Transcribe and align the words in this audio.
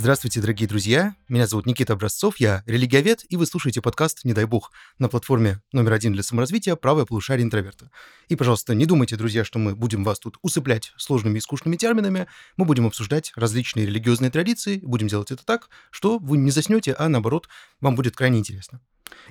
Здравствуйте, 0.00 0.40
дорогие 0.40 0.66
друзья. 0.66 1.14
Меня 1.28 1.46
зовут 1.46 1.66
Никита 1.66 1.92
Образцов, 1.92 2.38
я 2.38 2.62
религиовед, 2.64 3.26
и 3.28 3.36
вы 3.36 3.44
слушаете 3.44 3.82
подкаст 3.82 4.24
«Не 4.24 4.32
дай 4.32 4.46
бог» 4.46 4.72
на 4.98 5.10
платформе 5.10 5.60
номер 5.72 5.92
один 5.92 6.14
для 6.14 6.22
саморазвития 6.22 6.74
«Правое 6.74 7.04
полушарие 7.04 7.44
интроверта». 7.44 7.90
И, 8.28 8.34
пожалуйста, 8.34 8.74
не 8.74 8.86
думайте, 8.86 9.16
друзья, 9.16 9.44
что 9.44 9.58
мы 9.58 9.76
будем 9.76 10.02
вас 10.02 10.18
тут 10.18 10.38
усыплять 10.40 10.94
сложными 10.96 11.36
и 11.36 11.40
скучными 11.42 11.76
терминами. 11.76 12.28
Мы 12.56 12.64
будем 12.64 12.86
обсуждать 12.86 13.30
различные 13.36 13.84
религиозные 13.84 14.30
традиции, 14.30 14.80
будем 14.82 15.06
делать 15.06 15.32
это 15.32 15.44
так, 15.44 15.68
что 15.90 16.18
вы 16.18 16.38
не 16.38 16.50
заснете, 16.50 16.94
а 16.94 17.10
наоборот, 17.10 17.50
вам 17.82 17.94
будет 17.94 18.16
крайне 18.16 18.38
интересно. 18.38 18.80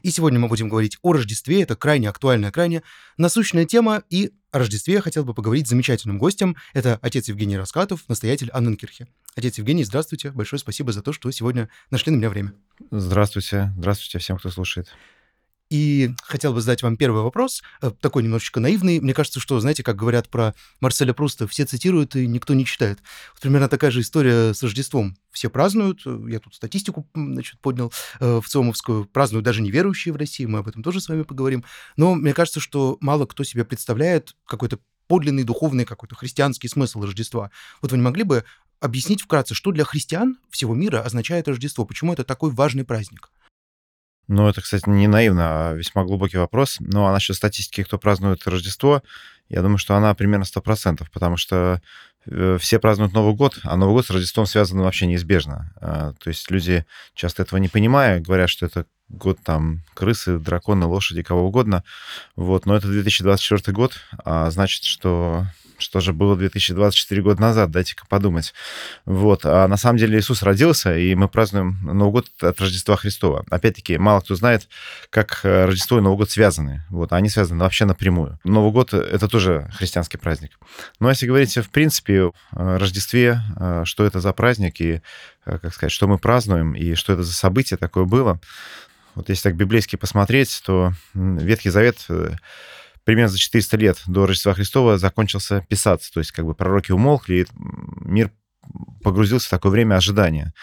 И 0.04 0.12
сегодня 0.12 0.40
мы 0.40 0.48
будем 0.48 0.70
говорить 0.70 0.98
о 1.02 1.14
Рождестве. 1.14 1.62
Это 1.62 1.76
крайне 1.76 2.10
актуальная, 2.10 2.52
крайне 2.52 2.84
насущная 3.18 3.66
тема. 3.66 4.04
И 4.10 4.32
о 4.52 4.60
Рождестве 4.60 4.96
я 4.96 5.02
хотел 5.02 5.24
бы 5.24 5.34
поговорить 5.34 5.68
с 5.68 5.70
замечательным 5.70 6.18
гостем. 6.18 6.56
Это 6.74 7.00
отец 7.02 7.28
Евгений 7.28 7.58
Раскатов, 7.58 8.04
настоятель 8.08 8.50
Анненкирхе. 8.52 9.08
Отец 9.36 9.58
Евгений, 9.58 9.84
здравствуйте. 9.84 10.32
Большое 10.32 10.60
спасибо 10.60 10.92
за 10.92 11.02
то, 11.02 11.14
что 11.14 11.30
сегодня 11.32 11.70
нашли 11.92 12.12
на 12.12 12.18
меня 12.18 12.30
время. 12.30 12.54
Здравствуйте. 12.92 13.74
Здравствуйте 13.78 14.20
всем, 14.20 14.38
кто 14.38 14.50
слушает. 14.50 14.90
И 15.70 16.12
хотел 16.24 16.54
бы 16.54 16.62
задать 16.62 16.82
вам 16.82 16.98
первый 16.98 17.22
вопрос, 17.22 17.62
э, 17.82 17.92
такой 18.02 18.24
немножечко 18.24 18.60
наивный. 18.60 19.00
Мне 19.00 19.14
кажется, 19.14 19.40
что, 19.40 19.60
знаете, 19.60 19.84
как 19.84 19.96
говорят 19.96 20.28
про 20.28 20.56
Марселя 20.80 21.14
Пруста, 21.14 21.48
все 21.48 21.66
цитируют 21.66 22.16
и 22.16 22.26
никто 22.26 22.56
не 22.56 22.66
читает. 22.66 23.00
Вот 23.34 23.42
примерно 23.42 23.70
такая 23.70 23.92
же 23.92 24.02
история 24.02 24.54
с 24.54 24.64
Рождеством. 24.64 25.16
Все 25.32 25.50
празднуют, 25.52 26.02
я 26.28 26.40
тут 26.40 26.56
статистику, 26.56 27.08
значит, 27.14 27.60
поднял 27.60 27.94
э, 28.20 28.42
в 28.44 28.48
ЦОМовскую, 28.48 29.06
празднуют 29.06 29.46
даже 29.46 29.62
неверующие 29.62 30.12
в 30.12 30.18
России, 30.18 30.46
мы 30.46 30.60
об 30.60 30.68
этом 30.68 30.82
тоже 30.82 31.02
с 31.02 31.08
вами 31.08 31.22
поговорим. 31.22 31.64
Но 31.98 32.16
мне 32.16 32.34
кажется, 32.34 32.60
что 32.60 32.98
мало 33.00 33.28
кто 33.28 33.44
себе 33.44 33.64
представляет 33.64 34.36
какой-то 34.46 34.80
подлинный 35.06 35.44
духовный 35.44 35.86
какой-то 35.86 36.16
христианский 36.16 36.68
смысл 36.68 37.04
Рождества. 37.04 37.52
Вот 37.82 37.92
вы 37.92 37.98
не 37.98 38.04
могли 38.04 38.24
бы 38.24 38.44
объяснить 38.80 39.22
вкратце, 39.22 39.54
что 39.54 39.72
для 39.72 39.84
христиан 39.84 40.38
всего 40.50 40.74
мира 40.74 41.02
означает 41.02 41.48
Рождество? 41.48 41.86
Почему 41.86 42.14
это 42.14 42.24
такой 42.24 42.50
важный 42.52 42.86
праздник? 42.86 43.30
Ну, 44.30 44.48
это, 44.48 44.62
кстати, 44.62 44.88
не 44.88 45.08
наивно, 45.08 45.72
а 45.72 45.74
весьма 45.74 46.04
глубокий 46.04 46.38
вопрос. 46.38 46.78
Ну, 46.80 47.06
а 47.06 47.12
насчет 47.12 47.36
статистики, 47.36 47.84
кто 47.84 47.98
празднует 47.98 48.48
Рождество, 48.48 49.02
я 49.50 49.64
думаю, 49.64 49.80
что 49.80 49.96
она 49.96 50.14
примерно 50.14 50.44
100%, 50.44 51.04
потому 51.12 51.36
что 51.36 51.82
э, 52.28 52.58
все 52.62 52.78
празднуют 52.78 53.14
Новый 53.14 53.34
год, 53.34 53.58
а 53.64 53.76
Новый 53.76 53.96
год 53.96 54.06
с 54.06 54.12
Рождеством 54.12 54.46
связан 54.46 54.82
вообще 54.82 55.08
неизбежно. 55.08 55.74
А, 55.82 56.14
то 56.14 56.28
есть 56.30 56.52
люди 56.52 56.86
часто 57.16 57.42
этого 57.42 57.58
не 57.58 57.70
понимая, 57.70 58.20
говорят, 58.20 58.52
что 58.52 58.68
это 58.68 58.86
год 59.10 59.40
там 59.44 59.82
крысы, 59.96 60.38
драконы, 60.38 60.86
лошади, 60.86 61.24
кого 61.24 61.48
угодно. 61.48 61.84
Вот, 62.36 62.68
но 62.68 62.76
это 62.76 62.88
2024 62.88 63.74
год, 63.74 63.94
а 64.24 64.52
значит, 64.52 64.84
что 64.84 65.48
что 65.80 66.00
же 66.00 66.14
было 66.14 66.36
2024 66.36 67.22
года 67.22 67.42
назад, 67.42 67.72
дайте-ка 67.72 68.06
подумать. 68.08 68.54
Вот. 69.06 69.42
А 69.46 69.68
на 69.68 69.78
самом 69.78 69.98
деле 69.98 70.20
Иисус 70.20 70.44
родился, 70.44 70.98
и 70.98 71.16
мы 71.16 71.28
празднуем 71.28 71.80
Новый 71.82 72.12
год 72.12 72.28
от 72.42 72.60
Рождества 72.60 72.96
Христова. 72.96 73.46
Опять-таки, 73.50 73.98
мало 73.98 74.22
кто 74.22 74.36
знает, 74.36 74.68
как 75.10 75.42
э, 75.44 75.66
Рождество 75.66 75.98
и 75.98 76.02
Новый 76.02 76.18
год 76.18 76.30
связаны. 76.30 76.84
Вот. 76.90 77.14
Они 77.14 77.30
связаны 77.30 77.64
вообще 77.64 77.86
напрямую. 77.86 78.40
Новый 78.44 78.72
год— 78.72 78.94
это 78.94 79.28
тоже 79.28 79.70
христианский 79.74 80.18
праздник. 80.18 80.60
Но 81.00 81.10
если 81.10 81.28
говорить, 81.28 81.56
в 81.56 81.70
принципе, 81.70 82.32
о 82.52 82.78
Рождестве, 82.78 83.42
э, 83.60 83.82
что 83.86 84.06
это 84.06 84.20
за 84.20 84.34
праздник, 84.34 84.82
и, 84.82 85.02
э, 85.46 85.58
как 85.60 85.74
сказать, 85.74 85.92
что 85.92 86.08
мы 86.08 86.18
празднуем, 86.18 86.74
и 86.74 86.96
что 86.96 87.14
это 87.14 87.24
за 87.24 87.34
событие 87.34 87.78
такое 87.78 88.06
было, 88.06 88.40
вот 89.16 89.30
если 89.30 89.44
так 89.44 89.56
библейски 89.56 89.96
посмотреть, 89.96 90.62
то 90.66 90.94
Ветхий 91.14 91.70
Завет 91.70 92.06
примерно 93.10 93.32
за 93.32 93.40
400 93.40 93.78
лет 93.78 94.04
до 94.06 94.28
Рождества 94.28 94.54
Христова 94.54 95.00
закончился 95.00 95.66
писаться. 95.68 96.14
То 96.14 96.20
есть 96.20 96.32
как 96.32 96.46
бы 96.46 96.54
пророки 96.54 96.92
умолкли, 96.92 97.38
и 97.38 97.46
мир 98.02 98.30
погрузился 99.04 99.48
в 99.48 99.50
такое 99.50 99.72
время 99.72 99.96
ожидания. 99.96 100.54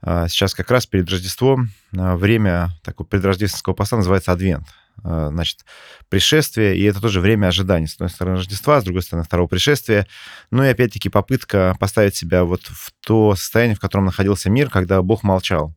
А 0.00 0.28
сейчас 0.28 0.54
как 0.54 0.70
раз 0.70 0.86
перед 0.86 1.10
Рождеством 1.10 1.70
а, 1.96 2.16
время 2.16 2.68
такого 2.84 3.08
предрождественского 3.08 3.74
поста 3.74 3.96
называется 3.96 4.30
Адвент. 4.30 4.68
А, 5.02 5.30
значит, 5.30 5.64
пришествие, 6.08 6.78
и 6.78 6.84
это 6.84 7.00
тоже 7.00 7.20
время 7.20 7.48
ожидания. 7.48 7.88
С 7.88 7.94
одной 7.94 8.10
стороны 8.10 8.36
Рождества, 8.36 8.80
с 8.80 8.84
другой 8.84 9.02
стороны 9.02 9.24
второго 9.24 9.48
пришествия. 9.48 10.06
Ну 10.52 10.62
и 10.62 10.68
опять-таки 10.68 11.08
попытка 11.08 11.76
поставить 11.80 12.14
себя 12.14 12.44
вот 12.44 12.62
в 12.66 12.92
то 13.04 13.34
состояние, 13.34 13.74
в 13.74 13.80
котором 13.80 14.04
находился 14.04 14.48
мир, 14.48 14.70
когда 14.70 15.02
Бог 15.02 15.24
молчал. 15.24 15.74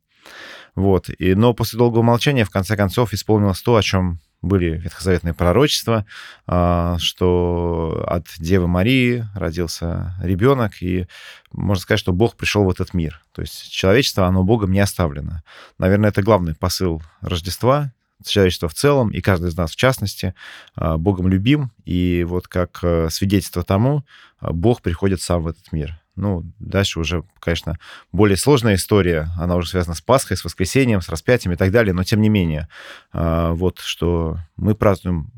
Вот. 0.76 1.10
И, 1.10 1.34
но 1.34 1.56
после 1.56 1.80
долгого 1.80 2.04
молчания, 2.04 2.46
в 2.46 2.52
конце 2.52 2.78
концов, 2.78 3.14
исполнилось 3.14 3.64
то, 3.64 3.76
о 3.76 3.82
чем 3.82 4.20
были 4.42 4.78
ветхозаветные 4.78 5.34
пророчества, 5.34 6.06
а, 6.48 6.98
что 7.00 8.06
от 8.08 8.28
Девы 8.38 8.68
Марии 8.68 9.26
родился 9.36 10.16
ребенок, 10.22 10.82
и 10.82 11.08
можно 11.52 11.82
сказать, 11.82 12.00
что 12.00 12.14
Бог 12.14 12.36
пришел 12.36 12.64
в 12.64 12.70
этот 12.70 12.94
мир. 12.94 13.22
То 13.34 13.42
есть 13.42 13.72
человечество, 13.72 14.28
оно 14.28 14.44
Богом 14.44 14.72
не 14.72 14.80
оставлено. 14.80 15.44
Наверное, 15.78 16.10
это 16.10 16.22
главный 16.22 16.56
посыл 16.56 17.02
Рождества, 17.22 17.92
человечество 18.26 18.68
в 18.70 18.74
целом, 18.74 19.10
и 19.10 19.22
каждый 19.22 19.50
из 19.50 19.58
нас 19.58 19.72
в 19.72 19.76
частности, 19.76 20.34
а, 20.76 20.98
Богом 20.98 21.28
любим, 21.28 21.72
и 21.86 22.26
вот 22.28 22.48
как 22.48 22.80
э, 22.82 23.10
свидетельство 23.10 23.64
тому, 23.64 24.06
а, 24.40 24.52
Бог 24.52 24.82
приходит 24.82 25.22
сам 25.22 25.44
в 25.44 25.48
этот 25.48 25.72
мир. 25.72 25.99
Ну, 26.20 26.44
дальше 26.60 27.00
уже, 27.00 27.24
конечно, 27.40 27.80
более 28.12 28.36
сложная 28.36 28.76
история. 28.76 29.30
Она 29.38 29.56
уже 29.56 29.70
связана 29.70 29.96
с 29.96 30.02
Пасхой, 30.02 30.36
с 30.36 30.44
воскресением, 30.44 31.02
с 31.02 31.08
распятием 31.08 31.54
и 31.54 31.56
так 31.56 31.72
далее. 31.72 31.94
Но 31.94 32.04
тем 32.04 32.20
не 32.20 32.28
менее, 32.28 32.68
а, 33.14 33.54
вот 33.54 33.80
что 33.80 34.38
мы 34.58 34.76
празднуем 34.76 35.32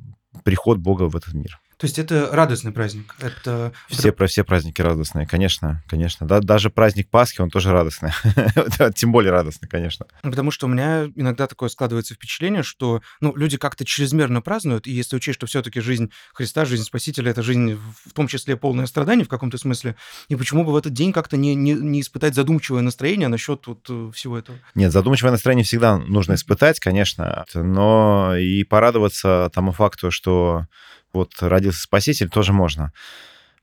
приход 0.44 0.80
Бога 0.80 1.04
в 1.04 1.16
этот 1.16 1.34
мир. 1.34 1.60
То 1.82 1.86
есть 1.86 1.98
это 1.98 2.30
радостный 2.32 2.72
праздник? 2.72 3.16
Это... 3.20 3.74
Все, 3.90 4.12
про 4.12 4.28
все 4.28 4.44
праздники 4.44 4.84
радостные, 4.84 5.26
конечно, 5.26 5.84
конечно. 5.88 6.28
Да, 6.28 6.40
даже 6.40 6.70
праздник 6.70 7.10
Пасхи, 7.10 7.42
он 7.42 7.50
тоже 7.50 7.72
радостный. 7.72 8.12
Тем 8.94 9.12
более 9.12 9.32
радостный, 9.32 9.68
конечно. 9.68 10.06
Потому 10.22 10.52
что 10.52 10.68
у 10.68 10.70
меня 10.70 11.06
иногда 11.16 11.48
такое 11.48 11.70
складывается 11.70 12.14
впечатление, 12.14 12.62
что 12.62 13.02
ну, 13.20 13.36
люди 13.36 13.58
как-то 13.58 13.84
чрезмерно 13.84 14.44
празднуют, 14.44 14.86
и 14.86 14.92
если 14.92 15.16
учесть, 15.16 15.38
что 15.38 15.48
все-таки 15.48 15.82
жизнь 15.82 16.12
Христа, 16.36 16.66
жизнь 16.66 16.84
Спасителя, 16.84 17.32
это 17.32 17.42
жизнь 17.42 17.74
в 18.06 18.14
том 18.14 18.28
числе 18.28 18.58
полное 18.58 18.86
страдание 18.86 19.26
в 19.26 19.30
каком-то 19.30 19.58
смысле, 19.58 19.96
и 20.28 20.36
почему 20.36 20.64
бы 20.64 20.74
в 20.74 20.76
этот 20.76 20.94
день 20.94 21.12
как-то 21.12 21.36
не, 21.36 21.56
не, 21.56 21.74
не 21.74 22.02
испытать 22.02 22.36
задумчивое 22.36 22.84
настроение 22.84 23.28
насчет 23.28 23.66
вот 23.66 23.88
э, 23.90 24.12
всего 24.14 24.38
этого? 24.38 24.60
Нет, 24.76 24.92
задумчивое 24.92 25.32
настроение 25.32 25.66
всегда 25.66 25.98
нужно 25.98 26.36
испытать, 26.36 26.80
конечно, 26.80 27.44
но 27.56 28.36
и 28.38 28.64
порадоваться 28.66 29.50
тому 29.52 29.72
факту, 29.72 30.12
что 30.12 30.68
вот 31.14 31.32
родился 31.42 31.82
Спаситель, 31.82 32.30
тоже 32.30 32.54
можно. 32.54 32.92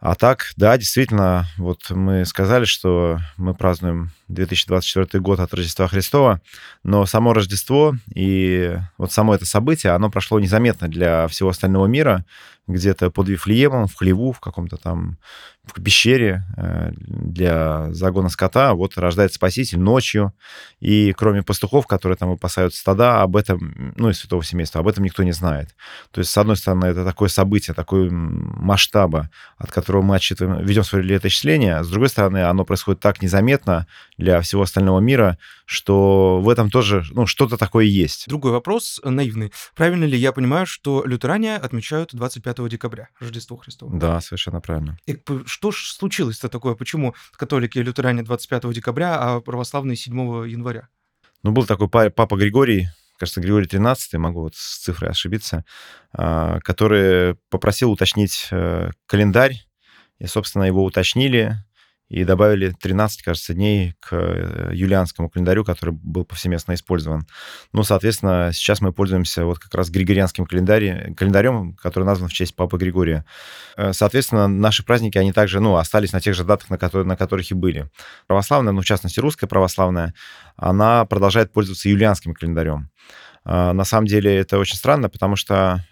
А 0.00 0.14
так, 0.14 0.52
да, 0.56 0.78
действительно, 0.78 1.46
вот 1.56 1.90
мы 1.90 2.24
сказали, 2.24 2.66
что 2.66 3.18
мы 3.36 3.52
празднуем 3.52 4.12
2024 4.28 5.20
год 5.20 5.40
от 5.40 5.52
Рождества 5.52 5.88
Христова, 5.88 6.40
но 6.84 7.04
само 7.04 7.32
Рождество 7.32 7.96
и 8.14 8.76
вот 8.96 9.10
само 9.10 9.34
это 9.34 9.44
событие, 9.44 9.92
оно 9.92 10.08
прошло 10.08 10.38
незаметно 10.38 10.86
для 10.86 11.26
всего 11.26 11.48
остального 11.48 11.86
мира, 11.86 12.24
где-то 12.68 13.10
под 13.10 13.28
Вифлеемом, 13.28 13.88
в 13.88 13.96
хлеву, 13.96 14.30
в 14.30 14.38
каком-то 14.38 14.76
там 14.76 15.18
в 15.76 15.82
пещере 15.82 16.44
э, 16.56 16.90
для 16.96 17.92
загона 17.92 18.28
скота, 18.28 18.74
вот 18.74 18.96
рождается 18.96 19.36
Спаситель 19.36 19.78
ночью, 19.80 20.32
и 20.80 21.12
кроме 21.16 21.42
пастухов, 21.42 21.86
которые 21.86 22.16
там 22.16 22.30
выпасают 22.30 22.74
стада, 22.74 23.22
об 23.22 23.36
этом, 23.36 23.94
ну, 23.96 24.10
и 24.10 24.12
святого 24.12 24.44
семейства, 24.44 24.80
об 24.80 24.88
этом 24.88 25.04
никто 25.04 25.22
не 25.22 25.32
знает. 25.32 25.74
То 26.10 26.20
есть, 26.20 26.30
с 26.30 26.38
одной 26.38 26.56
стороны, 26.56 26.86
это 26.86 27.04
такое 27.04 27.28
событие, 27.28 27.74
такое 27.74 28.10
масштаба, 28.10 29.30
от 29.56 29.70
которого 29.70 30.02
мы 30.02 30.16
отчитываем, 30.16 30.64
ведем 30.64 30.84
свое 30.84 31.04
летоисчисление, 31.04 31.76
а 31.76 31.84
с 31.84 31.88
другой 31.88 32.08
стороны, 32.08 32.44
оно 32.44 32.64
происходит 32.64 33.00
так 33.00 33.22
незаметно 33.22 33.86
для 34.18 34.40
всего 34.42 34.62
остального 34.62 34.98
мира, 35.00 35.38
что 35.64 36.40
в 36.40 36.48
этом 36.48 36.70
тоже, 36.70 37.04
ну, 37.12 37.26
что-то 37.26 37.56
такое 37.56 37.84
есть. 37.84 38.28
Другой 38.28 38.52
вопрос, 38.52 39.00
э, 39.02 39.08
наивный. 39.08 39.52
Правильно 39.74 40.04
ли 40.04 40.18
я 40.18 40.32
понимаю, 40.32 40.66
что 40.66 41.04
лютеране 41.06 41.56
отмечают 41.56 42.14
25 42.14 42.68
декабря, 42.68 43.08
Рождество 43.20 43.56
Христово? 43.56 43.96
Да, 43.96 44.20
совершенно 44.20 44.60
правильно. 44.60 44.98
И 45.06 45.16
что 45.46 45.70
ж 45.70 45.92
случилось-то 45.92 46.48
такое? 46.48 46.74
Почему 46.74 47.14
католики 47.36 47.78
и 47.78 47.82
лютеране 47.82 48.22
25 48.22 48.72
декабря, 48.72 49.16
а 49.18 49.40
православные 49.40 49.96
7 49.96 50.48
января? 50.48 50.88
Ну, 51.44 51.52
был 51.52 51.64
такой 51.64 51.88
папа 51.88 52.36
Григорий, 52.36 52.88
кажется, 53.18 53.40
Григорий 53.40 53.66
XIII, 53.66 54.18
могу 54.18 54.40
вот 54.42 54.56
с 54.56 54.78
цифрой 54.78 55.10
ошибиться, 55.10 55.64
а, 56.12 56.58
который 56.60 57.36
попросил 57.50 57.92
уточнить 57.92 58.48
э, 58.50 58.90
календарь, 59.06 59.64
и, 60.18 60.26
собственно, 60.26 60.64
его 60.64 60.84
уточнили, 60.84 61.56
и 62.08 62.24
добавили 62.24 62.70
13, 62.70 63.22
кажется, 63.22 63.52
дней 63.52 63.94
к 64.00 64.08
э, 64.12 64.70
юлианскому 64.72 65.28
календарю, 65.28 65.62
который 65.64 65.90
был 65.90 66.24
повсеместно 66.24 66.72
использован. 66.72 67.26
Ну, 67.72 67.82
соответственно, 67.82 68.50
сейчас 68.52 68.80
мы 68.80 68.92
пользуемся 68.92 69.44
вот 69.44 69.58
как 69.58 69.74
раз 69.74 69.90
григорианским 69.90 70.46
календарем, 70.46 71.14
календарем, 71.14 71.74
который 71.74 72.04
назван 72.04 72.30
в 72.30 72.32
честь 72.32 72.56
Папы 72.56 72.78
Григория. 72.78 73.26
Э, 73.76 73.92
соответственно, 73.92 74.48
наши 74.48 74.84
праздники, 74.84 75.18
они 75.18 75.32
также, 75.32 75.60
ну, 75.60 75.76
остались 75.76 76.12
на 76.12 76.20
тех 76.20 76.34
же 76.34 76.44
датах, 76.44 76.70
на, 76.70 76.78
которые, 76.78 77.06
на 77.06 77.16
которых 77.16 77.50
и 77.50 77.54
были. 77.54 77.90
Православная, 78.26 78.72
ну, 78.72 78.80
в 78.80 78.86
частности, 78.86 79.20
русская 79.20 79.46
православная, 79.46 80.14
она 80.56 81.04
продолжает 81.04 81.52
пользоваться 81.52 81.90
юлианским 81.90 82.32
календарем. 82.32 82.90
Э, 83.44 83.72
на 83.72 83.84
самом 83.84 84.06
деле 84.06 84.34
это 84.34 84.58
очень 84.58 84.76
странно, 84.76 85.10
потому 85.10 85.36
что 85.36 85.84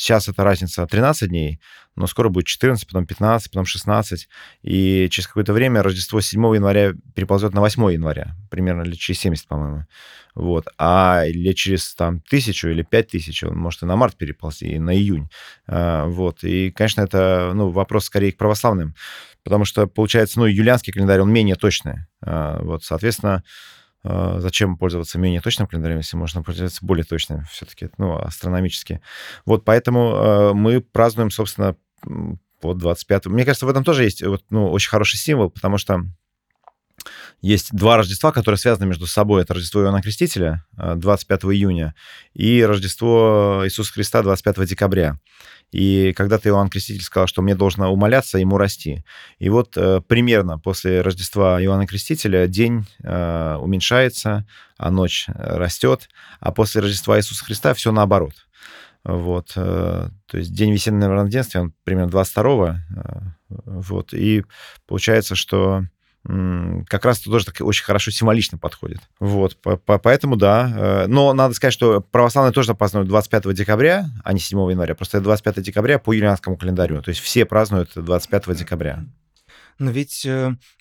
сейчас 0.00 0.28
это 0.28 0.44
разница 0.44 0.86
13 0.86 1.28
дней, 1.28 1.60
но 1.94 2.06
скоро 2.06 2.28
будет 2.30 2.46
14, 2.46 2.86
потом 2.86 3.06
15, 3.06 3.50
потом 3.50 3.66
16, 3.66 4.28
и 4.62 5.08
через 5.10 5.26
какое-то 5.26 5.52
время 5.52 5.82
Рождество 5.82 6.20
7 6.20 6.40
января 6.54 6.94
переползет 7.14 7.52
на 7.52 7.60
8 7.60 7.92
января, 7.92 8.34
примерно 8.50 8.82
лет 8.82 8.98
через 8.98 9.20
70, 9.20 9.46
по-моему. 9.46 9.86
Вот. 10.34 10.66
А 10.78 11.24
лет 11.26 11.56
через 11.56 11.94
там 11.94 12.20
тысячу 12.20 12.68
или 12.68 12.82
пять 12.82 13.08
тысяч 13.08 13.42
он 13.42 13.56
может 13.56 13.82
и 13.82 13.86
на 13.86 13.96
март 13.96 14.16
переползти, 14.16 14.68
и 14.68 14.78
на 14.78 14.94
июнь. 14.94 15.28
А, 15.66 16.06
вот. 16.06 16.44
И, 16.44 16.70
конечно, 16.70 17.02
это 17.02 17.52
ну, 17.54 17.70
вопрос 17.70 18.06
скорее 18.06 18.32
к 18.32 18.38
православным, 18.38 18.94
потому 19.44 19.64
что, 19.64 19.86
получается, 19.86 20.38
ну, 20.38 20.46
юлианский 20.46 20.92
календарь, 20.92 21.20
он 21.20 21.32
менее 21.32 21.56
точный. 21.56 22.06
А, 22.22 22.62
вот, 22.62 22.84
соответственно, 22.84 23.42
зачем 24.02 24.76
пользоваться 24.76 25.18
менее 25.18 25.40
точным 25.40 25.66
календарем, 25.66 25.98
если 25.98 26.16
можно 26.16 26.42
пользоваться 26.42 26.84
более 26.84 27.04
точным, 27.04 27.44
все-таки, 27.52 27.90
ну, 27.98 28.16
астрономически. 28.16 29.00
Вот 29.44 29.64
поэтому 29.64 30.54
мы 30.54 30.80
празднуем, 30.80 31.30
собственно, 31.30 31.76
по 32.60 32.74
25 32.74 33.26
Мне 33.26 33.44
кажется, 33.44 33.66
в 33.66 33.70
этом 33.70 33.84
тоже 33.84 34.04
есть 34.04 34.22
вот, 34.22 34.44
ну, 34.50 34.70
очень 34.70 34.90
хороший 34.90 35.16
символ, 35.16 35.50
потому 35.50 35.78
что 35.78 36.02
есть 37.40 37.72
два 37.72 37.96
Рождества, 37.96 38.32
которые 38.32 38.58
связаны 38.58 38.86
между 38.86 39.06
собой. 39.06 39.42
Это 39.42 39.54
Рождество 39.54 39.82
Иоанна 39.82 40.02
Крестителя 40.02 40.66
25 40.72 41.44
июня 41.44 41.94
и 42.34 42.62
Рождество 42.62 43.62
Иисуса 43.64 43.92
Христа 43.92 44.22
25 44.22 44.68
декабря. 44.68 45.18
И 45.72 46.12
когда-то 46.16 46.48
Иоанн 46.48 46.68
Креститель 46.68 47.02
сказал, 47.02 47.26
что 47.26 47.42
мне 47.42 47.54
должно 47.54 47.92
умоляться 47.92 48.38
ему 48.38 48.58
расти. 48.58 49.04
И 49.38 49.48
вот 49.48 49.76
э, 49.76 50.00
примерно 50.06 50.58
после 50.58 51.00
Рождества 51.00 51.62
Иоанна 51.62 51.86
Крестителя 51.86 52.48
день 52.48 52.86
э, 53.02 53.56
уменьшается, 53.60 54.46
а 54.78 54.90
ночь 54.90 55.26
растет, 55.28 56.08
а 56.40 56.52
после 56.52 56.80
Рождества 56.80 57.18
Иисуса 57.18 57.44
Христа 57.44 57.74
все 57.74 57.92
наоборот. 57.92 58.34
Вот, 59.04 59.52
э, 59.56 60.08
то 60.26 60.38
есть 60.38 60.52
день 60.52 60.72
весеннего 60.72 61.14
равноденствия, 61.14 61.62
он 61.62 61.72
примерно 61.84 62.10
22-го, 62.10 62.66
э, 62.66 63.20
вот, 63.64 64.12
и 64.12 64.44
получается, 64.86 65.34
что 65.34 65.84
как 66.24 67.04
раз 67.06 67.20
это 67.20 67.30
тоже 67.30 67.46
так 67.46 67.56
очень 67.60 67.84
хорошо 67.84 68.10
символично 68.10 68.58
подходит. 68.58 69.00
Вот, 69.20 69.56
по 69.56 69.70
-по 69.70 69.98
поэтому 69.98 70.36
да. 70.36 70.72
Э, 70.76 71.06
но 71.06 71.32
надо 71.32 71.54
сказать, 71.54 71.72
что 71.72 72.02
православные 72.02 72.52
тоже 72.52 72.74
празднуют 72.74 73.08
25 73.08 73.54
декабря, 73.54 74.10
а 74.22 74.32
не 74.34 74.40
7 74.40 74.58
января. 74.70 74.94
Просто 74.94 75.16
это 75.16 75.24
25 75.24 75.62
декабря 75.62 75.98
по 75.98 76.12
юлианскому 76.12 76.58
календарю. 76.58 77.00
То 77.02 77.08
есть 77.08 77.22
все 77.22 77.46
празднуют 77.46 77.92
25 77.94 78.54
декабря. 78.54 79.04
Но 79.80 79.90
ведь 79.90 80.26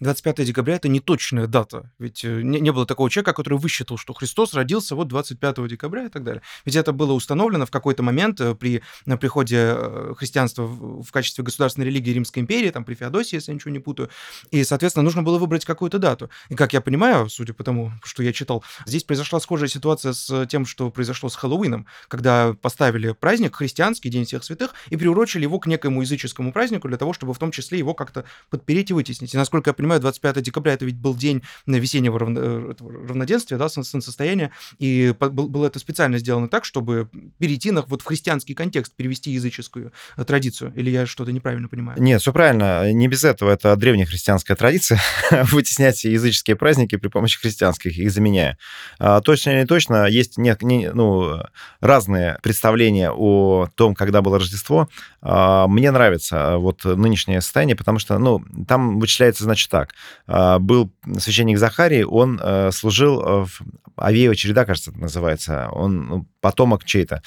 25 0.02 0.40
э, 0.40 0.44
декабря 0.44 0.76
это 0.76 0.90
не 0.90 1.00
точная 1.00 1.48
дата. 1.48 1.90
Ведь 2.00 2.26
э, 2.26 2.42
не, 2.42 2.60
не 2.60 2.72
было 2.72 2.86
такого 2.86 3.10
человека, 3.10 3.32
который 3.32 3.58
высчитал, 3.58 3.98
что 3.98 4.14
Христос 4.14 4.54
родился 4.54 4.94
вот 4.94 5.08
25 5.08 5.68
декабря 5.68 6.06
и 6.06 6.10
так 6.10 6.26
далее. 6.26 6.42
Ведь 6.66 6.76
это 6.76 6.92
было 6.92 7.14
установлено 7.14 7.66
в 7.66 7.72
какой-то 7.72 8.04
момент 8.04 8.42
э, 8.42 8.56
при 8.56 8.84
приходе 9.22 9.78
христианства 10.18 10.64
в 10.64 11.10
качестве 11.12 11.46
государственной 11.46 11.86
религии 11.86 12.12
Римской 12.12 12.42
империи, 12.42 12.70
там 12.72 12.84
при 12.84 12.94
Феодосии, 12.94 13.36
если 13.36 13.52
я 13.52 13.56
ничего 13.56 13.72
не 13.72 13.80
путаю. 13.80 14.10
И, 14.52 14.66
соответственно, 14.66 15.04
нужно 15.04 15.24
было 15.24 15.38
выбрать 15.38 15.64
какую-то 15.64 15.98
дату. 15.98 16.30
И, 16.50 16.56
как 16.56 16.74
я 16.74 16.82
понимаю, 16.82 17.30
судя 17.30 17.54
по 17.54 17.64
тому, 17.64 17.94
что 18.04 18.22
я 18.22 18.34
читал, 18.34 18.66
здесь 18.86 19.06
произошла 19.06 19.40
схожая 19.40 19.70
ситуация 19.70 20.12
с 20.12 20.46
тем, 20.48 20.66
что 20.66 20.92
произошло 20.92 21.30
с 21.30 21.36
Хэллоуином, 21.38 21.86
когда 22.10 22.54
поставили 22.62 23.14
праздник 23.14 23.56
христианский, 23.56 24.10
День 24.10 24.26
всех 24.26 24.44
святых, 24.44 24.74
и 24.90 24.98
приурочили 24.98 25.44
его 25.44 25.58
к 25.60 25.68
некоему 25.68 26.02
языческому 26.02 26.52
празднику 26.52 26.90
для 26.90 26.98
того, 26.98 27.14
чтобы 27.14 27.34
в 27.34 27.38
том 27.38 27.52
числе 27.52 27.78
его 27.78 27.94
как-то 27.94 28.26
подпереть 28.50 28.89
и 28.90 28.94
вытеснить. 28.94 29.34
И, 29.34 29.38
насколько 29.38 29.70
я 29.70 29.74
понимаю, 29.74 30.02
25 30.02 30.42
декабря 30.42 30.74
это 30.74 30.86
ведь 30.86 30.98
был 30.98 31.16
день 31.16 31.44
весеннего 31.66 32.20
равно, 32.20 32.40
э, 32.42 32.74
равноденствия, 32.80 33.58
да, 33.58 33.70
солнцестояния, 33.70 34.52
и 34.78 35.14
было 35.20 35.68
это 35.68 35.80
специально 35.80 36.18
сделано 36.18 36.48
так, 36.48 36.66
чтобы 36.66 37.10
перейти 37.38 37.72
на, 37.72 37.82
вот 37.84 38.02
в 38.02 38.06
христианский 38.06 38.54
контекст, 38.54 38.96
перевести 38.96 39.32
языческую 39.32 39.92
э, 40.18 40.24
традицию. 40.24 40.74
Или 40.76 40.90
я 40.90 41.06
что-то 41.06 41.32
неправильно 41.32 41.68
понимаю? 41.68 42.02
Нет, 42.02 42.22
все 42.22 42.34
правильно. 42.34 42.92
Не 42.92 43.08
без 43.08 43.24
этого. 43.24 43.52
Это 43.52 43.76
древняя 43.76 44.06
христианская 44.06 44.56
традиция 44.56 45.00
вытеснять 45.52 46.04
языческие 46.04 46.56
праздники 46.56 46.96
при 46.96 47.08
помощи 47.08 47.40
христианских, 47.40 47.98
их 47.98 48.12
заменяя. 48.12 48.58
А, 49.00 49.22
точно 49.22 49.52
или 49.52 49.60
не 49.62 49.66
точно, 49.66 50.08
есть 50.08 50.38
не, 50.38 50.56
не, 50.62 50.92
ну, 50.92 51.42
разные 51.80 52.38
представления 52.42 53.12
о 53.12 53.68
том, 53.76 53.96
когда 53.96 54.22
было 54.22 54.40
Рождество. 54.40 54.90
А, 55.22 55.68
мне 55.68 55.92
нравится 55.92 56.58
вот 56.58 56.84
нынешнее 56.86 57.42
состояние, 57.42 57.76
потому 57.76 58.00
что, 58.00 58.18
ну, 58.18 58.44
там 58.68 58.79
там 58.80 59.00
вычисляется, 59.00 59.44
значит, 59.44 59.70
так. 59.70 59.94
А, 60.28 60.60
был 60.60 60.92
священник 61.18 61.58
Захарий, 61.58 62.04
он 62.04 62.40
э, 62.42 62.72
служил 62.72 63.22
э, 63.22 63.46
в 63.46 63.62
Авеева 63.98 64.36
череда, 64.36 64.66
кажется, 64.66 64.92
это 64.92 65.00
называется. 65.00 65.68
Он 65.72 66.08
ну, 66.08 66.28
потомок 66.40 66.86
чей-то. 66.86 67.22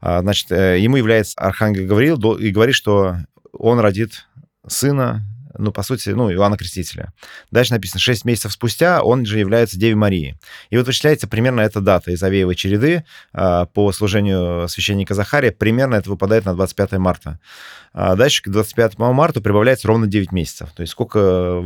А, 0.00 0.20
значит, 0.20 0.50
э, 0.50 0.80
ему 0.80 0.96
является 0.96 1.38
архангел 1.38 1.86
Гавриил 1.86 2.34
и 2.34 2.50
говорит, 2.50 2.74
что 2.74 3.16
он 3.52 3.78
родит 3.78 4.26
сына, 4.66 5.22
ну, 5.58 5.72
по 5.72 5.82
сути, 5.82 6.10
ну, 6.10 6.30
Иоанна 6.32 6.56
Крестителя. 6.56 7.12
Дальше 7.50 7.72
написано, 7.72 8.00
6 8.00 8.24
месяцев 8.24 8.52
спустя 8.52 9.02
он 9.02 9.24
же 9.26 9.38
является 9.38 9.78
Девой 9.78 9.96
Марии. 9.96 10.38
И 10.70 10.76
вот 10.76 10.86
вычисляется 10.86 11.28
примерно 11.28 11.60
эта 11.60 11.80
дата 11.80 12.10
из 12.10 12.22
Авеевой 12.22 12.54
череды 12.54 13.04
э, 13.32 13.66
по 13.72 13.92
служению 13.92 14.68
священника 14.68 15.14
Захария, 15.14 15.52
примерно 15.52 15.96
это 15.96 16.10
выпадает 16.10 16.44
на 16.44 16.54
25 16.54 16.92
марта. 16.92 17.38
А 17.98 18.14
дальше 18.14 18.42
к 18.42 18.48
25 18.48 18.98
марта 18.98 19.40
прибавляется 19.40 19.88
ровно 19.88 20.06
9 20.06 20.30
месяцев. 20.30 20.68
То 20.76 20.82
есть 20.82 20.92
сколько 20.92 21.64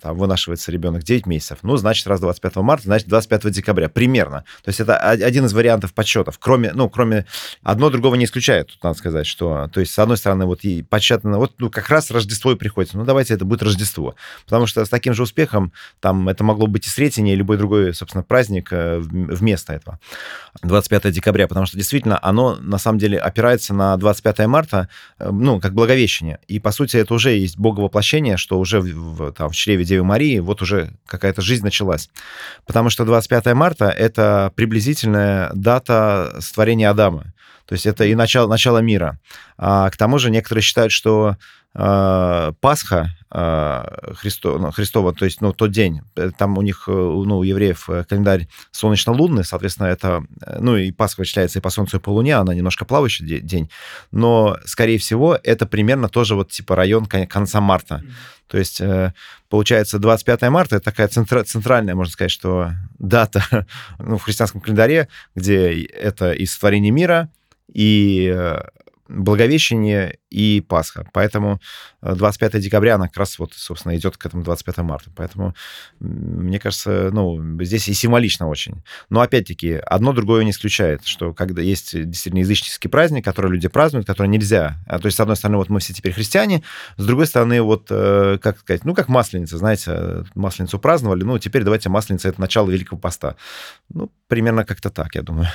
там, 0.00 0.18
вынашивается 0.18 0.72
ребенок? 0.72 1.04
9 1.04 1.26
месяцев. 1.26 1.58
Ну, 1.62 1.76
значит, 1.76 2.04
раз 2.08 2.18
25 2.18 2.56
марта, 2.56 2.86
значит, 2.86 3.06
25 3.06 3.48
декабря. 3.52 3.88
Примерно. 3.88 4.44
То 4.64 4.70
есть 4.70 4.80
это 4.80 4.96
один 4.98 5.46
из 5.46 5.52
вариантов 5.52 5.94
подсчетов. 5.94 6.40
Кроме, 6.40 6.72
ну, 6.72 6.90
кроме... 6.90 7.26
Одно 7.62 7.90
другого 7.90 8.16
не 8.16 8.24
исключает, 8.24 8.72
тут 8.72 8.82
надо 8.82 8.98
сказать, 8.98 9.24
что... 9.24 9.70
То 9.72 9.78
есть, 9.78 9.92
с 9.92 9.98
одной 10.00 10.16
стороны, 10.16 10.46
вот 10.46 10.64
и 10.64 10.82
подсчетно... 10.82 11.38
Вот 11.38 11.52
ну, 11.58 11.70
как 11.70 11.88
раз 11.90 12.10
Рождество 12.10 12.50
и 12.50 12.56
приходится. 12.56 12.98
Ну, 12.98 13.04
давайте 13.12 13.34
это 13.34 13.44
будет 13.44 13.62
Рождество. 13.62 14.14
Потому 14.46 14.66
что 14.66 14.84
с 14.84 14.88
таким 14.88 15.12
же 15.12 15.22
успехом 15.22 15.72
там 16.00 16.28
это 16.28 16.44
могло 16.44 16.66
быть 16.66 16.86
и 16.86 16.90
Сретение, 16.90 17.34
и 17.34 17.36
любой 17.36 17.58
другой, 17.58 17.94
собственно, 17.94 18.24
праздник 18.24 18.68
э, 18.72 18.98
вместо 19.00 19.74
этого. 19.74 19.98
25 20.62 21.10
декабря. 21.12 21.46
Потому 21.46 21.66
что 21.66 21.76
действительно 21.76 22.18
оно, 22.22 22.56
на 22.56 22.78
самом 22.78 22.98
деле, 22.98 23.18
опирается 23.18 23.74
на 23.74 23.96
25 23.96 24.46
марта, 24.46 24.88
э, 25.18 25.30
ну, 25.30 25.60
как 25.60 25.74
Благовещение. 25.74 26.38
И, 26.48 26.58
по 26.58 26.72
сути, 26.72 26.96
это 26.96 27.12
уже 27.14 27.32
есть 27.32 27.58
боговоплощение, 27.58 28.36
что 28.36 28.58
уже 28.58 28.80
в, 28.80 29.32
там, 29.32 29.50
в 29.50 29.54
чреве 29.54 29.84
Девы 29.84 30.04
Марии 30.04 30.38
вот 30.38 30.62
уже 30.62 30.94
какая-то 31.06 31.42
жизнь 31.42 31.64
началась. 31.64 32.08
Потому 32.66 32.88
что 32.88 33.04
25 33.04 33.54
марта— 33.54 33.90
это 33.90 34.52
приблизительная 34.54 35.50
дата 35.54 36.36
сотворения 36.40 36.88
Адама. 36.88 37.32
То 37.66 37.74
есть 37.74 37.86
это 37.86 38.04
и 38.04 38.14
начало, 38.14 38.48
начало 38.48 38.78
мира. 38.78 39.18
А 39.56 39.88
к 39.90 39.96
тому 39.96 40.18
же 40.18 40.30
некоторые 40.30 40.62
считают, 40.62 40.92
что 40.92 41.36
Пасха 41.74 43.10
э, 43.32 44.14
Христо, 44.14 44.58
ну, 44.58 44.70
Христова, 44.70 45.14
то 45.14 45.24
есть 45.24 45.40
ну, 45.40 45.52
тот 45.52 45.70
день, 45.70 46.02
э, 46.16 46.30
там 46.36 46.58
у 46.58 46.62
них, 46.62 46.84
э, 46.86 46.92
ну, 46.92 47.38
у 47.38 47.42
евреев 47.42 47.88
э, 47.88 48.04
календарь 48.04 48.46
солнечно-лунный, 48.72 49.44
соответственно, 49.44 49.86
это, 49.86 50.22
ну, 50.58 50.76
и 50.76 50.92
Пасха 50.92 51.20
вычисляется 51.20 51.58
и 51.58 51.62
по 51.62 51.70
Солнцу, 51.70 51.96
и 51.96 52.00
по 52.00 52.10
Луне, 52.10 52.36
она 52.36 52.54
немножко 52.54 52.84
плавающий 52.84 53.40
день, 53.40 53.70
но, 54.10 54.58
скорее 54.66 54.98
всего, 54.98 55.38
это 55.42 55.66
примерно 55.66 56.08
тоже 56.08 56.34
вот 56.34 56.50
типа 56.50 56.76
район 56.76 57.06
конца 57.06 57.60
марта. 57.60 58.02
То 58.48 58.58
есть, 58.58 58.82
получается, 59.48 59.98
25 59.98 60.42
марта— 60.50 60.76
это 60.76 60.84
такая 60.84 61.08
центра, 61.08 61.42
центральная, 61.42 61.94
можно 61.94 62.12
сказать, 62.12 62.30
что 62.30 62.72
дата 62.98 63.66
ну, 63.98 64.18
в 64.18 64.22
христианском 64.24 64.60
календаре, 64.60 65.08
где 65.34 65.84
это 65.84 66.32
и 66.32 66.44
сотворение 66.44 66.92
мира, 66.92 67.30
и 67.72 68.60
Благовещение 69.08 70.18
и 70.30 70.60
Пасха. 70.60 71.06
Поэтому 71.12 71.60
25 72.02 72.54
э, 72.54 72.60
декабря, 72.60 72.94
она 72.94 73.08
как 73.08 73.18
раз 73.18 73.38
вот, 73.38 73.52
собственно, 73.54 73.96
идет 73.96 74.16
к 74.16 74.24
этому 74.24 74.42
25 74.44 74.78
марта. 74.78 75.10
Поэтому, 75.14 75.54
мне 76.00 76.58
кажется, 76.58 77.10
ну, 77.12 77.40
здесь 77.62 77.88
и 77.88 77.94
символично 77.94 78.48
очень. 78.48 78.82
Но, 79.10 79.20
опять-таки, 79.20 79.72
одно 79.74 80.12
другое 80.12 80.44
не 80.44 80.50
исключает, 80.50 81.04
что 81.04 81.34
когда 81.34 81.62
есть 81.62 81.92
действительно 81.92 82.40
языческий 82.40 82.88
праздник, 82.88 83.24
который 83.24 83.50
люди 83.50 83.68
празднуют, 83.68 84.06
который 84.06 84.28
нельзя. 84.28 84.78
А, 84.86 84.98
то 84.98 85.06
есть, 85.06 85.16
с 85.16 85.20
одной 85.20 85.36
стороны, 85.36 85.58
вот 85.58 85.68
мы 85.68 85.80
все 85.80 85.92
теперь 85.92 86.12
христиане, 86.12 86.62
с 86.96 87.04
другой 87.04 87.26
стороны, 87.26 87.60
вот, 87.60 87.88
э, 87.90 88.38
как 88.40 88.60
сказать, 88.60 88.84
ну, 88.84 88.94
как 88.94 89.08
масленица, 89.08 89.58
знаете, 89.58 90.24
масленицу 90.34 90.78
праздновали, 90.78 91.24
ну, 91.24 91.38
теперь 91.38 91.64
давайте 91.64 91.88
масленица— 91.88 92.28
это 92.30 92.40
начало 92.40 92.70
Великого 92.70 93.00
Поста. 93.00 93.36
Ну, 93.88 94.10
примерно 94.28 94.64
как-то 94.64 94.90
так, 94.90 95.14
я 95.14 95.22
думаю. 95.22 95.48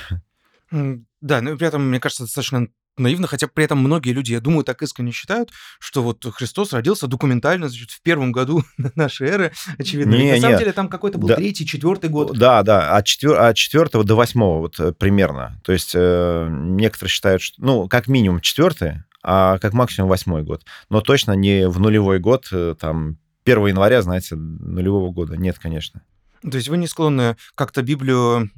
Да, 0.70 1.40
но 1.40 1.56
при 1.56 1.66
этом, 1.66 1.88
мне 1.88 1.98
кажется, 1.98 2.24
достаточно 2.24 2.68
наивно, 2.98 3.26
хотя 3.26 3.48
при 3.48 3.64
этом 3.64 3.78
многие 3.78 4.12
люди, 4.12 4.32
я 4.32 4.40
думаю, 4.40 4.64
так 4.64 4.82
искренне 4.82 5.12
считают, 5.12 5.50
что 5.78 6.02
вот 6.02 6.24
Христос 6.34 6.72
родился 6.72 7.06
документально, 7.06 7.68
значит, 7.68 7.90
в 7.90 8.02
первом 8.02 8.32
году 8.32 8.64
нашей 8.94 9.28
эры, 9.28 9.52
очевидно. 9.78 10.14
Не, 10.14 10.32
на 10.32 10.40
самом 10.40 10.58
деле 10.58 10.72
там 10.72 10.88
какой-то 10.88 11.18
был 11.18 11.28
да, 11.28 11.36
третий, 11.36 11.66
четвертый 11.66 12.10
год. 12.10 12.36
Да, 12.36 12.62
да, 12.62 12.96
от, 12.96 13.06
четвер... 13.06 13.40
от 13.40 13.56
четвертого 13.56 14.04
до 14.04 14.14
восьмого 14.14 14.60
вот 14.60 14.78
э, 14.80 14.92
примерно. 14.92 15.60
То 15.64 15.72
есть 15.72 15.92
э, 15.94 16.48
некоторые 16.50 17.10
считают, 17.10 17.42
что, 17.42 17.62
ну, 17.62 17.88
как 17.88 18.08
минимум 18.08 18.40
четвертый, 18.40 19.02
а 19.22 19.58
как 19.58 19.72
максимум 19.72 20.08
восьмой 20.08 20.42
год. 20.42 20.64
Но 20.90 21.00
точно 21.00 21.32
не 21.32 21.68
в 21.68 21.80
нулевой 21.80 22.18
год, 22.18 22.48
э, 22.52 22.74
там, 22.78 23.18
1 23.44 23.66
января, 23.66 24.02
знаете, 24.02 24.36
нулевого 24.36 25.10
года. 25.10 25.36
Нет, 25.36 25.58
конечно. 25.58 26.02
То 26.42 26.56
есть 26.56 26.68
вы 26.68 26.78
не 26.78 26.86
склонны 26.86 27.36
как-то 27.54 27.82
Библию 27.82 28.50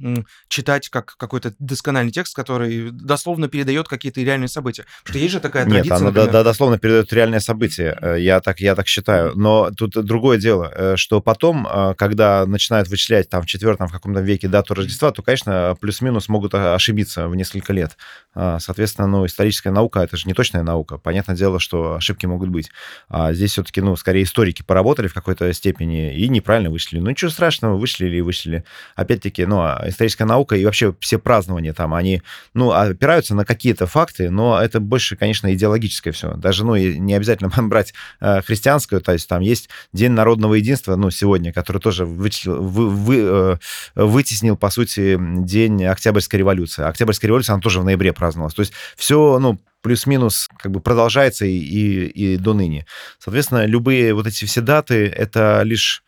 читать 0.47 0.89
как 0.89 1.15
какой-то 1.17 1.53
доскональный 1.59 2.11
текст, 2.11 2.35
который 2.35 2.91
дословно 2.91 3.47
передает 3.47 3.87
какие-то 3.87 4.21
реальные 4.21 4.47
события? 4.47 4.85
Потому 5.03 5.13
что 5.13 5.19
есть 5.19 5.33
же 5.33 5.39
такая 5.39 5.65
Нет, 5.65 5.73
традиция, 5.73 5.95
она 5.97 6.05
например... 6.07 6.31
да, 6.31 6.43
дословно 6.43 6.77
передает 6.77 7.11
реальные 7.13 7.39
события. 7.39 7.97
Э, 8.01 8.17
я 8.19 8.41
так, 8.41 8.59
я 8.59 8.75
так 8.75 8.87
считаю. 8.87 9.35
Но 9.35 9.71
тут 9.71 9.91
другое 10.05 10.37
дело, 10.37 10.71
э, 10.73 10.95
что 10.97 11.21
потом, 11.21 11.67
э, 11.67 11.95
когда 11.97 12.45
начинают 12.45 12.87
вычислять 12.87 13.29
там 13.29 13.43
в 13.43 13.45
четвертом, 13.45 13.87
в 13.87 13.91
каком-то 13.91 14.21
веке 14.21 14.47
дату 14.47 14.73
Рождества, 14.73 15.11
то, 15.11 15.21
конечно, 15.21 15.75
плюс-минус 15.79 16.29
могут 16.29 16.53
ошибиться 16.53 17.27
в 17.27 17.35
несколько 17.35 17.73
лет. 17.73 17.97
А, 18.33 18.59
соответственно, 18.59 19.07
ну, 19.07 19.25
историческая 19.25 19.71
наука— 19.71 19.99
это 20.01 20.17
же 20.17 20.27
не 20.27 20.33
точная 20.33 20.63
наука. 20.63 20.97
Понятное 20.97 21.35
дело, 21.35 21.59
что 21.59 21.95
ошибки 21.95 22.25
могут 22.25 22.49
быть. 22.49 22.69
А 23.09 23.33
здесь 23.33 23.51
все-таки, 23.51 23.81
ну, 23.81 23.95
скорее 23.95 24.23
историки 24.23 24.61
поработали 24.61 25.07
в 25.07 25.13
какой-то 25.13 25.51
степени 25.53 26.15
и 26.15 26.27
неправильно 26.29 26.69
вышли. 26.69 26.99
Ну, 26.99 27.09
ничего 27.09 27.31
страшного, 27.31 27.70
вышли 27.77 28.07
или 28.07 28.21
вышли. 28.21 28.63
Опять-таки, 28.95 29.45
ну, 29.45 29.59
а 29.61 29.83
историческая 29.87 30.25
наука 30.25 30.55
и 30.55 30.65
вообще 30.65 30.95
все 30.99 31.19
празднования 31.19 31.73
там, 31.73 31.93
они, 31.93 32.21
ну, 32.53 32.71
опираются 32.71 33.35
на 33.35 33.45
какие-то 33.45 33.87
факты, 33.87 34.29
но 34.29 34.59
это 34.61 34.79
больше, 34.79 35.15
конечно, 35.15 35.53
идеологическое 35.53 36.13
все. 36.13 36.33
Даже, 36.33 36.65
ну, 36.65 36.75
не 36.75 37.13
обязательно 37.13 37.51
брать 37.67 37.93
э, 38.19 38.41
христианскую, 38.41 39.01
то 39.01 39.13
есть 39.13 39.27
там 39.27 39.41
есть 39.41 39.69
День 39.93 40.11
народного 40.11 40.55
единства, 40.55 40.95
ну, 40.95 41.11
сегодня, 41.11 41.53
который 41.53 41.81
тоже 41.81 42.05
вычислил, 42.05 42.61
вы, 42.61 42.89
вы, 42.89 43.17
э, 43.19 43.57
вытеснил, 43.95 44.57
по 44.57 44.69
сути, 44.69 45.17
день 45.19 45.85
Октябрьской 45.85 46.39
революции. 46.39 46.83
Октябрьская 46.83 47.27
революция, 47.27 47.53
она 47.53 47.61
тоже 47.61 47.79
в 47.79 47.83
ноябре 47.83 48.13
праздновалась. 48.13 48.53
То 48.53 48.61
есть 48.61 48.73
все, 48.95 49.39
ну, 49.39 49.59
плюс-минус 49.81 50.49
как 50.57 50.71
бы 50.71 50.79
продолжается 50.79 51.45
и, 51.45 51.57
и, 51.57 52.05
и 52.07 52.37
до 52.37 52.53
ныне. 52.53 52.85
Соответственно, 53.19 53.65
любые 53.65 54.13
вот 54.13 54.27
эти 54.27 54.45
все 54.45 54.61
даты— 54.61 55.07
это 55.17 55.61
лишь 55.63 56.03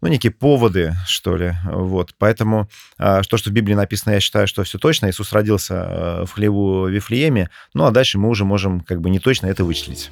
ну, 0.00 0.08
некие 0.08 0.32
поводы, 0.32 0.94
что 1.06 1.36
ли. 1.36 1.54
Вот. 1.64 2.14
Поэтому 2.18 2.68
а, 2.98 3.22
то, 3.22 3.36
что 3.36 3.50
в 3.50 3.52
Библии 3.52 3.74
написано, 3.74 4.14
я 4.14 4.20
считаю, 4.20 4.46
что 4.46 4.64
все 4.64 4.78
точно. 4.78 5.08
Иисус 5.08 5.32
родился 5.32 5.74
э, 5.74 6.24
в 6.26 6.32
хлеву 6.32 6.86
Вифлееме. 6.86 7.50
Ну, 7.74 7.84
а 7.84 7.90
дальше 7.90 8.18
мы 8.18 8.28
уже 8.28 8.44
можем 8.44 8.80
как 8.80 9.00
бы 9.00 9.10
не 9.10 9.18
точно 9.18 9.46
это 9.46 9.64
вычислить. 9.64 10.10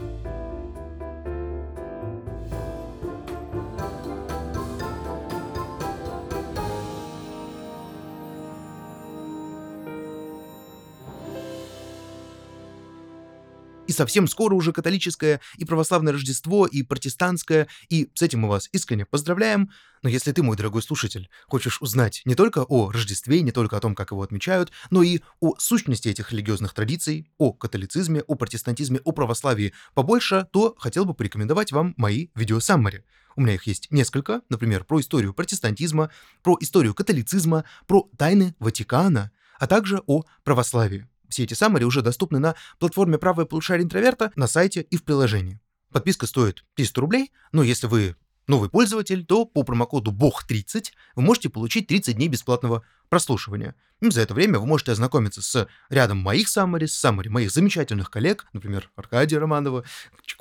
Совсем 13.94 14.28
скоро 14.28 14.54
уже 14.54 14.72
католическое 14.72 15.40
и 15.56 15.64
православное 15.64 16.12
Рождество, 16.12 16.66
и 16.66 16.82
протестантское, 16.82 17.68
и 17.88 18.10
с 18.14 18.22
этим 18.22 18.40
мы 18.40 18.48
вас 18.48 18.68
искренне 18.72 19.06
поздравляем. 19.06 19.70
Но 20.02 20.10
если 20.10 20.32
ты, 20.32 20.42
мой 20.42 20.56
дорогой 20.56 20.82
слушатель, 20.82 21.30
хочешь 21.46 21.80
узнать 21.80 22.20
не 22.26 22.34
только 22.34 22.64
о 22.64 22.90
Рождестве, 22.92 23.40
не 23.40 23.52
только 23.52 23.76
о 23.76 23.80
том, 23.80 23.94
как 23.94 24.10
его 24.10 24.22
отмечают, 24.22 24.70
но 24.90 25.02
и 25.02 25.20
о 25.40 25.54
сущности 25.58 26.08
этих 26.08 26.30
религиозных 26.32 26.74
традиций, 26.74 27.30
о 27.38 27.52
католицизме, 27.52 28.20
о 28.20 28.34
протестантизме, 28.34 29.00
о 29.02 29.12
православии 29.12 29.72
побольше, 29.94 30.46
то 30.52 30.74
хотел 30.78 31.06
бы 31.06 31.14
порекомендовать 31.14 31.72
вам 31.72 31.94
мои 31.96 32.28
видеосаммари. 32.34 33.04
У 33.36 33.40
меня 33.40 33.54
их 33.54 33.66
есть 33.66 33.90
несколько, 33.90 34.42
например, 34.48 34.84
про 34.84 35.00
историю 35.00 35.34
протестантизма, 35.34 36.10
про 36.42 36.56
историю 36.60 36.94
католицизма, 36.94 37.64
про 37.86 38.08
тайны 38.16 38.54
Ватикана, 38.58 39.32
а 39.58 39.66
также 39.66 40.02
о 40.06 40.24
православии. 40.44 41.08
Все 41.28 41.44
эти 41.44 41.54
саммари 41.54 41.84
уже 41.84 42.02
доступны 42.02 42.38
на 42.38 42.54
платформе 42.78 43.18
«Правое 43.18 43.46
полушарие 43.46 43.84
интроверта» 43.84 44.32
на 44.36 44.46
сайте 44.46 44.82
и 44.82 44.96
в 44.96 45.04
приложении. 45.04 45.60
Подписка 45.92 46.26
стоит 46.26 46.64
300 46.74 47.00
рублей, 47.00 47.32
но 47.52 47.62
если 47.62 47.86
вы 47.86 48.16
новый 48.46 48.68
пользователь, 48.68 49.24
то 49.24 49.44
по 49.44 49.62
промокоду 49.62 50.12
BOG30 50.12 50.86
вы 51.16 51.22
можете 51.22 51.48
получить 51.48 51.86
30 51.86 52.16
дней 52.16 52.28
бесплатного 52.28 52.84
прослушивания. 53.14 53.76
За 54.00 54.22
это 54.22 54.34
время 54.34 54.58
вы 54.58 54.66
можете 54.66 54.90
ознакомиться 54.90 55.40
с 55.40 55.68
рядом 55.88 56.18
моих 56.18 56.48
саммари, 56.48 56.86
с 56.86 56.96
саммари 56.96 57.28
моих 57.28 57.52
замечательных 57.52 58.10
коллег, 58.10 58.44
например, 58.52 58.90
Аркадия 58.96 59.38
Романова, 59.38 59.84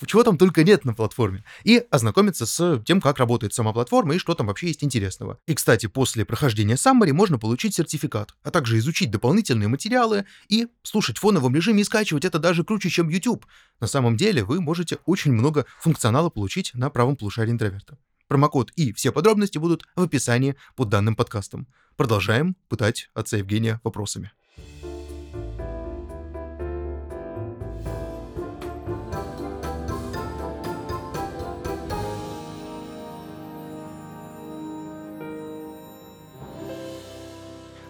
чего 0.07 0.23
там 0.23 0.39
только 0.39 0.63
нет 0.63 0.83
на 0.85 0.95
платформе, 0.95 1.45
и 1.63 1.83
ознакомиться 1.91 2.47
с 2.47 2.81
тем, 2.83 2.99
как 2.99 3.19
работает 3.19 3.53
сама 3.53 3.71
платформа 3.71 4.15
и 4.15 4.17
что 4.17 4.33
там 4.33 4.47
вообще 4.47 4.69
есть 4.69 4.83
интересного. 4.83 5.37
И, 5.45 5.53
кстати, 5.53 5.85
после 5.85 6.25
прохождения 6.25 6.75
саммари 6.75 7.11
можно 7.11 7.37
получить 7.37 7.75
сертификат, 7.75 8.33
а 8.41 8.49
также 8.49 8.79
изучить 8.79 9.11
дополнительные 9.11 9.67
материалы 9.67 10.25
и 10.49 10.67
слушать 10.81 11.19
в 11.19 11.21
фоновом 11.21 11.55
режиме 11.55 11.81
и 11.81 11.85
скачивать 11.85 12.25
это 12.25 12.39
даже 12.39 12.63
круче, 12.63 12.89
чем 12.89 13.07
YouTube. 13.07 13.45
На 13.79 13.85
самом 13.85 14.17
деле 14.17 14.43
вы 14.43 14.61
можете 14.61 14.97
очень 15.05 15.31
много 15.31 15.67
функционала 15.79 16.31
получить 16.31 16.71
на 16.73 16.89
правом 16.89 17.17
полушарии 17.17 17.51
интроверта. 17.51 17.99
Промокод 18.27 18.71
и 18.71 18.93
все 18.93 19.11
подробности 19.11 19.59
будут 19.59 19.85
в 19.95 20.01
описании 20.01 20.55
под 20.75 20.89
данным 20.89 21.15
подкастом. 21.15 21.67
Продолжаем 21.95 22.55
пытать 22.69 23.09
отца 23.13 23.37
Евгения 23.37 23.79
вопросами. 23.83 24.31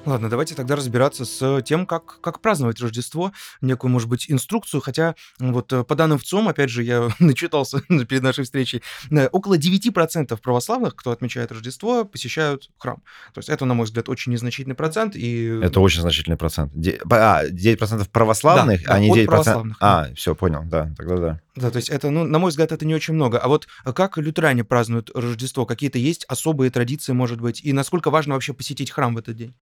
Ладно, 0.05 0.29
давайте 0.29 0.53
тогда 0.53 0.75
разбираться 0.75 1.23
с 1.23 1.61
тем, 1.61 1.85
как, 1.85 2.19
как 2.19 2.41
праздновать 2.41 2.81
Рождество, 2.81 3.31
некую, 3.61 3.89
может 3.89 4.09
быть, 4.09 4.29
инструкцию, 4.29 4.81
хотя 4.81 5.15
вот 5.39 5.71
э, 5.71 5.85
по 5.85 5.95
данным 5.95 6.19
ВЦОМ, 6.19 6.49
опять 6.49 6.69
же, 6.69 6.83
я 6.83 7.09
начитался 7.19 7.79
перед 7.87 8.21
нашей 8.21 8.43
встречей, 8.43 8.83
э, 9.11 9.27
около 9.27 9.57
9% 9.57 10.37
православных, 10.41 10.97
кто 10.97 11.11
отмечает 11.11 11.53
Рождество, 11.53 12.03
посещают 12.03 12.69
храм. 12.77 13.01
То 13.33 13.39
есть 13.39 13.47
это, 13.47 13.63
на 13.63 13.75
мой 13.75 13.85
взгляд, 13.85 14.09
очень 14.09 14.33
незначительный 14.33 14.75
процент. 14.75 15.15
И... 15.15 15.45
Это 15.63 15.79
очень 15.79 16.01
значительный 16.01 16.37
процент. 16.37 16.73
А, 17.09 17.45
9% 17.45 18.09
православных, 18.11 18.83
да, 18.83 18.93
а 18.93 18.99
не 18.99 19.09
9%... 19.09 19.25
Православных, 19.25 19.77
а, 19.79 20.07
да. 20.07 20.15
все, 20.15 20.35
понял, 20.35 20.63
да, 20.65 20.93
тогда 20.97 21.17
да. 21.17 21.41
Да, 21.55 21.71
то 21.71 21.77
есть 21.77 21.89
это, 21.89 22.09
ну, 22.09 22.25
на 22.25 22.39
мой 22.39 22.49
взгляд, 22.49 22.73
это 22.73 22.85
не 22.85 22.95
очень 22.95 23.13
много. 23.13 23.37
А 23.37 23.47
вот 23.47 23.67
как 23.85 24.17
лютеране 24.17 24.65
празднуют 24.65 25.11
Рождество? 25.13 25.65
Какие-то 25.65 25.99
есть 25.99 26.25
особые 26.25 26.71
традиции, 26.71 27.13
может 27.13 27.39
быть? 27.39 27.63
И 27.63 27.71
насколько 27.71 28.09
важно 28.09 28.33
вообще 28.33 28.53
посетить 28.53 28.91
храм 28.91 29.15
в 29.15 29.17
этот 29.17 29.37
день? 29.37 29.55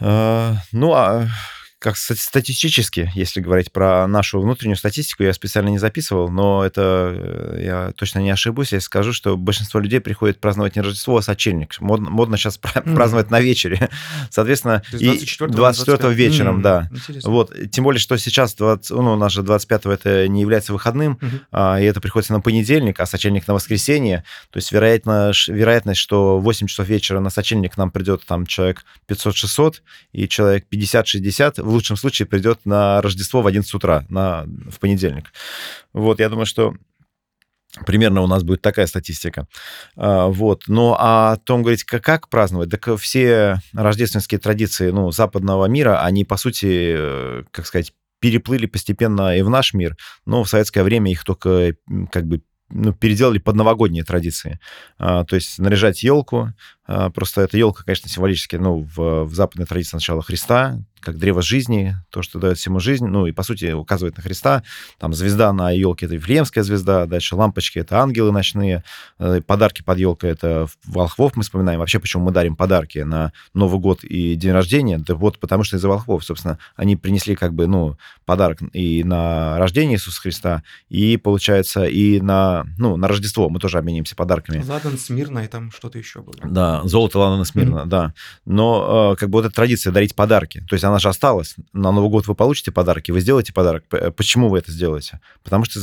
А, 0.00 0.56
ну, 0.72 0.92
а 0.94 1.26
как 1.78 1.96
статистически, 1.98 3.12
если 3.14 3.40
говорить 3.40 3.70
про 3.70 4.06
нашу 4.06 4.40
внутреннюю 4.40 4.76
статистику, 4.76 5.22
я 5.24 5.34
специально 5.34 5.68
не 5.68 5.78
записывал, 5.78 6.30
но 6.30 6.64
это 6.64 7.12
э, 7.14 7.60
я 7.64 7.92
точно 7.94 8.20
не 8.20 8.30
ошибусь, 8.30 8.72
если 8.72 8.86
скажу, 8.86 9.12
что 9.12 9.36
большинство 9.36 9.78
людей 9.78 10.00
приходит 10.00 10.40
праздновать 10.40 10.74
не 10.74 10.80
Рождество, 10.80 11.18
а 11.18 11.22
сочельник. 11.22 11.78
Модно, 11.80 12.08
модно 12.08 12.38
сейчас 12.38 12.58
mm. 12.58 12.94
праздновать 12.94 13.30
на 13.30 13.40
вечере. 13.40 13.90
Соответственно, 14.30 14.82
24 14.90 15.50
и 15.50 15.54
24 15.54 16.14
вечером, 16.14 16.60
mm. 16.60 16.62
да. 16.62 16.88
Интересно. 16.90 17.30
Вот, 17.30 17.52
тем 17.70 17.84
более, 17.84 18.00
что 18.00 18.16
сейчас 18.16 18.54
20, 18.54 18.90
ну, 18.90 19.12
у 19.12 19.16
нас 19.16 19.32
же 19.32 19.42
25 19.42 19.86
это 19.86 20.28
не 20.28 20.40
является 20.40 20.72
выходным, 20.72 21.18
mm-hmm. 21.20 21.40
а, 21.52 21.78
и 21.78 21.84
это 21.84 22.00
приходится 22.00 22.32
на 22.32 22.40
понедельник, 22.40 23.00
а 23.00 23.06
сочельник 23.06 23.46
на 23.46 23.52
воскресенье. 23.52 24.24
То 24.50 24.56
есть 24.56 24.72
вероятно, 24.72 25.32
вероятность, 25.46 26.00
что 26.00 26.38
8 26.38 26.68
часов 26.68 26.88
вечера 26.88 27.20
на 27.20 27.28
сочельник 27.28 27.74
к 27.74 27.76
нам 27.76 27.90
придет 27.90 28.24
там 28.24 28.46
человек 28.46 28.84
500-600, 29.08 29.74
и 30.12 30.26
человек 30.26 30.64
50-60 30.72 31.65
в 31.66 31.70
лучшем 31.70 31.96
случае 31.96 32.26
придет 32.26 32.60
на 32.64 33.02
Рождество 33.02 33.42
в 33.42 33.46
11 33.46 33.72
утра, 33.74 34.04
на, 34.08 34.44
в 34.44 34.78
понедельник. 34.78 35.32
Вот, 35.92 36.20
я 36.20 36.28
думаю, 36.28 36.46
что 36.46 36.74
Примерно 37.84 38.22
у 38.22 38.26
нас 38.26 38.42
будет 38.42 38.62
такая 38.62 38.86
статистика. 38.86 39.46
А, 39.96 40.28
вот. 40.28 40.62
Ну, 40.66 40.94
а 40.98 41.32
о 41.32 41.36
том 41.36 41.62
говорить, 41.62 41.84
как, 41.84 42.02
как 42.02 42.28
праздновать, 42.30 42.70
так 42.70 42.96
все 42.98 43.60
рождественские 43.74 44.40
традиции 44.40 44.90
ну, 44.90 45.10
западного 45.10 45.66
мира, 45.66 46.02
они, 46.02 46.24
по 46.24 46.38
сути, 46.38 46.94
э, 46.96 47.42
как 47.50 47.66
сказать, 47.66 47.92
переплыли 48.18 48.64
постепенно 48.66 49.36
и 49.36 49.42
в 49.42 49.50
наш 49.50 49.74
мир, 49.74 49.96
но 50.24 50.42
в 50.42 50.48
советское 50.48 50.84
время 50.84 51.10
их 51.10 51.22
только 51.24 51.74
как 52.10 52.26
бы 52.26 52.40
ну, 52.68 52.92
переделали 52.92 53.38
под 53.38 53.56
новогодние 53.56 54.04
традиции. 54.04 54.58
А, 54.98 55.24
то 55.24 55.36
есть 55.36 55.58
наряжать 55.58 56.02
елку. 56.02 56.52
А, 56.86 57.10
просто 57.10 57.42
эта 57.42 57.56
елка, 57.56 57.84
конечно, 57.84 58.08
символически, 58.08 58.56
ну, 58.56 58.86
в, 58.94 59.24
в 59.24 59.34
западной 59.34 59.66
традиции 59.66 59.96
начала 59.96 60.22
Христа, 60.22 60.78
как 61.06 61.18
древо 61.18 61.40
жизни, 61.40 61.94
то, 62.10 62.22
что 62.22 62.40
дает 62.40 62.58
всему 62.58 62.80
жизнь, 62.80 63.06
ну 63.06 63.26
и, 63.26 63.32
по 63.32 63.44
сути, 63.44 63.70
указывает 63.70 64.16
на 64.16 64.24
Христа. 64.24 64.64
Там 64.98 65.14
звезда 65.14 65.52
на 65.52 65.70
елке— 65.70 66.06
это 66.06 66.16
Вифлеемская 66.16 66.64
звезда, 66.64 67.06
дальше 67.06 67.36
лампочки— 67.36 67.78
это 67.80 68.00
ангелы 68.00 68.32
ночные, 68.32 68.82
э, 69.20 69.40
подарки 69.40 69.82
под 69.82 69.98
елкой— 69.98 70.30
это 70.32 70.66
волхвов 70.84 71.36
мы 71.36 71.44
вспоминаем. 71.44 71.78
Вообще, 71.78 72.00
почему 72.00 72.24
мы 72.24 72.32
дарим 72.32 72.56
подарки 72.56 72.98
на 72.98 73.32
Новый 73.54 73.78
год 73.78 74.02
и 74.02 74.34
день 74.34 74.50
рождения? 74.50 74.98
Да 74.98 75.14
вот 75.14 75.38
потому 75.38 75.62
что 75.62 75.76
из-за 75.76 75.88
волхвов, 75.88 76.24
собственно, 76.24 76.58
они 76.74 76.96
принесли 76.96 77.36
как 77.36 77.54
бы, 77.54 77.68
ну, 77.68 77.96
подарок 78.24 78.58
и 78.72 79.04
на 79.04 79.58
рождение 79.58 79.96
Иисуса 79.96 80.20
Христа, 80.20 80.64
и, 80.88 81.16
получается, 81.16 81.84
и 81.84 82.20
на, 82.20 82.66
ну, 82.78 82.96
на 82.96 83.06
Рождество 83.06 83.48
мы 83.48 83.60
тоже 83.60 83.78
обменимся 83.78 84.16
подарками. 84.16 84.64
Ладан, 84.66 84.98
Смирно 84.98 85.40
и 85.40 85.46
там 85.46 85.70
что-то 85.70 85.98
еще 85.98 86.20
было. 86.20 86.34
Да, 86.44 86.75
А, 86.82 86.88
золото 86.88 87.18
Лана 87.18 87.44
Смирно, 87.44 87.80
mm-hmm. 87.80 87.86
да. 87.86 88.14
Но 88.44 89.12
э, 89.12 89.16
как 89.16 89.30
бы 89.30 89.38
вот 89.38 89.46
эта 89.46 89.54
традиция 89.54 89.92
дарить 89.92 90.14
подарки, 90.14 90.64
то 90.68 90.74
есть 90.74 90.84
она 90.84 90.98
же 90.98 91.08
осталась. 91.08 91.56
На 91.72 91.92
Новый 91.92 92.10
год 92.10 92.26
вы 92.26 92.34
получите 92.34 92.72
подарки, 92.72 93.10
вы 93.10 93.20
сделаете 93.20 93.52
подарок. 93.52 93.84
Почему 94.16 94.48
вы 94.48 94.58
это 94.58 94.70
сделаете? 94.70 95.20
Потому 95.42 95.64
что 95.64 95.80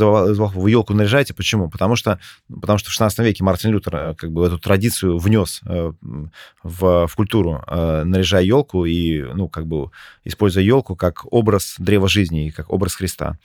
вы 0.56 0.70
елку 0.70 0.94
наряжаете. 0.94 1.34
Почему? 1.34 1.70
Потому 1.70 1.96
что, 1.96 2.20
потому 2.62 2.80
что 2.80 2.90
в 2.90 2.94
16 2.94 3.20
веке 3.20 3.44
Мартин 3.44 3.72
Лютер 3.72 3.96
э, 3.96 4.16
как 4.16 4.32
бы 4.32 4.46
эту 4.46 4.60
традицию 4.60 5.18
внес 5.18 5.62
э, 5.66 5.92
в, 6.64 7.08
в 7.08 7.16
культуру, 7.16 7.62
наряжая 7.68 8.44
елку 8.44 8.86
и, 8.86 9.22
ну, 9.22 9.50
как 9.50 9.68
бы 9.68 9.90
используя 10.24 10.64
елку 10.64 10.96
как 10.96 11.26
образ 11.32 11.76
древа 11.78 12.08
жизни 12.08 12.48
и 12.48 12.52
как 12.52 12.72
образ 12.72 12.96
Христа. 12.96 13.38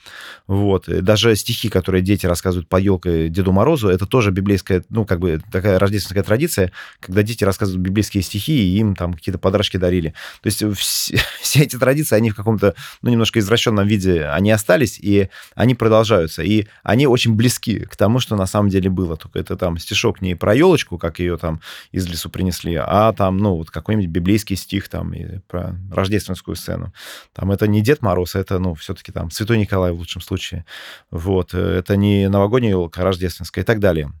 Вот. 0.47 0.87
И 0.87 1.01
даже 1.01 1.35
стихи, 1.35 1.69
которые 1.69 2.01
дети 2.01 2.25
рассказывают 2.25 2.67
по 2.69 2.77
елке 2.77 3.29
Деду 3.29 3.51
Морозу, 3.51 3.89
это 3.89 4.05
тоже 4.05 4.31
библейская, 4.31 4.83
ну, 4.89 5.05
как 5.05 5.19
бы 5.19 5.41
такая 5.51 5.79
рождественская 5.79 6.23
традиция, 6.23 6.71
когда 6.99 7.23
дети 7.23 7.38
рассказывают 7.45 7.81
библейские 7.83 8.23
стихи, 8.23 8.53
и 8.53 8.77
им 8.79 8.95
там 8.95 9.13
какие-то 9.13 9.39
подарочки 9.39 9.77
дарили. 9.77 10.13
То 10.41 10.47
есть 10.47 10.63
все, 10.77 11.17
все 11.41 11.63
эти 11.63 11.77
традиции, 11.77 12.15
они 12.15 12.31
в 12.31 12.35
каком-то, 12.35 12.75
ну, 13.01 13.09
немножко 13.09 13.39
извращенном 13.39 13.87
виде, 13.87 14.25
они 14.25 14.51
остались, 14.51 14.99
и 14.99 15.29
они 15.55 15.75
продолжаются. 15.75 16.43
И 16.43 16.67
они 16.83 17.07
очень 17.07 17.35
близки 17.35 17.79
к 17.85 17.95
тому, 17.95 18.19
что 18.19 18.35
на 18.35 18.45
самом 18.45 18.69
деле 18.69 18.89
было. 18.89 19.17
Только 19.17 19.39
это 19.39 19.55
там 19.55 19.77
стишок 19.77 20.21
не 20.21 20.35
про 20.35 20.55
елочку, 20.55 20.97
как 20.97 21.19
ее 21.19 21.37
там 21.37 21.61
из 21.91 22.07
лесу 22.07 22.29
принесли, 22.29 22.75
а 22.75 23.13
там, 23.13 23.37
ну, 23.37 23.55
вот 23.55 23.71
какой-нибудь 23.71 24.09
библейский 24.09 24.55
стих 24.55 24.89
там 24.89 25.13
и 25.13 25.39
про 25.47 25.75
рождественскую 25.91 26.55
сцену. 26.55 26.93
Там 27.33 27.51
это 27.51 27.67
не 27.67 27.81
Дед 27.81 28.01
Мороз, 28.01 28.35
это, 28.35 28.59
ну, 28.59 28.73
все-таки 28.75 29.11
там 29.11 29.31
Святой 29.31 29.57
Николай 29.57 29.91
в 29.91 29.97
лучшем 29.97 30.21
случае. 30.21 30.65
Вот. 31.11 31.53
Это 31.53 31.95
не 31.95 32.29
новогодняя 32.29 32.71
елка, 32.71 33.01
а 33.01 33.05
рождественская 33.05 33.63
и 33.63 33.65
так 33.65 33.79
далее. 33.79 34.11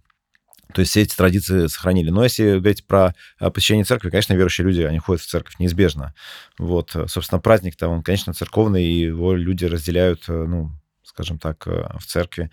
То 0.73 0.81
есть 0.81 0.91
все 0.91 1.01
эти 1.01 1.15
традиции 1.15 1.67
сохранили. 1.67 2.09
Но 2.09 2.23
если 2.23 2.59
говорить 2.59 2.85
про 2.85 3.15
э, 3.39 3.49
посещение 3.49 3.85
церкви, 3.85 4.09
конечно, 4.09 4.33
верующие 4.33 4.65
люди, 4.65 4.81
они 4.81 4.99
ходят 4.99 5.21
в 5.21 5.27
церковь 5.27 5.57
неизбежно. 5.57 6.13
Вот, 6.59 6.95
э, 6.95 7.07
собственно, 7.07 7.39
праздник-то, 7.39 7.87
он, 7.87 8.03
конечно, 8.03 8.33
церковный, 8.33 8.85
и 8.85 8.99
его 9.01 9.33
люди 9.33 9.65
разделяют, 9.65 10.25
э, 10.27 10.31
ну, 10.33 10.71
скажем 11.03 11.39
так, 11.39 11.65
в 11.65 12.05
церкви. 12.05 12.51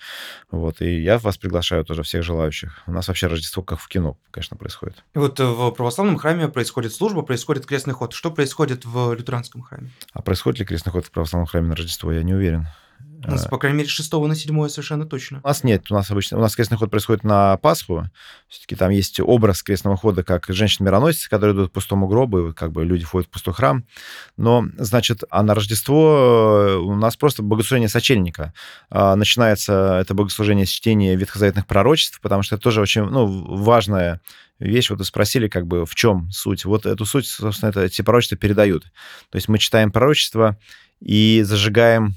Вот. 0.50 0.80
И 0.80 1.02
я 1.02 1.18
вас 1.18 1.36
приглашаю 1.36 1.84
тоже, 1.84 2.02
всех 2.02 2.22
желающих. 2.22 2.82
У 2.86 2.92
нас 2.92 3.06
вообще 3.06 3.26
Рождество 3.26 3.62
как 3.62 3.78
в 3.78 3.86
кино, 3.86 4.18
конечно, 4.30 4.56
происходит. 4.56 5.04
И 5.14 5.18
вот 5.18 5.38
в 5.38 5.70
православном 5.72 6.16
храме 6.16 6.48
происходит 6.48 6.94
служба, 6.94 7.20
происходит 7.20 7.66
крестный 7.66 7.92
ход. 7.92 8.14
Что 8.14 8.30
происходит 8.30 8.86
в 8.86 9.12
лютеранском 9.12 9.60
храме? 9.60 9.90
А 10.14 10.22
происходит 10.22 10.60
ли 10.60 10.64
крестный 10.64 10.90
ход 10.90 11.04
в 11.04 11.10
православном 11.10 11.46
храме 11.46 11.68
на 11.68 11.76
Рождество, 11.76 12.10
я 12.10 12.22
не 12.22 12.32
уверен. 12.32 12.66
У 13.26 13.30
нас, 13.30 13.46
по 13.46 13.58
крайней 13.58 13.78
мере, 13.78 13.88
6 13.88 14.12
на 14.12 14.34
7 14.34 14.68
совершенно 14.68 15.06
точно. 15.06 15.40
У 15.42 15.46
нас 15.46 15.64
нет. 15.64 15.90
У 15.90 15.94
нас 15.94 16.10
обычно... 16.10 16.38
У 16.38 16.40
нас 16.40 16.54
крестный 16.54 16.76
ход 16.76 16.90
происходит 16.90 17.24
на 17.24 17.56
Пасху. 17.56 18.04
Все-таки 18.48 18.76
там 18.76 18.90
есть 18.90 19.20
образ 19.20 19.62
крестного 19.62 19.96
хода, 19.96 20.22
как 20.22 20.46
женщин-мироносицы, 20.48 21.28
которые 21.28 21.54
идут 21.54 21.70
к 21.70 21.72
пустому 21.72 22.06
гробу, 22.06 22.48
и 22.48 22.52
как 22.52 22.72
бы 22.72 22.84
люди 22.84 23.04
входят 23.04 23.28
в 23.28 23.30
пустой 23.30 23.54
храм. 23.54 23.84
Но, 24.36 24.66
значит, 24.76 25.24
а 25.30 25.42
на 25.42 25.54
Рождество 25.54 26.66
э, 26.68 26.76
у 26.76 26.94
нас 26.94 27.16
просто 27.16 27.42
богослужение 27.42 27.88
сочельника. 27.88 28.52
А, 28.90 29.16
начинается 29.16 29.98
это 30.00 30.14
богослужение 30.14 30.66
с 30.66 30.70
чтения 30.70 31.16
ветхозаветных 31.16 31.66
пророчеств, 31.66 32.20
потому 32.20 32.42
что 32.42 32.54
это 32.54 32.62
тоже 32.62 32.80
очень 32.80 33.02
ну, 33.02 33.26
важная 33.56 34.20
вещь. 34.58 34.90
Вот 34.90 34.98
вы 34.98 35.04
спросили, 35.04 35.48
как 35.48 35.66
бы, 35.66 35.84
в 35.84 35.94
чем 35.94 36.30
суть. 36.30 36.64
Вот 36.64 36.86
эту 36.86 37.04
суть, 37.04 37.26
собственно, 37.26 37.70
это, 37.70 37.82
эти 37.82 38.02
пророчества 38.02 38.38
передают. 38.38 38.84
То 39.30 39.36
есть 39.36 39.48
мы 39.48 39.58
читаем 39.58 39.90
пророчество, 39.90 40.58
и 41.00 41.42
зажигаем 41.44 42.14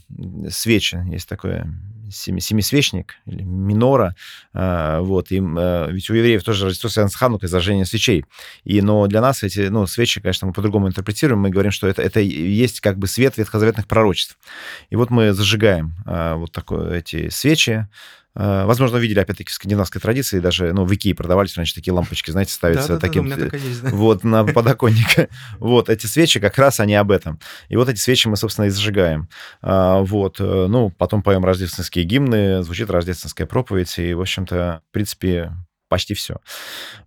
свечи. 0.50 1.04
Есть 1.12 1.28
такое 1.28 1.68
семисвечник 2.12 3.16
или 3.26 3.44
минора. 3.44 4.16
А, 4.54 5.02
вот, 5.02 5.32
и, 5.32 5.40
а, 5.40 5.88
ведь 5.90 6.10
у 6.10 6.14
евреев 6.14 6.44
тоже 6.44 6.66
Рождество 6.66 6.90
связано 6.90 7.12
с 7.12 7.16
Ханукой, 7.16 7.50
зажжение 7.50 7.86
свечей. 7.86 8.26
И, 8.64 8.82
но 8.82 9.08
для 9.08 9.22
нас 9.22 9.44
эти 9.44 9.68
ну, 9.68 9.86
свечи, 9.88 10.22
конечно, 10.22 10.48
мы 10.48 10.54
по-другому 10.54 10.88
интерпретируем. 10.88 11.42
Мы 11.42 11.50
говорим, 11.50 11.72
что 11.72 11.88
это, 11.88 12.02
это 12.02 12.20
есть 12.20 12.82
как 12.82 12.98
бы 12.98 13.08
свет 13.08 13.38
ветхозаветных 13.38 13.88
пророчеств. 13.88 14.38
И 14.90 14.96
вот 14.96 15.10
мы 15.10 15.34
зажигаем 15.34 15.94
а, 16.06 16.36
вот 16.36 16.52
такое, 16.52 16.98
эти 16.98 17.30
свечи, 17.30 17.88
возможно, 18.39 18.98
видели, 18.98 19.19
опять-таки, 19.19 19.50
в 19.50 19.53
скандинавской 19.53 20.00
традиции, 20.00 20.39
даже, 20.39 20.72
ну, 20.72 20.86
в 20.86 20.93
Икее 20.93 21.13
продавались 21.13 21.58
раньше 21.58 21.75
такие 21.75 21.93
лампочки, 21.93 22.31
знаете, 22.31 22.53
ставятся 22.53 22.93
да, 22.93 23.00
таким... 23.00 23.27
Да, 23.27 23.36
да, 23.36 23.58
есть, 23.58 23.81
да. 23.81 23.89
Вот, 23.89 24.24
на 24.24 24.43
подоконник. 24.53 25.29
Вот, 25.60 25.89
эти 25.89 26.05
свечи 26.05 26.39
как 26.39 26.58
раз 26.58 26.79
они 26.79 26.96
об 26.96 27.12
этом. 27.12 27.39
И 27.67 27.75
вот 27.75 27.89
эти 27.89 28.00
свечи 28.00 28.27
мы, 28.27 28.38
собственно, 28.38 28.65
и 28.65 28.69
зажигаем. 28.69 29.27
А, 29.62 30.00
вот, 30.00 30.39
э, 30.39 30.67
ну, 30.69 30.89
потом 30.89 31.21
поем 31.21 31.43
рождественские 31.43 32.06
гимны, 32.06 32.63
звучит 32.63 32.89
рождественская 32.89 33.45
проповедь, 33.45 33.99
и, 33.99 34.13
в 34.13 34.21
общем-то, 34.21 34.82
в 34.89 34.93
принципе, 34.93 35.52
почти 35.89 36.13
все. 36.13 36.38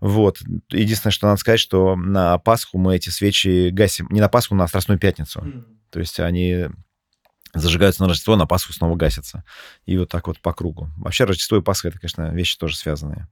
Вот. 0.01 0.39
Единственное, 0.71 1.13
что 1.13 1.29
надо 1.29 1.41
сказать, 1.41 1.61
что 1.61 1.97
на 1.97 2.37
Пасху 2.39 2.77
мы 2.77 2.97
эти 2.97 3.09
свечи 3.09 3.71
гасим. 3.71 4.09
Не 4.11 4.21
на 4.21 4.29
Пасху, 4.29 4.55
на 4.55 4.67
Страстную 4.67 4.99
Пятницу. 4.99 5.41
Mm. 5.41 5.65
То 5.91 6.01
есть 6.01 6.21
они 6.21 6.67
зажигаются 7.55 8.03
на 8.03 8.09
Рождество, 8.09 8.37
на 8.37 8.47
Пасху 8.47 8.73
снова 8.73 8.97
гасятся. 8.97 9.45
И 9.85 9.99
вот 9.99 10.09
так 10.09 10.27
вот 10.27 10.41
по 10.41 10.53
кругу. 10.53 10.91
Вообще 10.97 11.25
Рождество 11.25 11.59
и 11.59 11.63
Пасха— 11.63 11.89
это, 11.89 11.99
конечно, 11.99 12.33
вещи 12.33 12.57
тоже 12.57 12.77
связанные. 12.77 13.29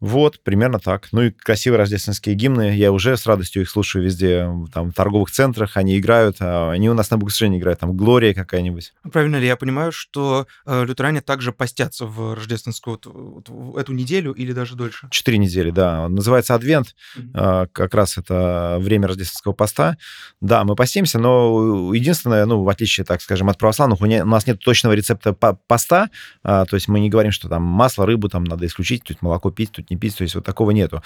Вот, 0.00 0.42
примерно 0.42 0.78
так. 0.78 1.08
Ну 1.12 1.22
и 1.22 1.30
красивые 1.30 1.78
рождественские 1.78 2.34
гимны. 2.34 2.76
Я 2.76 2.92
уже 2.92 3.16
с 3.16 3.26
радостью 3.26 3.62
их 3.62 3.70
слушаю 3.70 4.04
везде. 4.04 4.46
Там 4.72 4.90
в 4.90 4.94
торговых 4.94 5.30
центрах 5.30 5.76
они 5.76 5.98
играют. 5.98 6.36
А 6.40 6.70
они 6.70 6.90
у 6.90 6.94
нас 6.94 7.10
на 7.10 7.16
богослужении 7.16 7.58
играют. 7.58 7.80
Там 7.80 7.96
«Глория» 7.96 8.34
какая-нибудь. 8.34 8.92
Правильно 9.10 9.36
ли 9.36 9.46
я 9.46 9.56
понимаю, 9.56 9.92
что 9.92 10.46
э, 10.66 10.84
лютеране 10.84 11.22
также 11.22 11.52
постятся 11.52 12.04
в 12.04 12.34
рождественскую 12.34 13.00
вот, 13.02 13.48
вот, 13.48 13.78
эту 13.78 13.94
неделю 13.94 14.32
или 14.32 14.52
даже 14.52 14.76
дольше? 14.76 15.08
Четыре 15.10 15.38
недели, 15.38 15.70
да. 15.70 16.08
называется 16.08 16.54
Адвент. 16.54 16.94
Mm-hmm. 17.16 17.64
Э, 17.64 17.66
как 17.72 17.94
раз 17.94 18.18
это 18.18 18.76
время 18.80 19.08
рождественского 19.08 19.54
поста. 19.54 19.96
Да, 20.40 20.64
мы 20.64 20.76
постимся, 20.76 21.18
но 21.18 21.94
единственное, 21.94 22.44
ну, 22.44 22.62
в 22.62 22.68
отличие, 22.68 23.06
так 23.06 23.22
скажем, 23.22 23.48
от 23.54 23.58
православных 23.58 24.00
у 24.00 24.06
нас 24.06 24.46
нет 24.46 24.60
точного 24.60 24.92
рецепта 24.92 25.32
поста, 25.32 26.10
а, 26.42 26.64
то 26.66 26.76
есть 26.76 26.88
мы 26.88 27.00
не 27.00 27.10
говорим, 27.10 27.32
что 27.32 27.48
там 27.48 27.62
масло, 27.62 28.06
рыбу 28.06 28.28
там 28.28 28.44
надо 28.44 28.66
исключить, 28.66 29.04
тут 29.04 29.22
молоко 29.22 29.50
пить, 29.50 29.72
тут 29.72 29.90
не 29.90 29.96
пить, 29.96 30.16
то 30.16 30.22
есть 30.22 30.34
вот 30.34 30.44
такого 30.44 30.72
нету. 30.72 31.02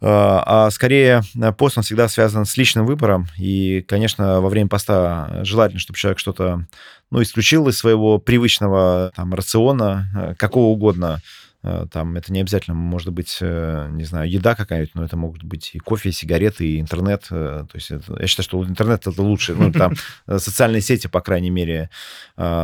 А, 0.00 0.66
а 0.66 0.70
скорее 0.70 1.22
пост, 1.58 1.76
он 1.76 1.84
всегда 1.84 2.08
связан 2.08 2.46
с 2.46 2.56
личным 2.56 2.86
выбором, 2.86 3.26
и, 3.38 3.84
конечно, 3.86 4.40
во 4.40 4.48
время 4.48 4.68
поста 4.68 5.40
желательно, 5.42 5.80
чтобы 5.80 5.98
человек 5.98 6.18
что-то, 6.18 6.66
ну, 7.10 7.22
исключил 7.22 7.68
из 7.68 7.76
своего 7.76 8.18
привычного 8.18 9.12
там 9.16 9.34
рациона, 9.34 10.08
э, 10.14 10.34
какого 10.36 10.66
угодно, 10.66 11.20
Э, 11.20 11.49
там 11.62 12.16
это 12.16 12.32
не 12.32 12.40
обязательно 12.40 12.74
может 12.74 13.12
быть, 13.12 13.38
э, 13.40 13.88
не 13.90 14.04
знаю, 14.04 14.30
еда 14.30 14.54
какая-нибудь, 14.54 14.94
но 14.94 15.04
это 15.04 15.16
могут 15.16 15.42
быть 15.42 15.72
и 15.74 15.78
кофе, 15.78 16.08
и 16.08 16.12
сигареты, 16.12 16.66
и 16.66 16.80
интернет. 16.80 17.26
Э, 17.30 17.66
то 17.70 17.76
есть 17.76 17.90
это, 17.90 18.16
я 18.18 18.26
считаю, 18.26 18.44
что 18.44 18.64
интернет 18.64 19.06
это 19.06 19.22
лучше. 19.22 19.54
Ну, 19.54 19.70
там 19.70 19.92
социальные 20.26 20.80
сети, 20.80 21.06
по 21.06 21.20
крайней 21.20 21.50
мере, 21.50 21.90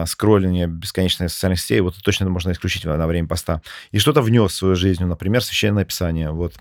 скроллинг 0.06 0.70
бесконечных 0.70 1.30
социальных 1.30 1.60
сетей, 1.60 1.80
вот 1.80 1.94
это 1.94 2.02
точно 2.02 2.28
можно 2.30 2.52
исключить 2.52 2.84
на 2.84 3.06
время 3.06 3.28
поста. 3.28 3.60
И 3.90 3.98
что-то 3.98 4.22
внес 4.22 4.52
в 4.52 4.54
свою 4.54 4.76
жизнь, 4.76 5.04
например, 5.04 5.42
священное 5.42 5.84
писание. 5.84 6.30
Вот 6.30 6.54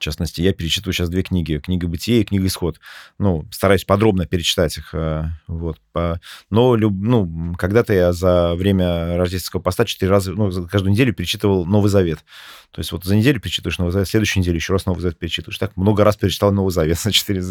в 0.00 0.02
частности, 0.02 0.40
я 0.40 0.54
перечитываю 0.54 0.94
сейчас 0.94 1.10
две 1.10 1.22
книги. 1.22 1.58
Книга 1.58 1.86
«Бытие» 1.86 2.22
и 2.22 2.24
книга 2.24 2.46
«Исход». 2.46 2.80
Ну, 3.18 3.46
стараюсь 3.52 3.84
подробно 3.84 4.24
перечитать 4.24 4.78
их. 4.78 4.94
Э, 4.94 5.26
вот. 5.46 5.78
Но 5.94 6.76
ну, 6.78 7.54
когда-то 7.58 7.92
я 7.92 8.14
за 8.14 8.54
время 8.54 9.18
рождественского 9.18 9.60
поста 9.60 9.84
четыре 9.84 10.10
раза, 10.10 10.32
ну, 10.32 10.50
каждую 10.68 10.92
неделю 10.92 11.12
перечитывал 11.12 11.66
Новый 11.66 11.90
Завет. 11.90 12.20
То 12.70 12.80
есть 12.80 12.92
вот 12.92 13.04
за 13.04 13.14
неделю 13.14 13.40
перечитываешь 13.40 13.76
Новый 13.78 13.92
Завет, 13.92 14.08
следующую 14.08 14.40
неделю 14.42 14.56
еще 14.56 14.72
раз 14.72 14.86
Новый 14.86 15.02
Завет 15.02 15.18
перечитываешь. 15.18 15.58
Так 15.58 15.76
много 15.76 16.02
раз 16.02 16.16
перечитал 16.16 16.50
Новый 16.50 16.72
Завет 16.72 16.98
за 16.98 17.12
четыре, 17.12 17.42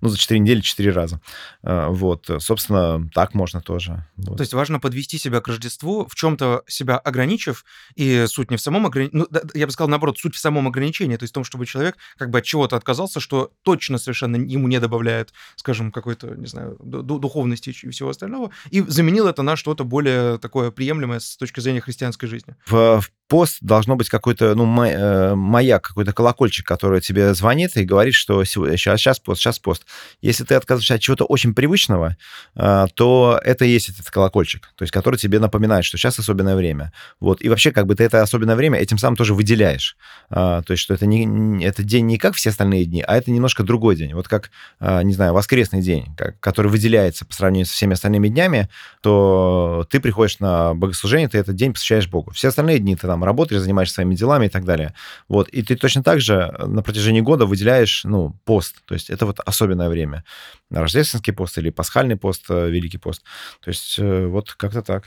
ну, 0.00 0.08
за 0.08 0.16
четыре 0.16 0.40
недели 0.40 0.60
четыре 0.60 0.92
раза. 0.92 1.20
Э, 1.62 1.88
вот. 1.90 2.30
Собственно, 2.38 3.06
так 3.12 3.34
можно 3.34 3.60
тоже. 3.60 4.06
Вот. 4.16 4.38
То 4.38 4.42
есть 4.42 4.54
важно 4.54 4.80
подвести 4.80 5.18
себя 5.18 5.42
к 5.42 5.48
Рождеству, 5.48 6.06
в 6.08 6.14
чем-то 6.14 6.62
себя 6.66 6.96
ограничив, 6.96 7.66
и 7.96 8.24
суть 8.28 8.50
не 8.50 8.56
в 8.56 8.62
самом 8.62 8.86
ограничении, 8.86 9.26
ну, 9.30 9.40
я 9.52 9.66
бы 9.66 9.72
сказал, 9.72 9.90
наоборот, 9.90 10.18
суть 10.18 10.34
в 10.34 10.38
самом 10.38 10.66
ограничении, 10.68 11.16
то 11.16 11.24
есть 11.24 11.32
в 11.32 11.34
том, 11.34 11.44
чтобы 11.44 11.66
человек 11.66 11.97
как 12.16 12.30
бы 12.30 12.38
от 12.38 12.44
чего-то 12.44 12.76
отказался, 12.76 13.20
что 13.20 13.52
точно 13.62 13.98
совершенно 13.98 14.36
ему 14.36 14.68
не 14.68 14.80
добавляет, 14.80 15.32
скажем, 15.56 15.92
какой-то, 15.92 16.34
не 16.34 16.46
знаю, 16.46 16.76
духовности 16.80 17.70
и 17.70 17.90
всего 17.90 18.10
остального, 18.10 18.50
и 18.70 18.80
заменил 18.80 19.26
это 19.26 19.42
на 19.42 19.56
что-то 19.56 19.84
более 19.84 20.38
такое 20.38 20.70
приемлемое 20.70 21.20
с 21.20 21.36
точки 21.36 21.60
зрения 21.60 21.80
христианской 21.80 22.28
жизни. 22.28 22.54
В, 22.66 23.00
в 23.00 23.10
пост 23.28 23.58
должно 23.60 23.94
быть 23.94 24.08
какой-то, 24.08 24.54
ну, 24.54 24.84
э, 24.84 25.34
маяк, 25.34 25.88
какой-то 25.88 26.12
колокольчик, 26.12 26.66
который 26.66 27.00
тебе 27.00 27.34
звонит 27.34 27.76
и 27.76 27.84
говорит, 27.84 28.14
что 28.14 28.42
сейчас, 28.44 29.00
сейчас 29.00 29.20
пост, 29.20 29.40
сейчас 29.40 29.58
пост. 29.58 29.84
Если 30.22 30.44
ты 30.44 30.54
отказываешься 30.54 30.94
от 30.94 31.00
чего-то 31.00 31.24
очень 31.24 31.54
привычного, 31.54 32.16
э, 32.56 32.86
то 32.94 33.38
это 33.44 33.64
и 33.64 33.70
есть 33.70 33.90
этот 33.90 34.10
колокольчик, 34.10 34.72
то 34.74 34.82
есть 34.82 34.92
который 34.92 35.16
тебе 35.16 35.38
напоминает, 35.38 35.84
что 35.84 35.98
сейчас 35.98 36.18
особенное 36.18 36.56
время. 36.56 36.92
Вот. 37.20 37.42
И 37.42 37.48
вообще, 37.48 37.70
как 37.70 37.86
бы 37.86 37.94
ты 37.94 38.04
это 38.04 38.22
особенное 38.22 38.56
время 38.56 38.78
этим 38.78 38.98
самым 38.98 39.16
тоже 39.16 39.34
выделяешь. 39.34 39.96
То 40.30 40.64
есть, 40.68 40.82
что 40.82 40.94
это, 40.94 41.06
не, 41.06 41.62
это 41.64 41.82
день 41.82 42.06
не 42.06 42.18
как 42.18 42.34
все 42.34 42.50
остальные 42.50 42.86
дни, 42.86 43.02
а 43.06 43.16
это 43.16 43.30
немножко 43.30 43.62
другой 43.62 43.96
день. 43.96 44.14
Вот 44.14 44.28
как, 44.28 44.50
не 44.80 45.12
знаю, 45.12 45.34
воскресный 45.34 45.82
день, 45.82 46.06
который 46.40 46.70
выделяется 46.70 47.24
по 47.24 47.34
сравнению 47.34 47.66
со 47.66 47.74
всеми 47.74 47.92
остальными 47.92 48.28
днями, 48.28 48.68
то 49.02 49.86
ты 49.90 50.00
приходишь 50.00 50.38
на 50.38 50.74
богослужение, 50.74 51.28
ты 51.28 51.38
этот 51.38 51.56
день 51.56 51.72
посвящаешь 51.72 52.08
Богу. 52.08 52.32
Все 52.32 52.48
остальные 52.48 52.78
дни 52.78 52.96
ты 52.96 53.06
там 53.06 53.17
там 53.18 53.24
работаешь, 53.24 53.60
занимаешься 53.60 53.94
своими 53.94 54.14
делами 54.14 54.46
и 54.46 54.48
так 54.48 54.64
далее. 54.64 54.94
Вот, 55.28 55.48
и 55.48 55.62
ты 55.62 55.76
точно 55.76 56.02
так 56.02 56.20
же 56.20 56.54
на 56.66 56.82
протяжении 56.82 57.20
года 57.20 57.46
выделяешь, 57.46 58.04
ну, 58.04 58.34
пост, 58.44 58.76
то 58.86 58.94
есть 58.94 59.10
это 59.10 59.26
вот 59.26 59.40
особенное 59.40 59.88
время. 59.88 60.24
Рождественский 60.70 61.32
пост 61.32 61.58
или 61.58 61.70
пасхальный 61.70 62.16
пост, 62.16 62.44
э, 62.50 62.70
Великий 62.70 62.98
пост. 62.98 63.22
То 63.60 63.70
есть 63.70 63.98
вот 63.98 64.52
как-то 64.52 64.82
так. 64.82 65.04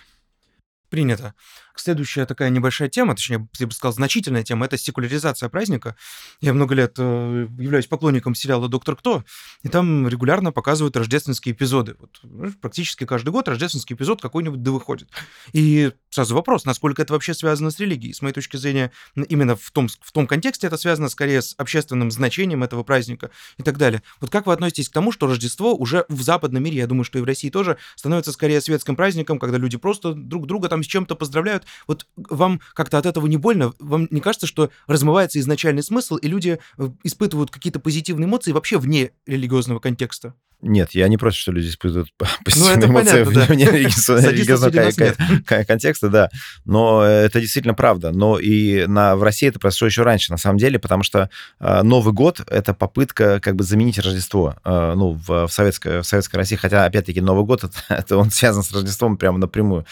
Принято. 0.92 1.34
Следующая 1.74 2.26
такая 2.26 2.50
небольшая 2.50 2.90
тема, 2.90 3.16
точнее, 3.16 3.48
я 3.60 3.66
бы 3.66 3.72
сказал, 3.72 3.94
значительная 3.94 4.44
тема, 4.44 4.66
это 4.66 4.78
секуляризация 4.78 5.48
праздника. 5.48 5.96
Я 6.42 6.54
много 6.54 6.76
лет 6.76 6.96
э, 6.98 7.48
являюсь 7.58 7.88
поклонником 7.88 8.36
сериала 8.36 8.68
«Доктор 8.68 8.98
Кто», 8.98 9.24
и 9.64 9.70
там 9.70 10.06
регулярно 10.06 10.52
показывают 10.52 10.98
рождественские 10.98 11.56
эпизоды. 11.56 11.96
Вот, 11.98 12.20
ну, 12.24 12.52
практически 12.62 13.06
каждый 13.06 13.30
год 13.30 13.48
рождественский 13.48 13.96
эпизод 13.96 14.22
какой-нибудь 14.22 14.62
да 14.62 14.72
выходит. 14.72 15.10
И 15.54 15.94
сразу 16.10 16.36
вопрос, 16.36 16.66
насколько 16.66 17.02
это 17.02 17.14
вообще 17.14 17.34
связано 17.34 17.72
с 17.72 17.80
религией. 17.80 18.14
С 18.14 18.22
моей 18.22 18.34
точки 18.34 18.58
зрения, 18.58 18.92
именно 19.16 19.56
в 19.56 19.72
том, 19.72 19.88
в 19.88 20.12
том 20.12 20.28
контексте 20.28 20.68
это 20.68 20.76
связано 20.76 21.08
скорее 21.08 21.42
с 21.42 21.56
общественным 21.58 22.12
значением 22.12 22.64
этого 22.64 22.84
праздника 22.84 23.32
и 23.58 23.64
так 23.64 23.78
далее. 23.78 24.04
Вот 24.20 24.30
как 24.30 24.46
вы 24.46 24.52
относитесь 24.52 24.90
к 24.90 24.94
тому, 24.94 25.14
что 25.14 25.28
Рождество 25.28 25.74
уже 25.74 26.06
в 26.10 26.22
западном 26.22 26.62
мире, 26.64 26.80
я 26.80 26.88
думаю, 26.88 27.06
что 27.06 27.18
и 27.18 27.22
в 27.22 27.26
России 27.26 27.50
тоже, 27.50 27.78
становится 27.96 28.34
скорее 28.34 28.60
светским 28.60 28.98
праздником, 28.98 29.40
когда 29.40 29.58
люди 29.58 29.78
просто 29.78 30.14
друг 30.14 30.48
друга 30.48 30.68
там 30.68 30.81
с 30.84 30.88
чем-то 30.88 31.16
поздравляют, 31.16 31.66
вот 31.88 32.08
вам 32.16 32.62
как-то 32.74 32.98
от 32.98 33.06
этого 33.06 33.28
не 33.28 33.38
больно? 33.38 33.74
Вам 33.80 34.08
не 34.12 34.22
кажется, 34.22 34.48
что 34.48 34.70
размывается 34.88 35.40
изначальный 35.40 35.84
смысл, 35.84 36.16
и 36.16 36.28
люди 36.28 36.60
э, 36.78 36.90
испытывают 37.04 37.52
какие-то 37.52 37.80
позитивные 37.80 38.28
эмоции 38.28 38.52
вообще 38.52 38.78
вне 38.78 39.12
религиозного 39.26 39.80
контекста? 39.80 40.36
Нет, 40.62 40.92
я 40.92 41.08
не 41.08 41.18
против, 41.18 41.40
что 41.40 41.52
люди 41.52 41.70
испытывают 41.70 42.10
позитивные 42.46 42.88
ну, 42.88 42.94
эмоции 42.94 43.24
вне 43.24 43.66
да. 43.66 43.72
религиозного 44.32 45.64
контекста, 45.64 46.10
да. 46.10 46.30
Но 46.66 47.04
это 47.04 47.42
действительно 47.42 47.74
правда. 47.74 48.12
Но 48.12 48.38
и 48.38 48.86
на, 48.86 49.16
в 49.16 49.24
России 49.24 49.50
это 49.50 49.60
произошло 49.60 49.88
еще 49.88 50.04
раньше, 50.04 50.32
на 50.32 50.38
самом 50.38 50.58
деле, 50.58 50.78
потому 50.78 51.04
что 51.04 51.30
э, 51.60 51.82
Новый 51.82 52.14
год— 52.14 52.42
это 52.48 52.74
попытка 52.74 53.40
как 53.40 53.56
бы 53.56 53.64
заменить 53.64 53.98
Рождество 53.98 54.56
э, 54.64 54.94
ну, 54.96 55.14
в, 55.14 55.48
в, 55.48 55.52
советской, 55.52 56.02
в 56.02 56.04
советской 56.04 56.36
России. 56.36 56.56
Хотя, 56.56 56.86
опять-таки, 56.86 57.22
Новый 57.22 57.44
год 57.44 57.64
это,— 57.64 57.78
это 57.90 58.18
он 58.18 58.30
связан 58.30 58.64
с 58.64 58.72
Рождеством 58.72 59.18
прямо 59.18 59.40
напрямую. 59.40 59.86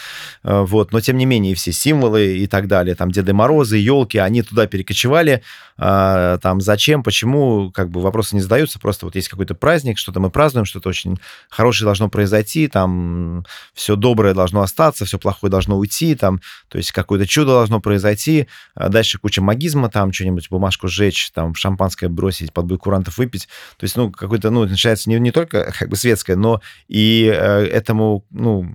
Э, 0.44 0.62
вот. 0.62 0.92
Но, 0.92 1.02
тем 1.02 1.18
не 1.18 1.26
менее, 1.26 1.56
все 1.56 1.72
символы 1.72 2.38
и 2.38 2.48
так 2.48 2.68
далее, 2.68 2.96
там 2.96 3.12
Деды 3.12 3.34
Морозы, 3.34 3.78
елки, 3.78 4.18
они 4.20 4.44
туда 4.44 4.68
перекочевали. 4.68 5.42
Э, 5.78 6.38
там 6.42 6.62
зачем, 6.62 7.04
почему, 7.04 7.72
как 7.72 7.90
бы 7.90 8.02
вопросы 8.02 8.36
не 8.36 8.42
задаются. 8.42 8.80
Просто 8.80 9.06
вот 9.06 9.16
есть 9.16 9.30
какой-то 9.30 9.56
праздник, 9.56 9.98
что-то 9.98 10.20
мы 10.20 10.30
празднуем, 10.30 10.59
празднуем, 10.60 10.66
что-то 10.66 10.90
очень 10.90 11.20
хорошее 11.50 11.86
должно 11.86 12.10
произойти, 12.10 12.68
там 12.68 13.46
все 13.74 13.96
доброе 13.96 14.34
должно 14.34 14.62
остаться, 14.62 15.06
все 15.06 15.18
плохое 15.18 15.50
должно 15.50 15.78
уйти, 15.78 16.16
там, 16.16 16.42
то 16.68 16.78
есть 16.78 16.92
какое-то 16.92 17.26
чудо 17.28 17.52
должно 17.52 17.80
произойти, 17.80 18.48
а 18.76 18.90
дальше 18.90 19.20
куча 19.20 19.42
магизма, 19.42 19.90
там 19.90 20.12
что-нибудь 20.14 20.50
бумажку 20.50 20.88
сжечь, 20.88 21.32
там 21.32 21.56
шампанское 21.56 22.10
бросить, 22.10 22.54
под 22.54 22.70
курантов 22.80 23.18
выпить, 23.18 23.48
то 23.78 23.86
есть, 23.86 23.96
ну, 23.98 24.12
какой-то, 24.12 24.52
ну, 24.52 24.66
начинается 24.66 25.10
не, 25.10 25.20
не 25.20 25.32
только 25.32 25.72
как 25.78 25.90
бы 25.90 25.96
светское, 25.96 26.36
но 26.36 26.62
и 26.88 27.26
э, 27.26 27.66
этому, 27.66 28.26
ну, 28.30 28.66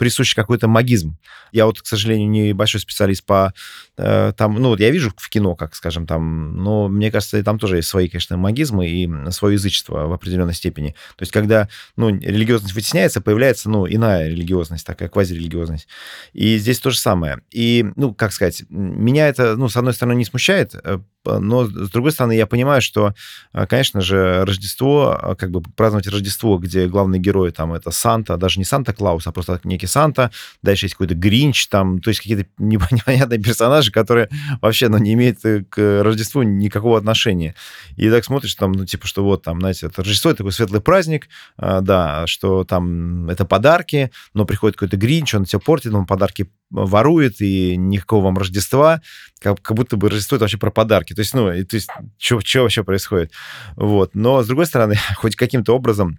присущ 0.00 0.34
какой-то 0.34 0.66
магизм. 0.66 1.18
Я 1.52 1.66
вот, 1.66 1.82
к 1.82 1.86
сожалению, 1.86 2.30
не 2.30 2.54
большой 2.54 2.80
специалист 2.80 3.22
по 3.22 3.52
э, 3.98 4.32
там, 4.34 4.54
ну, 4.54 4.70
вот 4.70 4.80
я 4.80 4.90
вижу 4.90 5.12
в 5.14 5.28
кино, 5.28 5.54
как, 5.54 5.74
скажем, 5.74 6.06
там, 6.06 6.56
но 6.56 6.88
мне 6.88 7.10
кажется, 7.10 7.44
там 7.44 7.58
тоже 7.58 7.76
есть 7.76 7.88
свои, 7.88 8.08
конечно, 8.08 8.38
магизмы 8.38 8.88
и 8.88 9.30
свое 9.30 9.54
язычество 9.56 10.06
в 10.06 10.12
определенной 10.14 10.54
степени. 10.54 10.92
То 11.16 11.22
есть, 11.22 11.32
когда 11.32 11.68
ну, 11.96 12.08
религиозность 12.08 12.74
вытесняется, 12.74 13.20
появляется 13.20 13.68
ну, 13.68 13.86
иная 13.86 14.26
религиозность, 14.26 14.86
такая 14.86 15.10
квазирелигиозность. 15.10 15.86
И 16.32 16.56
здесь 16.56 16.78
то 16.78 16.88
же 16.88 16.96
самое. 16.96 17.42
И, 17.50 17.84
ну, 17.96 18.14
как 18.14 18.32
сказать, 18.32 18.62
меня 18.70 19.28
это, 19.28 19.54
ну, 19.56 19.68
с 19.68 19.76
одной 19.76 19.92
стороны, 19.92 20.16
не 20.16 20.24
смущает, 20.24 20.74
э, 20.82 20.98
но, 21.24 21.64
с 21.64 21.90
другой 21.90 22.12
стороны, 22.12 22.32
я 22.32 22.46
понимаю, 22.46 22.80
что, 22.80 23.14
э, 23.52 23.66
конечно 23.66 24.00
же, 24.00 24.44
Рождество, 24.44 25.18
э, 25.20 25.34
как 25.34 25.50
бы 25.50 25.62
праздновать 25.76 26.06
Рождество, 26.08 26.58
где 26.58 26.86
главный 26.86 27.18
герой 27.18 27.50
там 27.50 27.72
это 27.72 27.90
Санта, 27.90 28.36
даже 28.36 28.58
не 28.58 28.64
Санта-Клаус, 28.64 29.26
а 29.26 29.32
просто 29.32 29.60
некий 29.64 29.86
Санта, 29.86 30.30
дальше 30.62 30.86
есть 30.86 30.94
какой-то 30.94 31.14
Гринч, 31.14 31.68
там, 31.68 32.00
то 32.00 32.08
есть 32.08 32.20
какие-то 32.20 32.46
непонятные 32.58 33.38
персонажи, 33.38 33.92
которые 33.92 34.28
вообще, 34.62 34.88
ну, 34.88 34.98
не 34.98 35.12
имеют 35.12 35.40
к 35.68 36.02
Рождеству 36.02 36.42
никакого 36.42 36.96
отношения. 36.96 37.54
И 37.96 38.08
так 38.10 38.24
смотришь, 38.24 38.54
там, 38.54 38.72
ну, 38.72 38.86
типа, 38.86 39.06
что 39.06 39.22
вот 39.22 39.42
там, 39.42 39.60
знаете, 39.60 39.86
это 39.86 40.02
Рождество, 40.02 40.30
это 40.30 40.38
такой 40.38 40.52
светлый 40.52 40.80
праздник, 40.80 41.28
э, 41.58 41.80
да, 41.82 42.26
что 42.26 42.64
там 42.64 43.28
это 43.28 43.44
подарки, 43.44 44.10
но 44.32 44.44
приходит 44.46 44.76
какой-то 44.76 44.96
Гринч, 44.96 45.34
он 45.34 45.44
все 45.44 45.60
портит, 45.60 45.92
он 45.92 46.06
подарки 46.06 46.50
ворует, 46.70 47.40
и 47.40 47.76
никакого 47.76 48.24
вам 48.24 48.38
Рождества, 48.38 49.02
как, 49.40 49.60
как 49.60 49.76
будто 49.76 49.96
бы 49.96 50.08
Рождество 50.08 50.36
это 50.36 50.44
вообще 50.44 50.58
про 50.58 50.70
подарки. 50.70 51.09
То 51.14 51.20
есть, 51.20 51.34
ну, 51.34 51.52
и, 51.52 51.64
то 51.64 51.76
есть, 51.76 51.88
что 52.18 52.62
вообще 52.62 52.84
происходит? 52.84 53.32
Вот. 53.76 54.14
Но, 54.14 54.42
с 54.42 54.46
другой 54.46 54.66
стороны, 54.66 54.96
хоть 55.16 55.36
каким-то 55.36 55.74
образом 55.74 56.18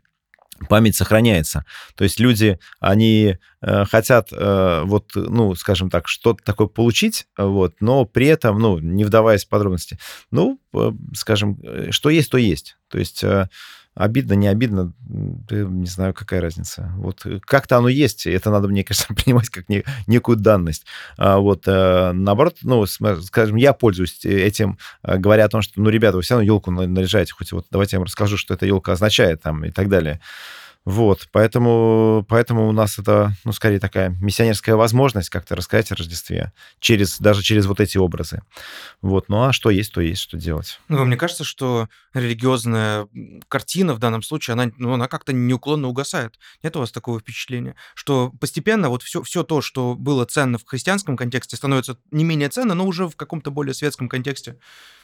память 0.69 0.95
сохраняется. 0.95 1.65
То 1.95 2.03
есть 2.03 2.19
люди, 2.19 2.59
они 2.79 3.37
э, 3.61 3.85
хотят, 3.85 4.29
э, 4.31 4.81
вот, 4.85 5.11
ну, 5.15 5.55
скажем 5.55 5.89
так, 5.89 6.07
что-то 6.07 6.43
такое 6.43 6.67
получить, 6.67 7.27
вот, 7.37 7.75
но 7.79 8.05
при 8.05 8.27
этом, 8.27 8.59
ну, 8.59 8.79
не 8.79 9.03
вдаваясь 9.03 9.45
в 9.45 9.49
подробности, 9.49 9.97
ну, 10.29 10.59
э, 10.73 10.91
скажем, 11.15 11.59
э, 11.63 11.91
что 11.91 12.09
есть, 12.09 12.29
то 12.29 12.37
есть. 12.37 12.77
То 12.89 12.99
есть... 12.99 13.23
Э, 13.23 13.49
Обидно, 13.93 14.33
не 14.33 14.47
обидно, 14.47 14.93
не 15.09 15.85
знаю, 15.85 16.13
какая 16.13 16.39
разница. 16.39 16.93
Вот 16.95 17.25
э, 17.25 17.41
как-то 17.41 17.75
оно 17.75 17.89
есть, 17.89 18.25
это 18.25 18.49
надо, 18.49 18.69
мне 18.69 18.85
кажется, 18.85 19.13
принимать 19.13 19.49
как 19.49 19.67
не, 19.67 19.83
некую 20.07 20.37
данность. 20.37 20.85
А 21.17 21.39
вот 21.39 21.63
э, 21.67 22.13
наоборот, 22.13 22.57
ну, 22.61 22.85
скажем, 22.85 23.57
я 23.57 23.73
пользуюсь 23.73 24.23
этим, 24.23 24.77
э, 25.03 25.17
говоря 25.17 25.43
о 25.43 25.49
том, 25.49 25.61
что, 25.61 25.81
ну, 25.81 25.89
ребята, 25.89 26.15
вы 26.15 26.23
все 26.23 26.35
равно 26.35 26.45
елку 26.45 26.71
наряжаете, 26.71 27.33
хоть 27.33 27.51
вот 27.51 27.65
давайте 27.69 27.97
я 27.97 27.99
вам 27.99 28.05
расскажу, 28.05 28.37
что 28.37 28.53
эта 28.53 28.65
елка 28.65 28.93
означает 28.93 29.41
там 29.41 29.65
и 29.65 29.71
так 29.71 29.89
далее. 29.89 30.21
Вот, 30.83 31.27
поэтому, 31.31 32.25
поэтому 32.27 32.67
у 32.67 32.71
нас 32.71 32.97
это, 32.97 33.33
ну, 33.43 33.51
скорее 33.51 33.79
такая 33.79 34.09
миссионерская 34.19 34.75
возможность 34.75 35.29
как-то 35.29 35.55
рассказать 35.55 35.91
о 35.91 35.95
Рождестве, 35.95 36.53
через, 36.79 37.19
даже 37.19 37.43
через 37.43 37.67
вот 37.67 37.79
эти 37.79 37.99
образы. 37.99 38.41
Вот, 39.03 39.29
ну 39.29 39.43
а 39.43 39.53
что 39.53 39.69
есть, 39.69 39.93
то 39.93 40.01
есть, 40.01 40.21
что 40.21 40.37
делать. 40.37 40.79
Ну, 40.87 41.05
мне 41.05 41.17
кажется, 41.17 41.43
что 41.43 41.87
религиозная 42.15 43.07
картина 43.47 43.93
в 43.93 43.99
данном 43.99 44.23
случае, 44.23 44.53
она, 44.53 44.71
ну, 44.77 44.93
она 44.93 45.07
как-то 45.07 45.33
неуклонно 45.33 45.87
угасает. 45.87 46.39
Нет 46.63 46.75
у 46.75 46.79
вас 46.79 46.91
такого 46.91 47.19
впечатления? 47.19 47.75
Что 47.93 48.31
постепенно 48.39 48.89
вот 48.89 49.03
все, 49.03 49.21
все 49.21 49.43
то, 49.43 49.61
что 49.61 49.95
было 49.95 50.25
ценно 50.25 50.57
в 50.57 50.65
христианском 50.65 51.15
контексте, 51.15 51.57
становится 51.57 51.97
не 52.09 52.23
менее 52.23 52.49
ценно, 52.49 52.73
но 52.73 52.87
уже 52.87 53.07
в 53.07 53.15
каком-то 53.15 53.51
более 53.51 53.75
светском 53.75 54.09
контексте. 54.09 54.57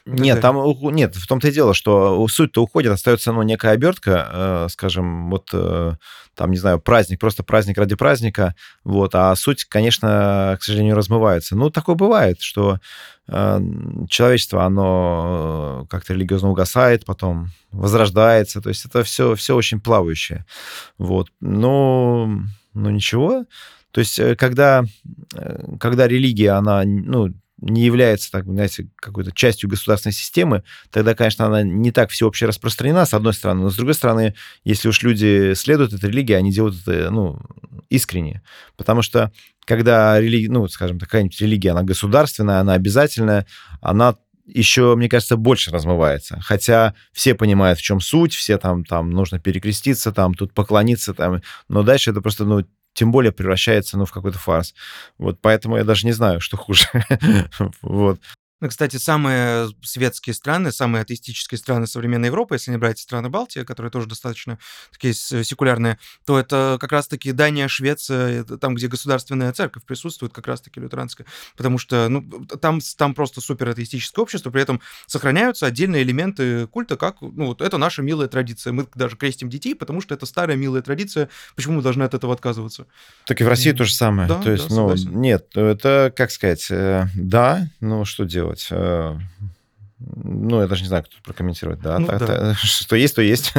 Нет, 0.08 0.42
там 0.42 0.58
нет, 0.94 1.16
в 1.16 1.28
том-то 1.28 1.50
и 1.50 1.52
дело, 1.52 1.74
что 1.74 2.26
суть-то 2.30 2.64
уходит, 2.64 2.94
остается 2.94 3.34
ну, 3.34 3.42
некая 3.42 3.74
обертка, 3.74 4.30
э, 4.32 4.68
скажем, 4.70 5.30
вот 5.30 5.50
э, 5.52 5.67
там, 6.36 6.52
не 6.52 6.58
знаю, 6.58 6.80
праздник, 6.80 7.20
просто 7.20 7.44
праздник 7.44 7.78
ради 7.78 7.96
праздника, 7.96 8.56
вот, 8.84 9.16
а 9.16 9.36
суть, 9.36 9.66
конечно, 9.66 10.58
к 10.60 10.64
сожалению, 10.64 10.96
размывается. 10.96 11.56
Ну, 11.56 11.70
такое 11.70 11.96
бывает, 11.96 12.42
что 12.42 12.80
э, 13.28 13.60
человечество, 14.10 14.64
оно 14.64 15.88
как-то 15.90 16.14
религиозно 16.14 16.50
угасает, 16.50 17.06
потом 17.06 17.48
возрождается, 17.72 18.62
то 18.62 18.70
есть 18.70 18.86
это 18.86 19.04
все, 19.04 19.36
все 19.36 19.56
очень 19.56 19.82
плавающее, 19.82 20.46
вот. 20.98 21.30
Но, 21.42 22.30
ну, 22.74 22.90
ничего, 22.90 23.46
то 23.92 24.00
есть 24.00 24.20
когда, 24.38 24.84
когда 25.80 26.08
религия, 26.08 26.52
она, 26.52 26.84
ну, 26.86 27.34
не 27.60 27.84
является, 27.84 28.32
так, 28.32 28.46
знаете, 28.46 28.90
какой-то 28.98 29.32
частью 29.32 29.70
государственной 29.70 30.14
системы, 30.14 30.64
тогда, 30.92 31.16
конечно, 31.16 31.46
она 31.46 31.64
не 31.64 31.92
так 31.92 32.12
всеобще 32.12 32.46
распространена, 32.46 33.06
с 33.06 33.14
одной 33.14 33.34
стороны, 33.34 33.64
но 33.64 33.70
с 33.70 33.76
другой 33.76 33.96
стороны, 33.96 34.36
если 34.64 34.88
уж 34.90 35.02
люди 35.02 35.54
следуют 35.56 35.94
этой 35.94 36.10
религии, 36.10 36.34
они 36.34 36.52
делают 36.52 36.76
это, 36.86 37.10
ну, 37.10 37.40
искренне. 37.90 38.44
Потому 38.76 39.02
что 39.02 39.32
когда 39.66 40.20
религия, 40.20 40.50
ну, 40.50 40.68
скажем, 40.68 41.00
какая-нибудь 41.00 41.40
религия, 41.42 41.72
она 41.72 41.84
государственная, 41.84 42.60
она 42.60 42.74
обязательная, 42.74 43.46
она 43.82 44.16
еще, 44.46 44.96
мне 44.96 45.10
кажется, 45.10 45.36
больше 45.36 45.72
размывается. 45.72 46.40
Хотя 46.42 46.94
все 47.12 47.36
понимают, 47.36 47.80
в 47.80 47.82
чем 47.82 48.00
суть, 48.00 48.34
все 48.34 48.58
там, 48.58 48.86
там 48.86 49.10
нужно 49.10 49.40
перекреститься, 49.40 50.12
там, 50.14 50.34
тут 50.34 50.54
поклониться, 50.54 51.14
там, 51.14 51.42
но 51.68 51.84
дальше 51.84 52.12
это 52.12 52.22
просто, 52.22 52.46
ну, 52.46 52.64
тем 52.98 53.12
более 53.12 53.32
превращается, 53.32 53.96
ну, 53.96 54.06
в 54.06 54.12
какой-то 54.12 54.40
фарс. 54.40 54.74
Вот 55.20 55.38
поэтому 55.40 55.78
я 55.78 55.84
даже 55.84 56.08
не 56.08 56.14
знаю, 56.14 56.42
что 56.42 56.58
хуже. 56.58 56.88
вот. 57.84 58.20
Ну, 58.60 58.70
кстати, 58.70 58.98
самые 58.98 59.70
светские 59.84 60.34
страны, 60.34 60.72
самые 60.72 61.04
атеистические 61.04 61.60
страны 61.60 61.86
современной 61.86 62.30
Европы, 62.30 62.56
если 62.56 62.72
не 62.72 62.78
брать 62.78 62.98
страны 62.98 63.30
Балтии, 63.30 63.60
которые 63.60 63.92
тоже 63.92 64.08
достаточно 64.08 64.58
такие 64.92 65.14
секулярные, 65.14 66.00
то 66.26 66.40
это 66.40 66.78
как 66.82 66.92
раз-таки 66.92 67.34
Дания, 67.34 67.68
Швеция, 67.68 68.44
там, 68.44 68.74
где 68.74 68.88
государственная 68.88 69.54
церковь 69.54 69.84
присутствует, 69.84 70.34
как 70.34 70.48
раз-таки 70.48 70.80
лютеранская, 70.80 71.28
потому 71.56 71.78
что 71.78 72.10
ну, 72.10 72.24
там, 72.60 72.80
там 72.98 73.14
просто 73.14 73.42
супер 73.42 73.70
атеистическое 73.70 74.24
общество, 74.24 74.50
при 74.50 74.64
этом 74.64 74.82
сохраняются 75.06 75.68
отдельные 75.68 76.02
элементы 76.02 76.66
культа, 76.66 76.98
как, 76.98 77.22
ну, 77.22 77.48
вот 77.48 77.62
это 77.62 77.78
наша 77.78 78.02
милая 78.02 78.28
традиция. 78.28 78.74
Мы 78.74 78.88
даже 78.96 79.18
крестим 79.18 79.50
детей, 79.50 79.76
потому 79.76 80.02
что 80.02 80.16
это 80.16 80.26
старая 80.26 80.58
милая 80.58 80.82
традиция, 80.82 81.30
почему 81.56 81.76
мы 81.76 81.82
должны 81.84 82.02
от 82.04 82.16
этого 82.16 82.34
отказываться? 82.34 82.88
Так 83.28 83.40
и 83.40 83.44
в 83.44 83.48
России 83.48 83.72
mm. 83.72 83.78
то 83.78 83.84
же 83.84 83.94
самое. 83.94 84.28
Да, 84.28 84.42
то 84.42 84.52
есть, 84.52 84.70
да, 84.70 84.76
ну, 84.76 84.96
нет, 84.96 85.56
это, 85.56 86.12
как 86.16 86.32
сказать, 86.32 86.66
э, 86.72 87.06
да, 87.16 87.70
ну, 87.82 88.04
что 88.04 88.24
делать? 88.24 88.47
Делать. 88.48 88.68
Э, 88.72 89.18
ну, 90.00 90.62
я 90.62 90.68
даже 90.68 90.84
не 90.84 90.88
знаю, 90.88 91.04
как 91.04 91.12
тут 91.12 91.24
прокомментировать. 91.24 91.82
Да, 91.82 92.00
ну, 92.00 92.08
так, 92.08 92.20
да. 92.20 92.54
Что 92.62 92.96
есть, 92.96 93.16
то 93.16 93.22
есть. 93.22 93.54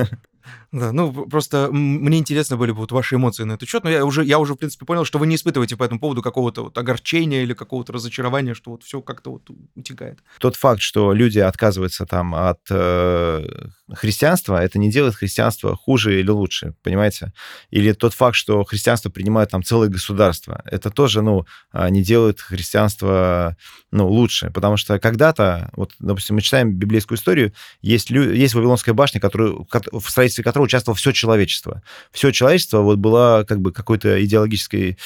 Да, 0.70 0.92
ну 0.92 1.12
просто 1.12 1.70
мне 1.72 2.18
интересно 2.18 2.58
были 2.58 2.72
бы 2.72 2.78
вот 2.78 2.92
ваши 2.92 3.14
эмоции 3.14 3.44
на 3.44 3.52
этот 3.52 3.68
счет, 3.68 3.84
но 3.84 3.90
я 3.90 4.04
уже, 4.04 4.22
я 4.22 4.38
уже, 4.38 4.52
в 4.52 4.56
принципе, 4.56 4.84
понял, 4.84 5.06
что 5.06 5.18
вы 5.18 5.26
не 5.26 5.36
испытываете 5.36 5.76
по 5.76 5.84
этому 5.84 5.98
поводу 5.98 6.20
какого-то 6.20 6.64
вот 6.64 6.76
огорчения 6.76 7.42
или 7.42 7.54
какого-то 7.54 7.94
разочарования, 7.94 8.52
что 8.52 8.72
вот 8.72 8.82
все 8.82 9.00
как-то 9.00 9.32
вот 9.32 9.48
утекает. 9.74 10.18
Тот 10.38 10.56
факт, 10.56 10.82
что 10.82 11.14
люди 11.14 11.38
отказываются 11.38 12.04
там 12.04 12.34
от 12.34 12.60
э, 12.70 13.46
христианства, 13.94 14.62
это 14.62 14.78
не 14.78 14.90
делает 14.90 15.14
христианство 15.14 15.74
хуже 15.74 16.20
или 16.20 16.28
лучше, 16.28 16.74
понимаете? 16.82 17.32
Или 17.70 17.92
тот 17.92 18.12
факт, 18.12 18.36
что 18.36 18.62
христианство 18.64 19.08
принимает 19.08 19.50
там 19.50 19.62
целое 19.62 19.88
государство, 19.88 20.62
это 20.66 20.90
тоже, 20.90 21.22
ну, 21.22 21.46
а, 21.72 21.88
не 21.88 22.02
делает 22.02 22.40
христианство, 22.40 23.56
ну, 23.90 24.06
лучше, 24.08 24.50
потому 24.50 24.76
что 24.76 24.98
когда-то, 24.98 25.70
вот, 25.74 25.92
допустим, 25.98 26.36
мы 26.36 26.42
читаем 26.42 26.74
библейскую 26.74 27.16
историю, 27.16 27.54
есть, 27.80 28.10
есть 28.10 28.54
Вавилонская 28.54 28.94
башня, 28.94 29.20
которую, 29.20 29.66
в 29.70 30.10
строительстве 30.10 30.44
которой 30.44 30.57
участвовало 30.62 30.96
все 30.96 31.12
человечество. 31.12 31.82
Все 32.12 32.30
человечество 32.30 32.80
вот 32.80 32.98
было 32.98 33.44
как 33.46 33.60
бы 33.60 33.72
какой-то 33.72 34.24
идеологической 34.24 34.98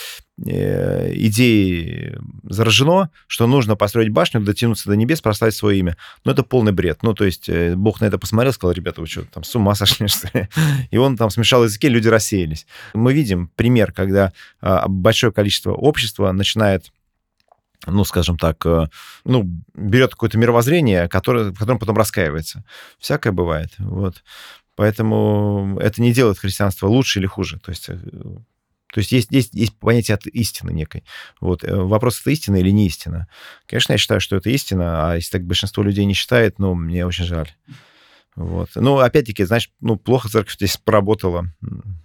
э, 0.44 1.12
идеей 1.14 2.16
заражено, 2.44 3.10
что 3.26 3.46
нужно 3.46 3.76
построить 3.76 4.10
башню, 4.10 4.40
дотянуться 4.40 4.88
до 4.88 4.96
небес, 4.96 5.20
прославить 5.20 5.54
свое 5.54 5.78
имя. 5.78 5.96
Но 6.24 6.32
это 6.32 6.42
полный 6.42 6.72
бред. 6.72 7.02
Ну, 7.02 7.14
то 7.14 7.24
есть 7.24 7.48
э, 7.48 7.74
Бог 7.76 8.00
на 8.00 8.06
это 8.06 8.18
посмотрел, 8.18 8.52
сказал, 8.52 8.74
ребята, 8.74 9.00
вы 9.00 9.06
что, 9.06 9.24
там 9.24 9.44
с 9.44 9.54
ума 9.54 9.74
сошли, 9.76 10.08
что 10.08 10.28
ли? 10.36 10.48
И 10.90 10.96
он 10.96 11.16
там 11.16 11.30
смешал 11.30 11.64
языки, 11.64 11.88
люди 11.88 12.08
рассеялись. 12.08 12.66
Мы 12.94 13.12
видим 13.12 13.48
пример, 13.56 13.92
когда 13.92 14.32
а, 14.60 14.86
большое 14.88 15.32
количество 15.32 15.72
общества 15.72 16.32
начинает 16.32 16.92
ну, 17.86 18.04
скажем 18.04 18.38
так, 18.38 18.64
э, 18.66 18.88
ну, 19.24 19.42
берет 19.74 20.12
какое-то 20.12 20.38
мировоззрение, 20.38 21.08
которое, 21.08 21.50
в 21.50 21.58
котором 21.58 21.78
потом 21.78 21.96
раскаивается. 21.96 22.64
Всякое 22.98 23.32
бывает. 23.32 23.70
Вот. 23.78 24.22
Поэтому 24.74 25.78
это 25.80 26.00
не 26.00 26.12
делает 26.12 26.38
христианство 26.38 26.86
лучше 26.86 27.18
или 27.18 27.26
хуже. 27.26 27.58
То 27.58 27.70
есть, 27.70 27.88
э, 27.88 27.94
то 27.94 28.98
есть 28.98 29.12
есть, 29.12 29.30
есть, 29.30 29.54
есть 29.54 29.78
понятие 29.78 30.14
от 30.14 30.26
истины 30.26 30.70
некой. 30.70 31.04
Вот. 31.40 31.64
Э, 31.64 31.74
вопрос, 31.74 32.20
это 32.20 32.30
истина 32.30 32.56
или 32.56 32.70
не 32.70 32.86
истина. 32.86 33.28
Конечно, 33.66 33.92
я 33.92 33.98
считаю, 33.98 34.20
что 34.20 34.36
это 34.36 34.50
истина, 34.50 35.10
а 35.10 35.16
если 35.16 35.32
так 35.32 35.44
большинство 35.44 35.82
людей 35.82 36.04
не 36.04 36.14
считает, 36.14 36.58
ну, 36.58 36.74
мне 36.74 37.06
очень 37.06 37.24
жаль. 37.24 37.50
Вот. 38.34 38.70
Ну, 38.76 38.98
опять-таки, 38.98 39.44
знаешь, 39.44 39.70
ну, 39.80 39.96
плохо 39.96 40.28
церковь 40.28 40.54
здесь 40.54 40.78
поработала, 40.78 41.46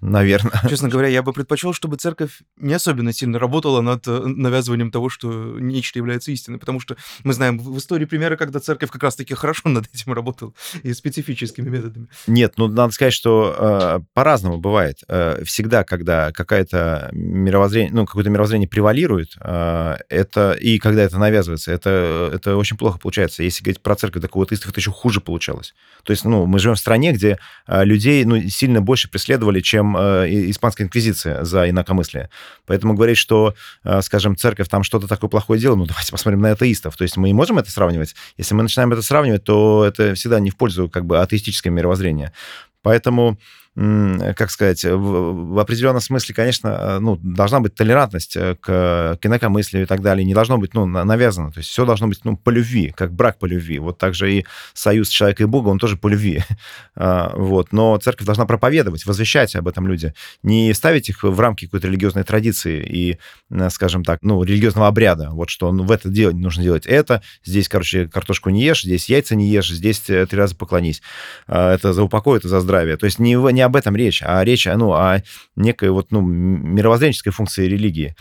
наверное. 0.02 0.52
Честно 0.70 0.90
говоря, 0.90 1.08
я 1.08 1.24
бы 1.24 1.32
предпочел, 1.32 1.72
чтобы 1.74 1.96
церковь 1.96 2.42
не 2.58 2.74
особенно 2.74 3.14
сильно 3.14 3.40
работала 3.40 3.80
над 3.80 4.06
э, 4.08 4.12
навязыванием 4.12 4.92
того, 4.92 5.08
что 5.10 5.58
нечто 5.58 6.00
является 6.00 6.32
истиной, 6.32 6.60
потому 6.60 6.82
что 6.82 6.98
мы 7.24 7.34
знаем 7.34 7.58
в 7.58 7.78
истории 7.78 8.04
примеры, 8.04 8.36
когда 8.36 8.60
церковь 8.60 8.92
как 8.92 9.04
раз-таки 9.04 9.36
хорошо 9.36 9.62
над 9.70 9.88
этим 9.94 10.12
работала 10.12 10.54
и 10.84 10.94
специфическими 10.94 11.70
методами. 11.70 12.08
Нет, 12.28 12.56
ну, 12.58 12.68
надо 12.68 12.92
сказать, 12.92 13.14
что 13.14 13.56
э, 13.58 14.00
по-разному 14.14 14.58
бывает. 14.58 15.00
Э, 15.08 15.42
всегда, 15.46 15.86
когда 15.86 16.34
какая-то 16.34 17.10
мировоззрение, 17.14 17.94
ну, 17.94 18.06
какое-то 18.06 18.30
мировоззрение 18.30 18.68
превалирует, 18.68 19.38
э, 19.40 19.96
это, 20.10 20.52
и 20.52 20.78
когда 20.78 21.04
это 21.04 21.18
навязывается, 21.18 21.72
это, 21.72 22.32
это 22.34 22.58
очень 22.58 22.76
плохо 22.76 23.00
получается. 23.00 23.44
Если 23.44 23.64
говорить 23.64 23.82
про 23.82 23.96
церковь, 23.96 24.22
так 24.22 24.36
у 24.36 24.42
атеистов 24.42 24.72
это 24.72 24.80
еще 24.82 24.92
хуже 24.92 25.22
получалось. 25.22 25.74
То 26.04 26.17
есть, 26.18 26.26
ну, 26.26 26.46
мы 26.46 26.60
живем 26.60 26.76
в 26.76 26.80
стране, 26.80 27.12
где 27.12 27.40
э, 27.68 27.86
людей 27.86 28.26
ну, 28.26 28.40
сильно 28.50 28.82
больше 28.82 29.10
преследовали, 29.10 29.62
чем 29.62 29.96
э, 29.98 30.28
Испанская 30.50 30.86
инквизиция 30.86 31.44
за 31.44 31.70
инакомыслие. 31.70 32.30
Поэтому 32.66 32.94
говорить, 32.94 33.18
что, 33.18 33.56
э, 33.84 34.02
скажем, 34.02 34.36
церковь 34.36 34.68
там 34.68 34.84
что-то 34.84 35.08
такое 35.08 35.30
плохое 35.30 35.60
делала, 35.60 35.78
ну, 35.78 35.86
давайте 35.86 36.12
посмотрим 36.12 36.42
на 36.42 36.52
атеистов. 36.52 36.98
То 36.98 37.04
есть 37.04 37.18
мы 37.18 37.34
можем 37.34 37.58
это 37.58 37.72
сравнивать. 37.72 38.16
Если 38.38 38.54
мы 38.54 38.64
начинаем 38.64 38.92
это 38.92 39.02
сравнивать, 39.02 39.44
то 39.44 39.86
это 39.86 40.16
всегда 40.16 40.40
не 40.40 40.50
в 40.50 40.58
пользу 40.58 40.90
как 40.90 41.06
бы 41.06 41.20
атеистическое 41.20 41.72
мировоззрения. 41.72 42.34
Поэтому 42.82 43.38
как 43.78 44.50
сказать, 44.50 44.84
в, 44.84 45.54
в 45.54 45.60
определенном 45.60 46.02
смысле, 46.02 46.34
конечно, 46.34 46.68
э, 46.70 47.00
ну, 47.00 47.16
должна 47.18 47.60
быть 47.60 47.76
толерантность 47.76 48.36
э, 48.36 48.56
к, 48.56 49.20
к 49.22 49.26
инакомыслию 49.26 49.84
и 49.84 49.86
так 49.86 50.02
далее. 50.02 50.26
Не 50.26 50.34
должно 50.34 50.58
быть, 50.58 50.74
ну, 50.74 50.88
навязано. 50.88 51.52
То 51.52 51.60
есть 51.60 51.70
все 51.70 51.86
должно 51.86 52.08
быть, 52.08 52.22
ну, 52.24 52.36
по 52.36 52.50
любви, 52.50 52.92
как 52.98 53.14
брак 53.14 53.38
по 53.38 53.46
любви. 53.46 53.78
Вот 53.78 54.00
также 54.00 54.34
и 54.34 54.46
союз 54.74 55.10
человека 55.10 55.44
и 55.44 55.46
Бога, 55.46 55.70
он 55.70 55.78
тоже 55.78 55.98
по 55.98 56.08
любви. 56.08 56.44
А, 57.00 57.32
вот. 57.36 57.74
Но 57.74 57.96
церковь 57.98 58.26
должна 58.26 58.48
проповедовать, 58.48 59.06
возвещать 59.06 59.56
об 59.56 59.68
этом 59.68 59.88
люди. 59.88 60.14
Не 60.42 60.74
ставить 60.74 61.10
их 61.10 61.22
в 61.22 61.40
рамки 61.40 61.66
какой-то 61.66 61.88
религиозной 61.88 62.24
традиции 62.24 62.84
и, 62.84 63.20
э, 63.52 63.70
скажем 63.70 64.04
так, 64.04 64.24
ну, 64.24 64.42
религиозного 64.44 64.88
обряда. 64.88 65.30
Вот 65.30 65.52
что 65.52 65.72
ну, 65.72 65.84
в 65.84 65.92
это 65.92 66.10
делать 66.10 66.36
нужно 66.36 66.64
делать 66.64 66.88
это. 66.88 67.22
Здесь, 67.46 67.70
короче, 67.70 68.08
картошку 68.08 68.50
не 68.50 68.64
ешь, 68.64 68.82
здесь 68.82 69.10
яйца 69.10 69.36
не 69.36 69.48
ешь, 69.48 69.70
здесь 69.70 70.00
три 70.00 70.26
раза 70.32 70.56
поклонись. 70.56 71.04
А, 71.46 71.76
это 71.76 71.94
за 71.94 72.02
упокой, 72.02 72.40
это 72.40 72.48
за 72.48 72.62
здравие. 72.62 72.98
То 72.98 73.06
есть 73.06 73.20
не, 73.20 73.36
не 73.54 73.67
об 73.68 73.76
этом 73.76 73.96
речь, 73.96 74.22
а 74.24 74.44
речь 74.44 74.66
ну, 74.66 74.94
о 74.94 75.22
некой 75.56 75.90
вот, 75.90 76.12
ну, 76.12 76.22
мировоззренческой 76.22 77.32
функции 77.32 77.68
религии. 77.68 78.16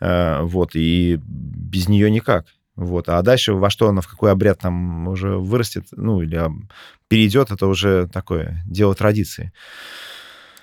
Э, 0.00 0.40
вот, 0.42 0.70
и 0.74 1.18
без 1.22 1.88
нее 1.88 2.10
никак. 2.10 2.46
Вот. 2.74 3.08
А 3.08 3.20
дальше 3.22 3.52
во 3.52 3.70
что 3.70 3.88
она, 3.88 4.00
в 4.00 4.08
какой 4.08 4.32
обряд 4.32 4.60
там 4.60 5.06
уже 5.08 5.36
вырастет, 5.36 5.86
ну, 5.92 6.22
или 6.22 6.42
перейдет, 7.08 7.50
это 7.50 7.66
уже 7.66 8.08
такое 8.08 8.62
дело 8.66 8.94
традиции. 8.94 9.52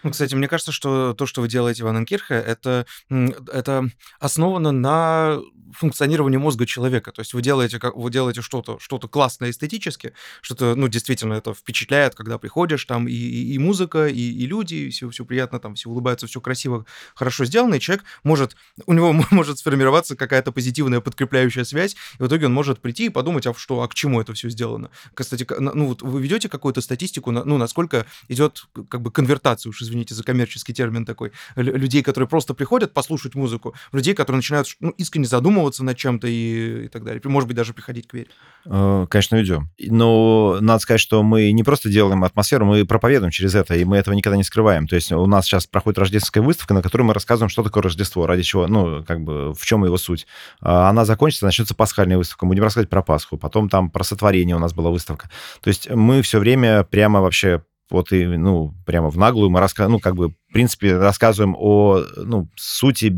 Ну, 0.04 0.12
кстати, 0.12 0.34
мне 0.34 0.48
кажется, 0.48 0.72
что 0.72 1.14
то, 1.14 1.26
что 1.26 1.42
вы 1.42 1.50
делаете 1.50 1.84
в 1.84 1.88
Анненкирхе, 1.88 2.36
это, 2.36 2.86
это 3.10 3.90
основано 4.20 4.72
на 4.72 5.40
функционировании 5.74 6.38
мозга 6.38 6.66
человека. 6.66 7.12
То 7.12 7.22
есть 7.22 7.34
вы 7.34 7.42
делаете, 7.42 7.80
вы 7.96 8.12
делаете 8.12 8.42
что-то 8.42 8.80
что 8.80 9.00
классное 9.08 9.52
эстетически, 9.52 10.14
что-то, 10.42 10.76
ну, 10.76 10.88
действительно, 10.88 11.34
это 11.34 11.54
впечатляет, 11.54 12.16
когда 12.16 12.38
приходишь, 12.38 12.86
там 12.86 13.08
и, 13.08 13.14
и, 13.14 13.54
и 13.54 13.58
музыка, 13.58 14.08
и, 14.08 14.20
и 14.20 14.46
люди, 14.46 14.76
и 14.76 14.90
все, 14.90 15.10
все 15.10 15.26
приятно, 15.26 15.60
там 15.60 15.76
все 15.76 15.90
улыбаются, 15.90 16.28
все 16.28 16.42
красиво, 16.42 16.86
хорошо 17.16 17.46
сделано, 17.46 17.76
и 17.76 17.80
человек 17.80 18.06
может, 18.24 18.56
у 18.86 18.94
него 18.94 19.14
может 19.32 19.60
сформироваться 19.60 20.16
какая-то 20.16 20.52
позитивная 20.52 21.02
подкрепляющая 21.02 21.64
связь, 21.64 21.96
и 22.20 22.24
в 22.24 22.28
итоге 22.28 22.48
он 22.48 22.54
может 22.54 22.80
прийти 22.80 23.06
и 23.06 23.10
подумать, 23.10 23.48
а 23.48 23.54
что, 23.54 23.82
а 23.82 23.88
к 23.88 23.94
чему 23.94 24.22
это 24.22 24.34
все 24.34 24.50
сделано. 24.50 24.90
Кстати, 25.14 25.46
ну, 25.60 25.88
вот 25.88 26.02
вы 26.02 26.22
ведете 26.22 26.50
какую-то 26.50 26.82
статистику, 26.82 27.32
ну, 27.32 27.58
насколько 27.58 28.06
идет 28.28 28.66
как 28.90 29.02
бы 29.02 29.12
конвертация, 29.12 29.70
уж 29.70 29.82
извините 29.82 30.16
за 30.16 30.24
коммерческий 30.24 30.74
термин 30.74 31.06
такой, 31.06 31.32
людей, 31.56 32.04
которые 32.04 32.28
просто 32.28 32.54
приходят 32.54 32.94
послушать 32.94 33.36
музыку, 33.36 33.76
людей, 33.92 34.14
которые 34.14 34.38
начинают 34.38 34.68
ну, 34.80 34.92
искренне 34.92 35.28
задумываться, 35.28 35.59
задумываться 35.60 35.84
над 35.84 35.98
чем-то 35.98 36.28
и, 36.28 36.86
и 36.86 36.88
так 36.88 37.04
далее. 37.04 37.22
Может 37.24 37.48
быть, 37.48 37.58
даже 37.58 37.74
приходить 37.74 38.08
к 38.08 38.14
вере. 38.14 38.28
Э, 38.66 39.06
конечно, 39.10 39.36
ведем. 39.36 39.70
Но 39.80 40.58
надо 40.62 40.80
сказать, 40.80 41.02
что 41.02 41.22
мы 41.24 41.52
не 41.52 41.64
просто 41.64 41.90
делаем 41.90 42.24
атмосферу, 42.24 42.66
мы 42.66 42.86
проповедуем 42.86 43.32
через 43.32 43.56
это, 43.56 43.76
и 43.76 43.84
мы 43.84 43.98
этого 43.98 44.16
никогда 44.16 44.38
не 44.38 44.44
скрываем. 44.44 44.88
То 44.88 44.96
есть 44.96 45.12
у 45.12 45.26
нас 45.26 45.46
сейчас 45.46 45.68
проходит 45.68 46.00
рождественская 46.00 46.44
выставка, 46.44 46.74
на 46.74 46.82
которой 46.82 47.04
мы 47.04 47.14
рассказываем, 47.14 47.50
что 47.50 47.64
такое 47.64 47.84
Рождество, 47.84 48.26
ради 48.26 48.44
чего, 48.44 48.68
ну, 48.68 49.04
как 49.06 49.22
бы, 49.22 49.54
в 49.54 49.66
чем 49.66 49.86
его 49.86 49.98
суть. 49.98 50.28
А 50.62 50.90
она 50.90 51.06
закончится, 51.06 51.46
начнется 51.46 51.76
пасхальная 51.76 52.18
выставка. 52.18 52.46
Мы 52.46 52.50
будем 52.50 52.64
рассказывать 52.64 52.90
про 52.90 53.02
Пасху, 53.02 53.38
потом 53.38 53.70
там 53.70 53.90
про 53.90 54.04
сотворение 54.04 54.56
у 54.56 54.60
нас 54.60 54.74
была 54.74 54.90
выставка. 54.90 55.30
То 55.62 55.70
есть 55.70 55.90
мы 55.90 56.22
все 56.22 56.40
время 56.40 56.84
прямо 56.84 57.22
вообще 57.22 57.62
вот 57.90 58.12
и, 58.12 58.26
ну, 58.26 58.76
прямо 58.86 59.10
в 59.10 59.18
наглую 59.18 59.50
мы 59.50 59.60
рассказываем, 59.60 59.94
ну, 59.94 60.00
как 60.00 60.16
бы, 60.16 60.34
в 60.50 60.54
принципе, 60.54 60.98
рассказываем 60.98 61.56
о, 61.58 62.04
ну, 62.18 62.50
сути, 62.56 63.16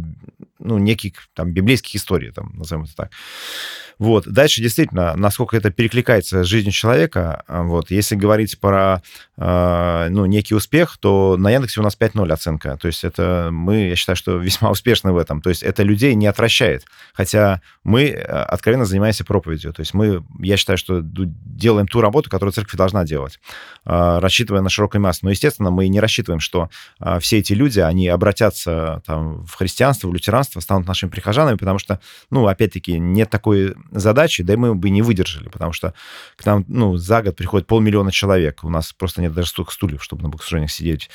ну, 0.60 0.78
неких 0.78 1.30
там 1.34 1.52
библейских 1.52 1.96
историй, 1.96 2.32
там, 2.32 2.52
назовем 2.56 2.84
это 2.84 2.96
так. 2.96 3.12
Вот. 4.00 4.28
Дальше 4.28 4.62
действительно, 4.62 5.16
насколько 5.16 5.56
это 5.56 5.72
перекликается 5.72 6.44
с 6.44 6.48
жизнью 6.48 6.74
человека, 6.74 7.44
вот, 7.48 7.90
если 7.90 8.16
говорить 8.16 8.60
про 8.60 9.02
ну, 9.44 10.26
некий 10.28 10.54
успех, 10.54 10.98
то 11.00 11.36
на 11.38 11.50
Яндексе 11.50 11.80
у 11.80 11.84
нас 11.84 11.98
5.0 12.00 12.32
оценка. 12.32 12.78
То 12.78 12.88
есть 12.88 13.04
это 13.04 13.50
мы, 13.52 13.88
я 13.88 13.96
считаю, 13.96 14.16
что 14.16 14.38
весьма 14.38 14.70
успешны 14.70 15.12
в 15.12 15.18
этом. 15.18 15.42
То 15.42 15.50
есть 15.50 15.64
это 15.64 15.82
людей 15.82 16.14
не 16.14 16.28
отвращает. 16.28 16.86
Хотя 17.14 17.62
мы 17.84 18.04
э, 18.04 18.22
откровенно 18.22 18.86
занимаемся 18.86 19.26
проповедью. 19.26 19.74
То 19.74 19.82
есть 19.82 19.96
мы, 19.96 20.24
я 20.40 20.58
считаю, 20.58 20.78
что 20.78 21.02
делаем 21.02 21.88
ту 21.88 22.02
работу, 22.02 22.30
которую 22.30 22.54
церковь 22.54 22.76
должна 22.76 23.04
делать, 23.04 23.40
э, 23.86 24.20
рассчитывая 24.20 24.62
на 24.62 24.70
широкую 24.70 25.02
массу. 25.02 25.22
Но, 25.24 25.32
естественно, 25.32 25.72
мы 25.72 25.88
не 25.88 26.00
рассчитываем, 26.00 26.40
что 26.40 26.70
все 27.20 27.40
эти 27.40 27.54
люди, 27.54 27.80
они 27.80 28.08
обратятся 28.08 29.02
там, 29.06 29.44
в 29.46 29.56
христианство, 29.56 30.08
в 30.08 30.14
лютеранство, 30.14 30.60
станут 30.60 30.88
нашими 30.88 31.10
прихожанами, 31.10 31.58
потому 31.58 31.80
что, 31.80 32.00
ну, 32.30 32.46
опять-таки, 32.48 33.00
нет 33.00 33.30
такой 33.30 33.76
задачи, 33.92 34.44
да 34.44 34.54
и 34.54 34.56
мы 34.56 34.76
бы 34.76 34.90
не 34.90 35.02
выдержали, 35.02 35.50
потому 35.50 35.74
что 35.74 35.94
к 36.36 36.46
нам, 36.46 36.66
ну, 36.68 36.98
за 36.98 37.22
год 37.22 37.36
приходит 37.36 37.68
полмиллиона 37.68 38.12
человек. 38.12 38.64
У 38.64 38.70
нас 38.70 38.94
просто 38.94 39.22
нет 39.22 39.31
даже 39.32 39.50
столько 39.50 39.72
стульев, 39.72 40.04
чтобы 40.04 40.24
на 40.24 40.30
богослужениях 40.30 40.72
сидеть. 40.72 41.10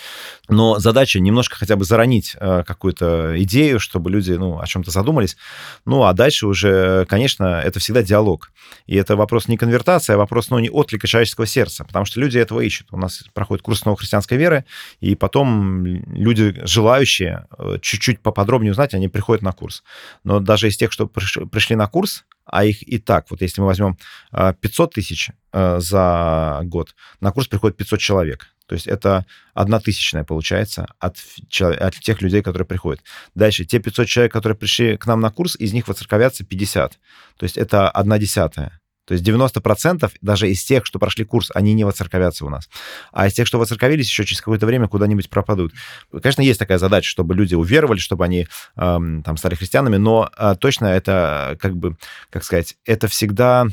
Но 0.48 0.79
задача 0.79 1.20
немножко 1.20 1.57
хотя 1.57 1.76
бы 1.76 1.85
заронить 1.85 2.37
э, 2.38 2.64
какую-то 2.66 3.35
идею, 3.42 3.81
чтобы 3.81 4.11
люди, 4.11 4.33
ну, 4.33 4.61
о 4.61 4.66
чем-то 4.66 4.90
задумались. 4.90 5.37
Ну, 5.85 6.05
а 6.05 6.12
дальше 6.12 6.46
уже, 6.46 7.07
конечно, 7.07 7.61
это 7.64 7.81
всегда 7.81 8.02
диалог. 8.02 8.50
И 8.87 8.96
это 8.96 9.16
вопрос 9.16 9.48
не 9.48 9.57
конвертации, 9.57 10.14
а 10.14 10.16
вопрос, 10.16 10.50
ну, 10.50 10.59
не 10.59 10.70
отклика 10.70 11.07
человеческого 11.07 11.46
сердца, 11.46 11.85
потому 11.85 12.05
что 12.05 12.20
люди 12.20 12.38
этого 12.38 12.61
ищут. 12.61 12.88
У 12.90 12.98
нас 12.98 13.24
проходит 13.35 13.62
курс 13.62 13.85
новой 13.85 13.96
христианской 13.96 14.38
веры, 14.38 14.64
и 15.00 15.14
потом 15.14 15.87
люди, 15.87 16.61
желающие 16.64 17.46
э, 17.59 17.79
чуть-чуть 17.81 18.20
поподробнее 18.20 18.72
узнать, 18.72 18.94
они 18.94 19.09
приходят 19.09 19.42
на 19.42 19.52
курс. 19.52 19.83
Но 20.24 20.40
даже 20.40 20.68
из 20.68 20.76
тех, 20.76 20.92
что 20.92 21.07
пришли 21.07 21.76
на 21.76 21.87
курс, 21.87 22.24
а 22.46 22.64
их 22.64 22.82
и 22.87 22.98
так, 22.98 23.30
вот 23.30 23.42
если 23.42 23.61
мы 23.61 23.66
возьмем 23.66 23.98
500 24.32 24.90
а, 24.90 24.94
тысяч 24.94 25.30
э, 25.52 25.80
за 25.80 26.61
год, 26.64 26.94
на 27.20 27.32
курс 27.32 27.48
приходит 27.48 27.76
500 27.76 28.00
человек. 28.00 28.46
То 28.66 28.74
есть 28.74 28.87
это 28.87 29.26
одна 29.54 29.78
тысячная 29.78 30.24
получается 30.24 30.87
от, 30.98 31.18
от 31.61 31.94
тех 31.94 32.20
людей, 32.22 32.42
которые 32.42 32.66
приходят. 32.66 33.02
Дальше, 33.35 33.64
те 33.64 33.78
500 33.78 34.06
человек, 34.06 34.32
которые 34.32 34.56
пришли 34.56 34.96
к 34.96 35.06
нам 35.06 35.20
на 35.20 35.30
курс, 35.30 35.56
из 35.56 35.72
них 35.72 35.88
воцерковятся 35.88 36.44
50. 36.44 36.98
То 37.37 37.44
есть 37.44 37.56
это 37.56 37.88
одна 37.88 38.18
десятая. 38.18 38.80
То 39.06 39.14
есть 39.14 39.26
90% 39.26 40.10
даже 40.20 40.50
из 40.50 40.62
тех, 40.64 40.84
что 40.84 40.98
прошли 40.98 41.24
курс, 41.24 41.50
они 41.54 41.72
не 41.74 41.84
воцерковятся 41.84 42.44
у 42.44 42.50
нас. 42.50 42.68
А 43.12 43.26
из 43.26 43.32
тех, 43.32 43.46
что 43.46 43.58
воцерковились, 43.58 44.08
еще 44.08 44.24
через 44.24 44.40
какое-то 44.40 44.66
время 44.66 44.88
куда-нибудь 44.88 45.30
пропадут. 45.30 45.72
Конечно, 46.10 46.42
есть 46.42 46.58
такая 46.58 46.78
задача, 46.78 47.08
чтобы 47.08 47.34
люди 47.34 47.54
уверовали, 47.54 47.98
чтобы 47.98 48.24
они 48.24 48.48
эм, 48.76 49.22
там 49.22 49.36
стали 49.36 49.54
христианами, 49.54 49.96
но 49.96 50.28
э, 50.36 50.56
точно 50.58 50.86
это, 50.86 51.56
как 51.60 51.76
бы, 51.76 51.96
как 52.30 52.44
сказать, 52.44 52.76
это 52.84 53.08
всегда 53.08 53.68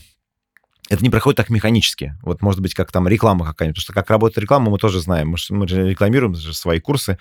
это 0.89 1.01
не 1.01 1.09
проходит 1.09 1.37
так 1.37 1.49
механически. 1.49 2.15
Вот, 2.21 2.41
может 2.41 2.59
быть, 2.59 2.73
как 2.73 2.91
там 2.91 3.07
реклама 3.07 3.45
какая-нибудь. 3.45 3.77
Потому 3.77 3.83
что 3.83 3.93
как 3.93 4.09
работает 4.09 4.39
реклама, 4.39 4.69
мы 4.69 4.77
тоже 4.77 4.99
знаем. 4.99 5.29
Мы, 5.29 5.37
мы 5.49 5.67
же 5.67 5.89
рекламируем 5.89 6.35
же 6.35 6.53
свои 6.53 6.79
курсы. 6.79 7.17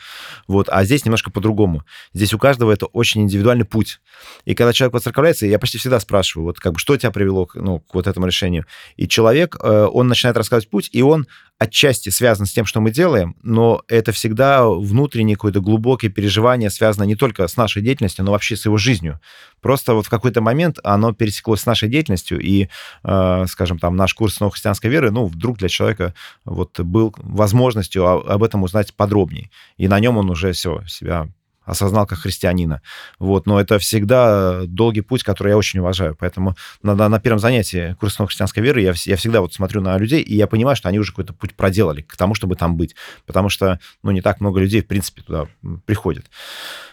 Вот. 0.48 0.68
А 0.68 0.84
здесь 0.84 1.04
немножко 1.04 1.30
по-другому. 1.30 1.84
Здесь 2.12 2.34
у 2.34 2.38
каждого 2.38 2.72
это 2.72 2.86
очень 2.86 3.22
индивидуальный 3.22 3.64
путь. 3.64 4.00
И 4.44 4.54
когда 4.54 4.72
человек 4.72 4.94
воцерковляется, 4.94 5.46
я 5.46 5.58
почти 5.58 5.78
всегда 5.78 6.00
спрашиваю, 6.00 6.46
вот 6.46 6.58
как 6.58 6.72
бы, 6.72 6.78
что 6.78 6.96
тебя 6.96 7.12
привело 7.12 7.48
ну, 7.54 7.78
к 7.80 7.94
вот 7.94 8.06
этому 8.06 8.26
решению. 8.26 8.66
И 8.96 9.06
человек, 9.06 9.56
э, 9.62 9.88
он 9.92 10.08
начинает 10.08 10.36
рассказывать 10.36 10.68
путь, 10.68 10.88
и 10.92 11.02
он 11.02 11.26
отчасти 11.62 12.08
связан 12.08 12.46
с 12.46 12.52
тем, 12.52 12.66
что 12.66 12.80
мы 12.80 12.90
делаем, 12.90 13.36
но 13.42 13.82
это 13.86 14.10
всегда 14.10 14.66
внутреннее 14.66 15.36
какое-то 15.36 15.60
глубокое 15.60 16.10
переживание, 16.10 16.70
связано 16.70 17.04
не 17.04 17.14
только 17.14 17.46
с 17.46 17.56
нашей 17.56 17.82
деятельностью, 17.82 18.24
но 18.24 18.32
вообще 18.32 18.56
с 18.56 18.64
его 18.64 18.76
жизнью. 18.78 19.20
Просто 19.60 19.94
вот 19.94 20.06
в 20.06 20.10
какой-то 20.10 20.40
момент 20.40 20.78
оно 20.82 21.12
пересеклось 21.12 21.60
с 21.60 21.66
нашей 21.66 21.88
деятельностью, 21.88 22.40
и, 22.40 22.68
э, 23.04 23.44
скажем, 23.52 23.78
там 23.78 23.96
наш 23.96 24.14
курс 24.14 24.40
новой 24.40 24.52
христианской 24.52 24.90
веры, 24.90 25.10
ну, 25.10 25.26
вдруг 25.26 25.58
для 25.58 25.68
человека 25.68 26.14
вот 26.44 26.80
был 26.80 27.14
возможностью 27.18 28.06
об 28.06 28.42
этом 28.42 28.62
узнать 28.62 28.94
подробнее. 28.94 29.50
И 29.76 29.88
на 29.88 30.00
нем 30.00 30.16
он 30.16 30.30
уже 30.30 30.52
все, 30.52 30.82
себя 30.86 31.28
осознал 31.64 32.06
как 32.06 32.18
христианина. 32.18 32.82
Вот, 33.18 33.46
но 33.46 33.60
это 33.60 33.78
всегда 33.78 34.62
долгий 34.66 35.00
путь, 35.00 35.22
который 35.22 35.50
я 35.50 35.56
очень 35.56 35.80
уважаю. 35.80 36.16
Поэтому 36.18 36.56
на, 36.82 36.94
на, 36.94 37.08
на 37.08 37.20
первом 37.20 37.38
занятии 37.38 37.96
курса 38.00 38.26
христианской 38.26 38.62
веры 38.62 38.80
я, 38.80 38.92
я 39.04 39.16
всегда 39.16 39.40
вот 39.40 39.54
смотрю 39.54 39.80
на 39.80 39.96
людей, 39.96 40.22
и 40.22 40.34
я 40.34 40.46
понимаю, 40.46 40.76
что 40.76 40.88
они 40.88 40.98
уже 40.98 41.12
какой-то 41.12 41.32
путь 41.32 41.54
проделали 41.54 42.02
к 42.02 42.16
тому, 42.16 42.34
чтобы 42.34 42.56
там 42.56 42.76
быть. 42.76 42.96
Потому 43.26 43.48
что, 43.48 43.78
ну, 44.02 44.10
не 44.10 44.22
так 44.22 44.40
много 44.40 44.60
людей, 44.60 44.82
в 44.82 44.86
принципе, 44.86 45.22
туда 45.22 45.46
приходит. 45.86 46.26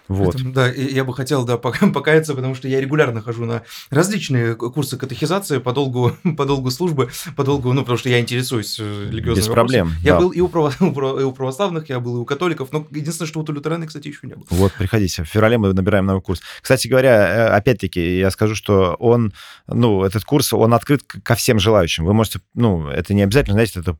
Вот. 0.10 0.36
Это, 0.36 0.44
да, 0.46 0.68
я 0.68 1.04
бы 1.04 1.14
хотел, 1.14 1.46
да, 1.46 1.58
покаяться, 1.58 2.34
потому 2.34 2.56
что 2.56 2.68
я 2.68 2.82
регулярно 2.82 3.22
хожу 3.22 3.46
на 3.46 3.62
различные 3.92 4.56
курсы 4.56 4.98
катехизации 4.98 5.60
по 5.60 5.72
долгу, 5.72 6.18
по 6.38 6.46
долгу 6.46 6.72
службы, 6.72 7.10
по 7.36 7.44
долгу, 7.44 7.72
ну, 7.74 7.82
потому 7.82 7.98
что 7.98 8.10
я 8.10 8.20
интересуюсь 8.20 8.80
э, 8.80 9.08
религиозными 9.12 9.46
Без 9.46 9.48
проблем. 9.48 9.94
Я 10.02 10.14
да. 10.14 10.20
был 10.20 10.32
и 10.32 10.42
у, 10.42 10.50
право, 10.50 10.74
и 11.20 11.24
у 11.24 11.32
православных, 11.32 11.90
я 11.90 12.00
был 12.00 12.18
и 12.18 12.20
у 12.20 12.26
католиков, 12.26 12.74
но 12.74 12.86
единственное, 12.92 13.28
что 13.28 13.40
вот 13.40 13.50
у 13.50 13.54
лютеран, 13.54 13.86
кстати, 13.86 14.08
еще 14.08 14.28
не 14.28 14.34
был. 14.34 14.48
Вот, 14.50 14.74
приходите. 14.74 15.24
В 15.24 15.28
феврале 15.28 15.60
мы 15.60 15.72
набираем 15.74 16.08
новый 16.08 16.24
курс. 16.24 16.42
Кстати 16.62 16.88
говоря, 16.88 17.14
э, 17.14 17.48
опять-таки, 17.50 18.18
я 18.18 18.32
скажу, 18.32 18.56
что 18.56 18.96
он, 19.00 19.32
ну, 19.68 20.04
этот 20.04 20.26
курс, 20.26 20.54
он 20.54 20.74
открыт 20.74 21.04
ко 21.04 21.36
всем 21.36 21.60
желающим. 21.60 22.06
Вы 22.06 22.14
можете, 22.14 22.42
ну, 22.56 22.88
это 22.88 23.14
не 23.14 23.22
обязательно, 23.22 23.54
знаете, 23.54 23.80
это 23.80 23.96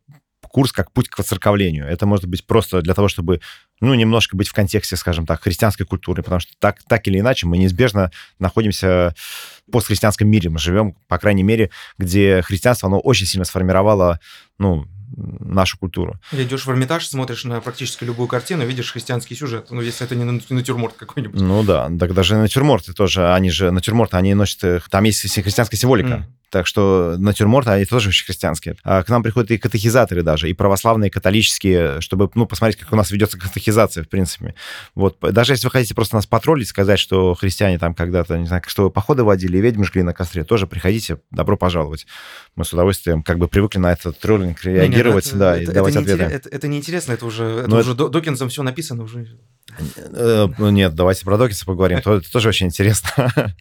курс 0.50 0.72
как 0.72 0.92
путь 0.92 1.10
к 1.10 1.18
воцерковлению. 1.18 1.88
Это 1.88 2.06
может 2.06 2.26
быть 2.26 2.46
просто 2.46 2.82
для 2.82 2.94
того, 2.94 3.08
чтобы, 3.08 3.40
ну, 3.80 3.94
немножко 3.94 4.36
быть 4.36 4.50
в 4.50 4.54
контексте, 4.54 4.96
скажем 4.96 5.26
так, 5.26 5.42
христианской 5.42 5.86
культуры, 5.86 6.24
потому 6.24 6.40
что 6.40 6.52
так, 6.60 6.84
так 6.84 7.08
или 7.08 7.20
иначе 7.20 7.48
мы 7.48 7.58
неизбежно 7.58 8.12
находимся 8.40 9.14
в 9.68 9.72
постхристианском 9.72 10.28
мире. 10.28 10.50
Мы 10.50 10.60
живем, 10.60 10.96
по 11.08 11.18
крайней 11.18 11.44
мере, 11.44 11.70
где 11.98 12.42
христианство, 12.42 12.88
оно 12.88 13.00
очень 13.00 13.26
сильно 13.26 13.46
сформировало, 13.46 14.20
ну, 14.58 14.86
нашу 15.16 15.78
культуру. 15.78 16.20
Идешь 16.32 16.66
в 16.66 16.72
Эрмитаж, 16.72 17.08
смотришь 17.08 17.44
на 17.46 17.62
практически 17.62 18.04
любую 18.04 18.28
картину, 18.28 18.66
видишь 18.66 18.92
христианский 18.92 19.36
сюжет. 19.36 19.68
Ну, 19.70 19.82
если 19.82 20.06
это 20.06 20.16
не 20.16 20.24
натюрморт 20.24 20.96
какой-нибудь. 20.96 21.40
Ну 21.40 21.64
да, 21.64 21.90
так 22.00 22.14
даже 22.14 22.36
натюрморты 22.36 22.94
тоже, 22.94 23.34
они 23.34 23.50
же, 23.50 23.72
натюрморты, 23.72 24.18
они 24.18 24.34
носят, 24.34 24.84
там 24.90 25.04
есть 25.04 25.22
христианская 25.22 25.78
символика. 25.78 26.10
Mm. 26.10 26.24
Так 26.50 26.66
что 26.66 27.16
натюрморты, 27.18 27.70
они 27.72 27.86
тоже 27.86 28.10
очень 28.10 28.26
христианские. 28.26 28.76
А 28.84 29.04
к 29.04 29.10
нам 29.10 29.22
приходят 29.22 29.52
и 29.52 29.58
катехизаторы 29.58 30.24
даже, 30.24 30.50
и 30.50 30.54
православные, 30.54 31.10
и 31.10 31.12
католические, 31.12 32.02
чтобы, 32.02 32.30
ну, 32.34 32.48
посмотреть, 32.48 32.80
как 32.80 32.92
у 32.92 32.96
нас 32.96 33.12
ведется 33.12 33.38
катехизация, 33.38 34.04
в 34.04 34.10
принципе. 34.10 34.56
Вот, 34.96 35.18
даже 35.20 35.54
если 35.54 35.68
вы 35.68 35.72
хотите 35.72 35.94
просто 35.94 36.16
нас 36.16 36.26
потроллить, 36.26 36.68
сказать, 36.68 37.00
что 37.00 37.36
христиане 37.36 37.78
там 37.78 37.94
когда-то, 37.94 38.38
не 38.38 38.48
знаю, 38.48 38.64
что 38.66 38.84
вы 38.84 38.90
походы 38.90 39.24
водили, 39.24 39.58
и 39.58 39.62
ведьмы 39.62 39.86
жгли 39.86 40.02
на 40.02 40.14
костре, 40.14 40.44
тоже 40.44 40.66
приходите, 40.66 41.20
добро 41.30 41.56
пожаловать. 41.56 42.08
Мы 42.56 42.66
с 42.66 42.74
удовольствием 42.74 43.22
как 43.22 43.38
бы 43.38 43.48
привыкли 43.48 43.78
на 43.78 43.92
этот 43.92 44.20
троллинг 44.20 44.64
реагировать, 44.64 45.09
не, 45.10 45.32
не, 45.34 45.40
да, 45.40 45.58
это, 45.58 45.72
и 45.72 45.74
давать 45.74 45.96
это 45.96 46.02
ответы. 46.02 46.24
Это, 46.24 46.50
это 46.50 46.68
неинтересно, 46.68 47.14
это 47.14 47.26
уже, 47.26 47.44
это 47.44 47.76
уже 47.76 47.94
это... 47.94 48.10
Докинсом 48.10 48.50
все 48.50 48.64
написано 48.64 49.04
уже. 49.04 49.38
Э, 49.98 50.48
ну, 50.58 50.70
нет, 50.70 50.96
давайте 50.96 51.26
про 51.26 51.38
Докинса 51.38 51.66
поговорим. 51.66 52.00
Это 52.00 52.22
тоже 52.32 52.50
очень 52.50 52.68
интересно. 52.68 53.10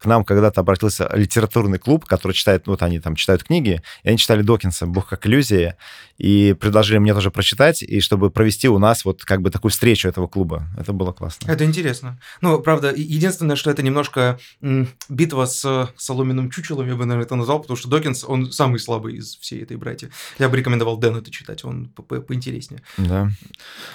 К 0.00 0.06
нам 0.06 0.24
когда-то 0.24 0.60
обратился 0.60 1.10
литературный 1.14 1.78
клуб, 1.78 2.04
который 2.04 2.32
читает, 2.32 2.66
вот 2.66 2.82
они 2.82 3.00
там 3.00 3.16
читают 3.16 3.44
книги, 3.44 3.82
и 4.02 4.08
они 4.08 4.18
читали 4.18 4.42
Докинса 4.42 4.86
«Бог 4.86 5.08
как 5.08 5.26
иллюзия», 5.26 5.76
и 6.18 6.54
предложили 6.54 6.98
мне 6.98 7.14
тоже 7.14 7.30
прочитать, 7.30 7.82
и 7.82 8.00
чтобы 8.00 8.30
провести 8.30 8.68
у 8.68 8.78
нас 8.78 9.04
вот 9.04 9.24
как 9.24 9.40
бы 9.40 9.50
такую 9.50 9.70
встречу 9.70 10.08
этого 10.08 10.26
клуба. 10.26 10.68
Это 10.76 10.92
было 10.92 11.12
классно. 11.12 11.50
Это 11.50 11.64
интересно. 11.64 12.18
Ну, 12.40 12.60
правда, 12.60 12.92
единственное, 12.94 13.56
что 13.56 13.70
это 13.70 13.82
немножко 13.82 14.38
битва 15.08 15.46
с 15.46 15.92
соломенным 15.96 16.50
чучелом, 16.50 16.88
я 16.88 16.96
бы, 16.96 17.04
наверное, 17.04 17.24
это 17.24 17.36
назвал, 17.36 17.60
потому 17.60 17.76
что 17.76 17.88
Докинс, 17.88 18.24
он 18.24 18.50
самый 18.50 18.80
слабый 18.80 19.14
из 19.14 19.36
всей 19.36 19.62
этой 19.62 19.76
братья. 19.76 20.10
Я 20.38 20.48
бы 20.48 20.56
рекомендовал 20.56 20.96
Дэну 20.96 21.18
это 21.18 21.30
читать, 21.30 21.64
он 21.64 21.88
поинтереснее. 21.88 22.82
Да. 22.96 23.30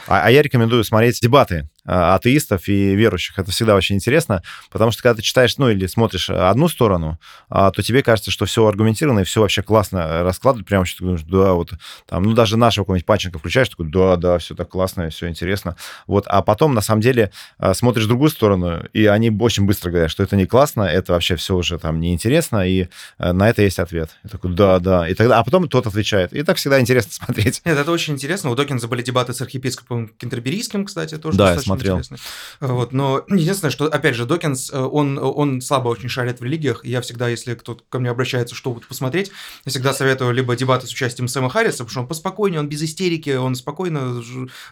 А, 0.07 0.25
а 0.25 0.31
я 0.31 0.41
рекомендую 0.41 0.83
смотреть 0.85 1.19
дебаты 1.21 1.69
а, 1.85 2.15
атеистов 2.15 2.69
и 2.69 2.95
верующих. 2.95 3.37
Это 3.37 3.51
всегда 3.51 3.75
очень 3.75 3.95
интересно, 3.95 4.41
потому 4.71 4.91
что 4.91 5.03
когда 5.03 5.15
ты 5.15 5.21
читаешь, 5.21 5.57
ну, 5.57 5.69
или 5.69 5.87
смотришь 5.87 6.29
одну 6.29 6.69
сторону, 6.69 7.19
а, 7.49 7.71
то 7.71 7.81
тебе 7.83 8.01
кажется, 8.03 8.31
что 8.31 8.45
все 8.45 8.65
аргументировано 8.65 9.19
и 9.19 9.23
все 9.23 9.41
вообще 9.41 9.61
классно 9.61 10.23
раскладывают, 10.23 10.67
прямо 10.67 10.85
что 10.85 10.99
ты 10.99 11.03
думаешь, 11.03 11.23
да, 11.23 11.53
вот 11.53 11.73
там, 12.13 12.21
ну, 12.21 12.33
даже 12.33 12.57
нашего 12.57 12.83
какого-нибудь 12.83 13.07
Панченко 13.07 13.39
включаешь, 13.39 13.69
такой, 13.69 13.89
да, 13.89 14.17
да, 14.17 14.37
все 14.37 14.53
так 14.53 14.69
классно, 14.69 15.09
все 15.09 15.29
интересно. 15.29 15.75
Вот, 16.05 16.25
а 16.27 16.43
потом, 16.43 16.75
на 16.75 16.81
самом 16.81 17.01
деле, 17.01 17.31
а, 17.57 17.73
смотришь 17.73 18.05
в 18.05 18.07
другую 18.07 18.29
сторону, 18.29 18.83
и 18.93 19.07
они 19.07 19.31
очень 19.31 19.65
быстро 19.65 19.89
говорят, 19.89 20.11
что 20.11 20.21
это 20.21 20.35
не 20.35 20.45
классно, 20.45 20.83
это 20.83 21.13
вообще 21.13 21.37
все 21.37 21.55
уже 21.55 21.79
там 21.79 21.99
неинтересно, 21.99 22.67
и 22.67 22.87
на 23.17 23.49
это 23.49 23.63
есть 23.63 23.79
ответ. 23.79 24.11
Я 24.23 24.29
такой, 24.29 24.53
да, 24.53 24.77
да. 24.77 25.09
И 25.09 25.15
тогда, 25.15 25.39
а 25.39 25.43
потом 25.43 25.67
тот 25.67 25.87
отвечает. 25.87 26.33
И 26.33 26.43
так 26.43 26.57
всегда 26.57 26.79
интересно 26.79 27.11
смотреть. 27.25 27.63
Нет, 27.65 27.79
это 27.79 27.91
очень 27.91 28.13
интересно. 28.13 28.51
У 28.51 28.55
Докинза 28.55 28.87
были 28.87 29.01
дебаты 29.01 29.33
с 29.33 29.41
архиепископом 29.41 30.09
Кентерберийским, 30.09 30.85
кстати, 30.85 31.17
тоже 31.17 31.39
да, 31.39 31.57
смотрел. 31.57 31.97
интересно. 31.97 32.17
Вот, 32.59 32.93
но 32.93 33.25
единственное, 33.27 33.71
что, 33.71 33.85
опять 33.85 34.13
же, 34.13 34.27
Докинс, 34.27 34.69
э, 34.71 34.77
он, 34.77 35.17
он 35.17 35.61
слабо 35.61 35.87
очень 35.87 36.09
шарит 36.09 36.41
в 36.41 36.43
религиях, 36.43 36.85
и 36.85 36.91
я 36.91 37.01
всегда, 37.01 37.27
если 37.27 37.55
кто-то 37.55 37.83
ко 37.89 37.97
мне 37.97 38.11
обращается, 38.11 38.53
что 38.53 38.71
вот 38.71 38.85
посмотреть, 38.85 39.31
я 39.65 39.71
всегда 39.71 39.95
советую 39.95 40.31
либо 40.31 40.55
дебаты 40.55 40.85
с 40.85 40.91
участием 40.91 41.27
Сэма 41.27 41.49
Харриса, 41.49 41.85
потому 41.85 41.89
что 41.89 42.02
он 42.03 42.07
поспокойнее, 42.07 42.59
он 42.59 42.69
без 42.69 42.83
истерики, 42.83 43.31
он 43.31 43.55
спокойно 43.55 44.21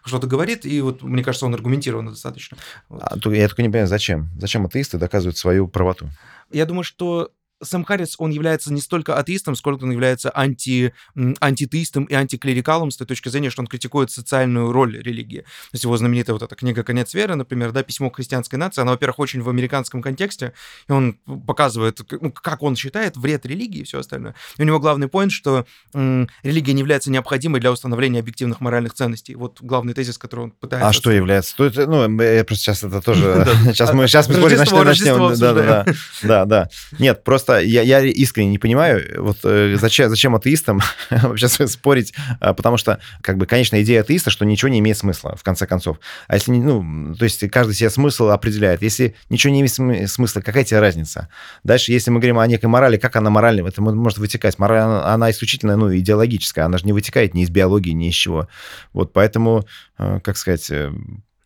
что-то 0.03 0.27
говорит, 0.27 0.65
и 0.65 0.81
вот, 0.81 1.01
мне 1.01 1.23
кажется, 1.23 1.45
он 1.45 1.53
аргументированно 1.53 2.11
достаточно. 2.11 2.57
А, 2.89 3.15
я 3.15 3.47
только 3.47 3.61
не 3.61 3.69
понимаю, 3.69 3.87
зачем? 3.87 4.29
Зачем 4.37 4.65
атеисты 4.65 4.97
доказывают 4.97 5.37
свою 5.37 5.67
правоту? 5.67 6.09
Я 6.51 6.65
думаю, 6.65 6.83
что 6.83 7.31
Сэм 7.63 7.83
Харрис, 7.83 8.15
он 8.17 8.31
является 8.31 8.73
не 8.73 8.81
столько 8.81 9.17
атеистом, 9.17 9.55
сколько 9.55 9.83
он 9.83 9.91
является 9.91 10.31
анти, 10.33 10.93
антитеистом 11.39 12.05
и 12.05 12.13
антиклерикалом 12.13 12.91
с 12.91 12.97
той 12.97 13.07
точки 13.07 13.29
зрения, 13.29 13.49
что 13.49 13.61
он 13.61 13.67
критикует 13.67 14.11
социальную 14.11 14.71
роль 14.71 14.97
религии. 15.01 15.39
То 15.39 15.73
есть 15.73 15.83
его 15.83 15.95
знаменитая 15.97 16.33
вот 16.33 16.43
эта 16.43 16.55
книга 16.55 16.83
«Конец 16.83 17.13
веры», 17.13 17.35
например, 17.35 17.71
да, 17.71 17.83
«Письмо 17.83 18.09
к 18.09 18.15
христианской 18.15 18.57
нации», 18.57 18.81
она, 18.81 18.91
во-первых, 18.91 19.19
очень 19.19 19.41
в 19.41 19.49
американском 19.49 20.01
контексте, 20.01 20.53
и 20.87 20.91
он 20.91 21.13
показывает, 21.47 21.99
ну, 22.19 22.31
как 22.31 22.63
он 22.63 22.75
считает 22.75 23.17
вред 23.17 23.45
религии 23.45 23.81
и 23.81 23.83
все 23.83 23.99
остальное. 23.99 24.35
И 24.57 24.61
у 24.61 24.65
него 24.65 24.79
главный 24.79 25.07
поинт, 25.07 25.31
что 25.31 25.65
м, 25.93 26.29
религия 26.43 26.73
не 26.73 26.79
является 26.79 27.11
необходимой 27.11 27.59
для 27.59 27.71
установления 27.71 28.19
объективных 28.19 28.61
моральных 28.61 28.93
ценностей. 28.93 29.35
Вот 29.35 29.59
главный 29.61 29.93
тезис, 29.93 30.17
который 30.17 30.41
он 30.41 30.51
пытается... 30.51 30.89
А 30.89 30.93
что 30.93 31.11
является? 31.11 31.55
Ну, 31.57 32.21
я 32.21 32.43
просто 32.43 32.63
сейчас 32.63 32.83
это 32.83 33.01
тоже... 33.01 33.47
Сейчас 33.73 33.93
мы 33.93 34.07
сейчас 34.07 34.27
мы 34.27 34.83
начнем. 34.83 35.35
Да, 35.37 35.85
да, 36.23 36.45
да. 36.45 36.69
Нет, 36.99 37.23
просто 37.23 37.50
я, 37.59 37.81
я 37.81 38.01
искренне 38.01 38.51
не 38.51 38.57
понимаю, 38.57 39.21
вот 39.21 39.37
э, 39.43 39.75
зачем, 39.79 40.09
зачем 40.09 40.35
атеистам 40.35 40.81
вообще 41.09 41.47
спорить, 41.47 42.13
а, 42.39 42.53
потому 42.53 42.77
что, 42.77 42.99
как 43.21 43.37
бы, 43.37 43.45
конечно, 43.45 43.81
идея 43.81 44.01
атеиста, 44.01 44.29
что 44.29 44.45
ничего 44.45 44.69
не 44.69 44.79
имеет 44.79 44.97
смысла, 44.97 45.35
в 45.35 45.43
конце 45.43 45.67
концов. 45.67 45.99
А 46.27 46.35
если, 46.35 46.51
ну, 46.51 47.15
то 47.15 47.23
есть 47.23 47.47
каждый 47.49 47.73
себе 47.73 47.89
смысл 47.89 48.29
определяет. 48.29 48.81
Если 48.81 49.15
ничего 49.29 49.53
не 49.53 49.61
имеет 49.61 50.09
смысла, 50.09 50.41
какая 50.41 50.63
тебе 50.63 50.79
разница? 50.79 51.29
Дальше, 51.63 51.91
если 51.91 52.11
мы 52.11 52.19
говорим 52.19 52.39
о 52.39 52.47
некой 52.47 52.69
морали, 52.69 52.97
как 52.97 53.15
она 53.15 53.29
моральная, 53.29 53.67
это 53.67 53.81
может 53.81 54.17
вытекать. 54.17 54.59
Мораль, 54.59 54.79
она, 54.79 55.13
она 55.13 55.31
исключительно, 55.31 55.75
ну, 55.75 55.95
идеологическая, 55.95 56.65
она 56.65 56.77
же 56.77 56.85
не 56.85 56.93
вытекает 56.93 57.33
ни 57.33 57.43
из 57.43 57.49
биологии, 57.49 57.91
ни 57.91 58.09
из 58.09 58.15
чего. 58.15 58.47
Вот 58.93 59.13
поэтому, 59.13 59.65
э, 59.97 60.19
как 60.23 60.37
сказать, 60.37 60.69
э, 60.69 60.91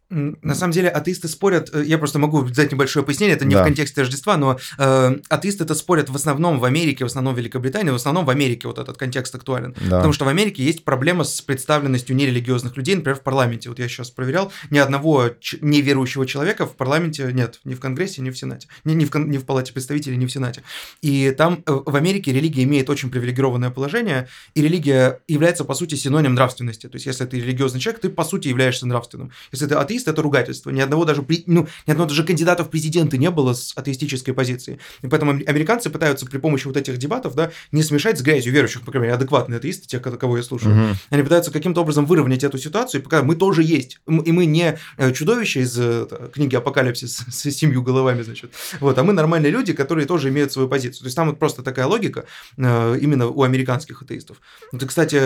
на 0.09 0.53
самом 0.55 0.71
деле 0.71 0.89
атеисты 0.89 1.27
спорят, 1.27 1.73
э, 1.73 1.83
я 1.85 1.97
просто 1.97 2.19
могу 2.19 2.43
дать 2.43 2.71
небольшое 2.71 3.05
пояснение, 3.05 3.35
это 3.35 3.45
не 3.45 3.55
да. 3.55 3.61
в 3.61 3.65
контексте 3.65 4.01
Рождества, 4.01 4.37
но 4.37 4.59
э, 4.77 5.17
атеисты 5.29 5.63
это 5.63 5.73
спорят 5.75 6.09
в 6.09 6.15
основном 6.15 6.59
в 6.59 6.65
Америке, 6.65 7.03
в 7.03 7.07
основном 7.07 7.33
в 7.33 7.37
Великобритании, 7.37 7.89
в 7.89 7.95
основном 7.95 8.25
в 8.25 8.29
Америке 8.29 8.67
вот 8.67 8.77
этот 8.77 8.97
контекст 8.97 9.33
актуален. 9.33 9.75
Да. 9.81 9.97
Потому 9.97 10.13
что 10.13 10.25
в 10.25 10.27
Америке 10.27 10.63
есть 10.63 10.83
проблема 10.83 11.23
с 11.23 11.41
представленностью 11.41 12.15
нерелигиозных 12.15 12.77
людей, 12.77 12.95
например, 12.95 13.17
в 13.17 13.21
парламенте. 13.21 13.69
Вот 13.69 13.79
я 13.79 13.87
сейчас 13.87 14.11
проверял, 14.11 14.51
ни 14.69 14.77
одного 14.77 15.31
неверующего 15.61 16.25
человека 16.25 16.65
в 16.65 16.75
парламенте 16.75 17.31
нет, 17.33 17.59
ни 17.63 17.73
в 17.73 17.79
Конгрессе, 17.79 18.21
ни 18.21 18.29
в 18.29 18.37
Сенате, 18.37 18.67
ни, 18.83 18.93
ни, 18.93 19.05
в, 19.05 19.15
ни 19.15 19.37
в 19.37 19.45
Палате 19.45 19.73
представителей, 19.73 20.17
ни 20.17 20.25
в 20.25 20.31
Сенате. 20.31 20.63
И 21.01 21.33
там 21.37 21.63
э, 21.65 21.71
в 21.85 21.95
Америке 21.95 22.31
религия 22.31 22.63
имеет 22.63 22.89
очень 22.89 23.09
привилегированное 23.09 23.71
положение, 23.71 24.27
и 24.53 24.61
религия 24.61 25.19
является, 25.27 25.65
по 25.65 25.73
сути, 25.73 25.95
синоним 25.95 26.35
нравственности. 26.35 26.87
То 26.87 26.95
есть, 26.95 27.05
если 27.07 27.25
ты 27.25 27.39
религиозный 27.39 27.79
человек, 27.79 28.01
ты, 28.01 28.09
по 28.09 28.23
сути, 28.23 28.47
являешься 28.47 28.85
нравственным. 28.85 29.31
Если 29.51 29.65
ты 29.65 29.75
атеист, 29.75 29.94
атеист 29.95 30.07
это 30.07 30.21
ругательство. 30.21 30.69
Ни 30.69 30.81
одного 30.81 31.05
даже, 31.05 31.25
ну, 31.47 31.67
ни 31.87 31.91
одного 31.91 32.09
даже 32.09 32.23
кандидата 32.23 32.63
в 32.63 32.69
президенты 32.69 33.17
не 33.17 33.29
было 33.31 33.53
с 33.53 33.73
атеистической 33.75 34.33
позиции. 34.33 34.79
И 35.01 35.07
поэтому 35.07 35.31
американцы 35.31 35.89
пытаются 35.89 36.25
при 36.25 36.37
помощи 36.37 36.67
вот 36.67 36.77
этих 36.77 36.97
дебатов, 36.97 37.35
да, 37.35 37.51
не 37.71 37.83
смешать 37.83 38.19
с 38.19 38.21
грязью 38.21 38.53
верующих, 38.53 38.81
по 38.81 38.91
крайней 38.91 39.07
мере, 39.07 39.15
адекватные 39.15 39.57
атеисты, 39.57 39.87
те, 39.87 39.99
кого 39.99 40.37
я 40.37 40.43
слушаю. 40.43 40.75
Угу. 40.75 40.95
Они 41.11 41.23
пытаются 41.23 41.51
каким-то 41.51 41.81
образом 41.81 42.05
выровнять 42.05 42.43
эту 42.43 42.57
ситуацию 42.57 43.01
показать, 43.01 43.25
мы 43.25 43.35
тоже 43.35 43.63
есть. 43.63 43.99
И 44.07 44.31
мы 44.31 44.45
не 44.45 44.77
э, 44.97 45.11
чудовище 45.13 45.61
из 45.61 45.77
э, 45.77 46.07
книги 46.33 46.55
«Апокалипсис» 46.55 47.23
с 47.29 47.51
семью 47.51 47.81
головами, 47.81 48.21
значит. 48.21 48.51
Вот, 48.79 48.97
а 48.97 49.03
мы 49.03 49.13
нормальные 49.13 49.51
люди, 49.51 49.73
которые 49.73 50.05
тоже 50.05 50.29
имеют 50.29 50.51
свою 50.51 50.67
позицию. 50.67 50.99
То 50.99 51.05
есть 51.05 51.15
там 51.15 51.29
вот 51.29 51.39
просто 51.39 51.63
такая 51.63 51.85
логика 51.85 52.25
э, 52.57 52.97
именно 53.01 53.27
у 53.27 53.43
американских 53.43 54.01
атеистов. 54.01 54.37
Это, 54.71 54.85
кстати, 54.85 55.21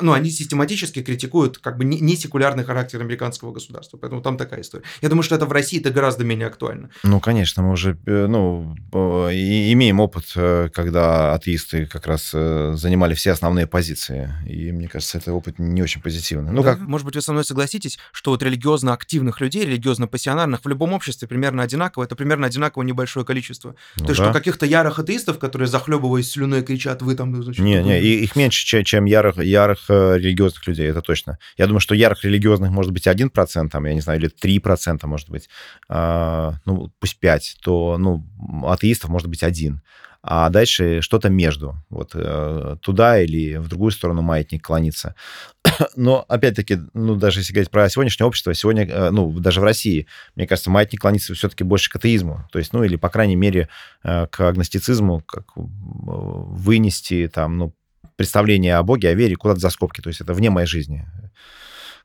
ну, 0.00 0.12
они 0.12 0.30
систематически 0.30 1.02
критикуют 1.02 1.58
как 1.58 1.78
бы 1.78 1.84
не 1.84 2.16
секулярный 2.16 2.64
характер 2.64 3.00
американского 3.00 3.52
государства 3.54 3.93
государства. 3.94 3.98
Поэтому 4.00 4.22
там 4.22 4.36
такая 4.36 4.60
история. 4.60 4.84
Я 5.02 5.08
думаю, 5.08 5.22
что 5.22 5.34
это 5.34 5.46
в 5.46 5.52
России 5.52 5.80
это 5.80 5.90
гораздо 5.90 6.24
менее 6.24 6.46
актуально. 6.46 6.90
Ну, 7.02 7.20
конечно, 7.20 7.62
мы 7.62 7.72
уже 7.72 7.96
э, 8.06 8.26
ну, 8.26 8.74
имеем 8.92 10.00
опыт, 10.00 10.24
э, 10.36 10.68
когда 10.72 11.34
атеисты 11.34 11.86
как 11.86 12.06
раз 12.06 12.32
э, 12.34 12.74
занимали 12.76 13.14
все 13.14 13.32
основные 13.32 13.66
позиции. 13.66 14.30
И 14.46 14.72
мне 14.72 14.88
кажется, 14.88 15.18
это 15.18 15.32
опыт 15.32 15.58
не 15.58 15.82
очень 15.82 16.00
позитивный. 16.00 16.52
Ну, 16.52 16.62
да, 16.62 16.74
как... 16.74 16.80
Может 16.80 17.06
быть, 17.06 17.16
вы 17.16 17.22
со 17.22 17.32
мной 17.32 17.44
согласитесь, 17.44 17.98
что 18.12 18.30
вот 18.30 18.42
религиозно 18.42 18.92
активных 18.92 19.40
людей, 19.40 19.64
религиозно 19.64 20.06
пассионарных 20.06 20.64
в 20.64 20.68
любом 20.68 20.92
обществе 20.92 21.28
примерно 21.28 21.62
одинаково. 21.62 22.04
Это 22.04 22.16
примерно 22.16 22.46
одинаково 22.46 22.82
небольшое 22.82 23.24
количество. 23.24 23.74
Ну, 23.96 24.04
То 24.04 24.10
есть, 24.10 24.20
да. 24.20 24.26
что 24.26 24.32
каких-то 24.32 24.66
ярых 24.66 24.98
атеистов, 24.98 25.38
которые 25.38 25.68
захлебываясь 25.68 26.30
слюной 26.30 26.62
кричат, 26.62 27.02
вы 27.02 27.14
там... 27.14 27.34
Значит, 27.42 27.64
не, 27.64 27.82
не, 27.82 28.00
их 28.00 28.36
меньше, 28.36 28.84
чем 28.84 29.04
ярых, 29.06 29.38
ярых 29.38 29.88
религиозных 29.88 30.66
людей, 30.66 30.88
это 30.88 31.02
точно. 31.02 31.38
Я 31.56 31.66
думаю, 31.66 31.80
что 31.80 31.94
ярых 31.94 32.24
религиозных 32.24 32.70
может 32.70 32.92
быть 32.92 33.06
1%, 33.06 33.68
там, 33.68 33.83
я 33.88 33.94
не 33.94 34.00
знаю, 34.00 34.20
или 34.20 34.30
3%, 34.30 35.06
может 35.06 35.30
быть, 35.30 35.48
а, 35.88 36.54
ну, 36.64 36.92
пусть 36.98 37.18
5, 37.18 37.56
то, 37.62 37.96
ну, 37.98 38.24
атеистов 38.66 39.10
может 39.10 39.28
быть 39.28 39.42
один. 39.42 39.82
А 40.26 40.48
дальше 40.48 41.02
что-то 41.02 41.28
между. 41.28 41.76
Вот 41.90 42.12
э, 42.14 42.76
туда 42.80 43.20
или 43.20 43.56
в 43.56 43.68
другую 43.68 43.90
сторону 43.90 44.22
маятник 44.22 44.64
клонится. 44.64 45.14
Но, 45.96 46.24
опять-таки, 46.28 46.78
ну, 46.94 47.14
даже 47.16 47.40
если 47.40 47.52
говорить 47.52 47.70
про 47.70 47.90
сегодняшнее 47.90 48.26
общество, 48.26 48.54
сегодня, 48.54 48.86
э, 48.86 49.10
ну, 49.10 49.30
даже 49.38 49.60
в 49.60 49.64
России, 49.64 50.06
мне 50.34 50.46
кажется, 50.46 50.70
маятник 50.70 51.02
клонится 51.02 51.34
все-таки 51.34 51.62
больше 51.62 51.90
к 51.90 51.96
атеизму. 51.96 52.48
То 52.52 52.58
есть, 52.58 52.72
ну, 52.72 52.82
или, 52.84 52.96
по 52.96 53.10
крайней 53.10 53.36
мере, 53.36 53.68
э, 54.02 54.26
к 54.28 54.40
агностицизму, 54.40 55.20
как 55.20 55.44
вынести 55.56 57.30
там, 57.30 57.58
ну, 57.58 57.74
представление 58.16 58.76
о 58.76 58.82
Боге, 58.82 59.10
о 59.10 59.14
вере 59.14 59.36
куда-то 59.36 59.60
за 59.60 59.68
скобки. 59.68 60.00
То 60.00 60.08
есть 60.08 60.22
это 60.22 60.32
вне 60.32 60.48
моей 60.48 60.66
жизни. 60.66 61.06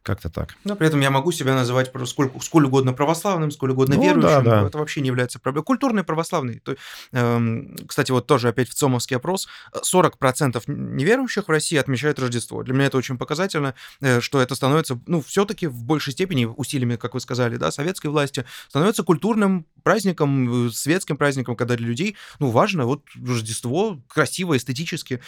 Как-то 0.10 0.32
так. 0.32 0.56
Но 0.64 0.76
при 0.76 0.88
этом 0.88 1.02
я 1.02 1.12
могу 1.12 1.32
себя 1.32 1.54
называть 1.54 1.92
сколь, 2.06 2.32
сколь 2.42 2.66
угодно 2.66 2.94
православным, 2.94 3.52
сколь 3.52 3.74
угодно 3.74 3.96
ну, 3.96 4.02
верующим. 4.02 4.44
Да, 4.44 4.62
да. 4.62 4.68
Это 4.68 4.80
вообще 4.80 5.02
не 5.02 5.08
является 5.08 5.38
проблемой. 5.38 5.66
Культурный 5.66 6.04
православный. 6.04 6.62
То, 6.62 6.76
эм, 7.12 7.76
кстати, 7.88 8.10
вот 8.10 8.26
тоже 8.26 8.48
опять 8.48 8.70
в 8.70 8.74
ЦОМовский 8.74 9.18
опрос. 9.18 9.48
40% 9.72 10.64
неверующих 10.66 11.48
в 11.48 11.52
России 11.52 11.78
отмечают 11.78 12.18
Рождество. 12.18 12.64
Для 12.64 12.74
меня 12.74 12.88
это 12.88 12.98
очень 12.98 13.20
показательно, 13.20 13.76
э, 14.02 14.20
что 14.20 14.42
это 14.42 14.56
становится, 14.56 15.00
ну, 15.06 15.22
все-таки 15.22 15.68
в 15.68 15.84
большей 15.84 16.14
степени 16.14 16.46
усилиями, 16.46 16.96
как 16.96 17.14
вы 17.14 17.20
сказали, 17.20 17.58
да, 17.58 17.70
советской 17.70 18.08
власти, 18.08 18.46
становится 18.68 19.04
культурным 19.04 19.68
праздником, 19.84 20.70
э, 20.70 20.72
светским 20.72 21.18
праздником, 21.18 21.56
когда 21.56 21.76
для 21.76 21.86
людей, 21.86 22.16
ну, 22.40 22.50
важно 22.50 22.86
вот 22.86 23.04
Рождество 23.14 24.02
красиво, 24.08 24.58
эстетически 24.58 25.22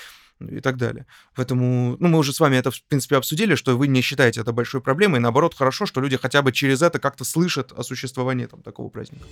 и 0.48 0.60
так 0.60 0.78
далее. 0.78 1.06
Поэтому, 1.36 1.98
ну, 2.00 2.08
мы 2.08 2.20
уже 2.20 2.34
с 2.34 2.39
вами 2.39 2.56
это, 2.58 2.72
в 2.72 2.84
принципе, 2.84 3.18
обсудили, 3.18 3.56
что 3.56 3.78
вы 3.78 3.88
не 3.88 4.02
считаете 4.02 4.42
это 4.42 4.52
большой 4.52 4.82
проблемой, 4.82 5.20
и 5.20 5.22
наоборот, 5.22 5.56
хорошо, 5.56 5.86
что 5.86 6.02
люди 6.02 6.18
хотя 6.18 6.42
бы 6.42 6.52
через 6.52 6.82
это 6.82 7.00
как-то 7.00 7.24
слышат 7.24 7.72
о 7.72 7.84
существовании 7.84 8.46
там 8.46 8.62
такого 8.62 8.89
праздника. 8.89 9.26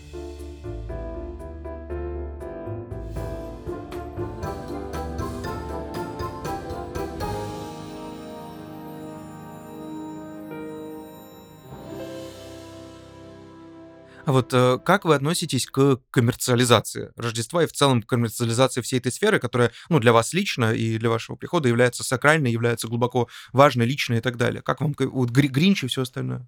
Вот 14.32 14.54
э, 14.54 14.80
как 14.84 15.06
вы 15.06 15.16
относитесь 15.16 15.66
к 15.66 16.00
коммерциализации 16.12 17.12
Рождества 17.16 17.64
и 17.64 17.68
в 17.68 17.72
целом 17.72 18.02
коммерциализации 18.02 18.82
всей 18.82 19.00
этой 19.00 19.12
сферы, 19.12 19.40
которая, 19.40 19.72
ну, 19.90 20.00
для 20.00 20.14
вас 20.14 20.34
лично 20.34 20.74
и 20.74 20.98
для 20.98 21.10
вашего 21.10 21.36
прихода 21.36 21.68
является 21.68 22.04
сакральной, 22.04 22.52
является 22.52 22.88
глубоко 22.88 23.28
важной, 23.54 23.86
личной 23.86 24.18
и 24.18 24.22
так 24.22 24.38
далее? 24.38 24.62
Как 24.62 24.82
вам 24.82 24.96
вот 24.98 25.30
Гринч 25.30 25.84
и 25.84 25.88
все 25.88 26.04
остальное? 26.04 26.48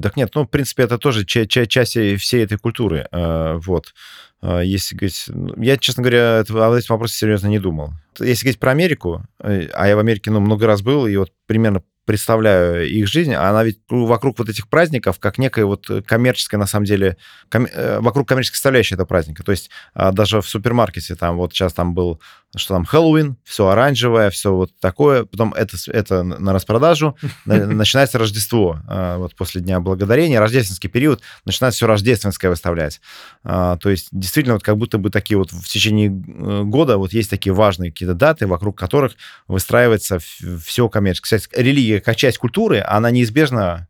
Так 0.00 0.16
нет, 0.16 0.30
ну, 0.34 0.44
в 0.44 0.48
принципе, 0.48 0.84
это 0.84 0.98
тоже 0.98 1.24
ча- 1.24 1.46
ча- 1.46 1.66
часть 1.66 1.92
всей 1.92 2.44
этой 2.44 2.58
культуры. 2.58 3.06
Э, 3.12 3.56
вот. 3.56 3.94
Э, 4.42 4.62
если 4.64 4.96
говорить... 4.96 5.24
Ну, 5.28 5.54
я, 5.62 5.76
честно 5.76 6.02
говоря, 6.02 6.40
об 6.40 6.72
этом 6.72 6.94
вопросе 6.94 7.16
серьезно 7.16 7.48
не 7.48 7.58
думал. 7.58 7.92
Если 8.18 8.44
говорить 8.44 8.60
про 8.60 8.72
Америку, 8.72 9.22
а 9.38 9.86
я 9.86 9.96
в 9.96 9.98
Америке, 9.98 10.30
ну, 10.30 10.40
много 10.40 10.66
раз 10.66 10.82
был, 10.82 11.06
и 11.06 11.16
вот 11.16 11.32
примерно 11.46 11.82
представляю 12.10 12.90
их 12.90 13.06
жизнь, 13.06 13.32
она 13.34 13.62
ведь 13.62 13.78
вокруг 13.88 14.40
вот 14.40 14.48
этих 14.48 14.66
праздников, 14.66 15.20
как 15.20 15.38
некая 15.38 15.64
вот 15.64 15.88
коммерческая, 16.04 16.58
на 16.58 16.66
самом 16.66 16.84
деле, 16.84 17.16
ком... 17.48 17.68
Э, 17.72 18.00
вокруг 18.00 18.26
коммерческой 18.26 18.56
составляющей 18.56 18.96
этого 18.96 19.06
праздника. 19.06 19.44
То 19.44 19.52
есть 19.52 19.70
а, 19.94 20.10
даже 20.10 20.40
в 20.40 20.48
супермаркете 20.48 21.14
там 21.14 21.36
вот 21.36 21.52
сейчас 21.52 21.72
там 21.72 21.94
был 21.94 22.20
что 22.56 22.74
там 22.74 22.84
Хэллоуин, 22.84 23.36
все 23.44 23.68
оранжевое, 23.68 24.30
все 24.30 24.52
вот 24.52 24.72
такое, 24.80 25.24
потом 25.24 25.54
это, 25.54 25.76
это 25.86 26.22
на 26.22 26.52
распродажу, 26.52 27.16
начинается 27.44 28.18
Рождество, 28.18 28.80
а, 28.88 29.18
вот 29.18 29.36
после 29.36 29.60
Дня 29.60 29.80
Благодарения, 29.80 30.40
рождественский 30.40 30.90
период, 30.90 31.20
начинается 31.44 31.76
все 31.76 31.86
рождественское 31.86 32.50
выставлять. 32.50 33.00
А, 33.44 33.76
то 33.76 33.90
есть 33.90 34.08
действительно 34.10 34.54
вот 34.54 34.64
как 34.64 34.76
будто 34.78 34.98
бы 34.98 35.10
такие 35.10 35.38
вот 35.38 35.52
в 35.52 35.68
течение 35.68 36.10
года 36.10 36.98
вот 36.98 37.12
есть 37.12 37.30
такие 37.30 37.52
важные 37.52 37.92
какие-то 37.92 38.14
даты, 38.14 38.46
вокруг 38.46 38.76
которых 38.76 39.14
выстраивается 39.46 40.18
все 40.18 40.88
коммерческое. 40.88 41.38
Кстати, 41.38 41.60
религия 41.60 42.00
как 42.00 42.16
часть 42.16 42.38
культуры, 42.38 42.82
она 42.84 43.10
неизбежно 43.10 43.88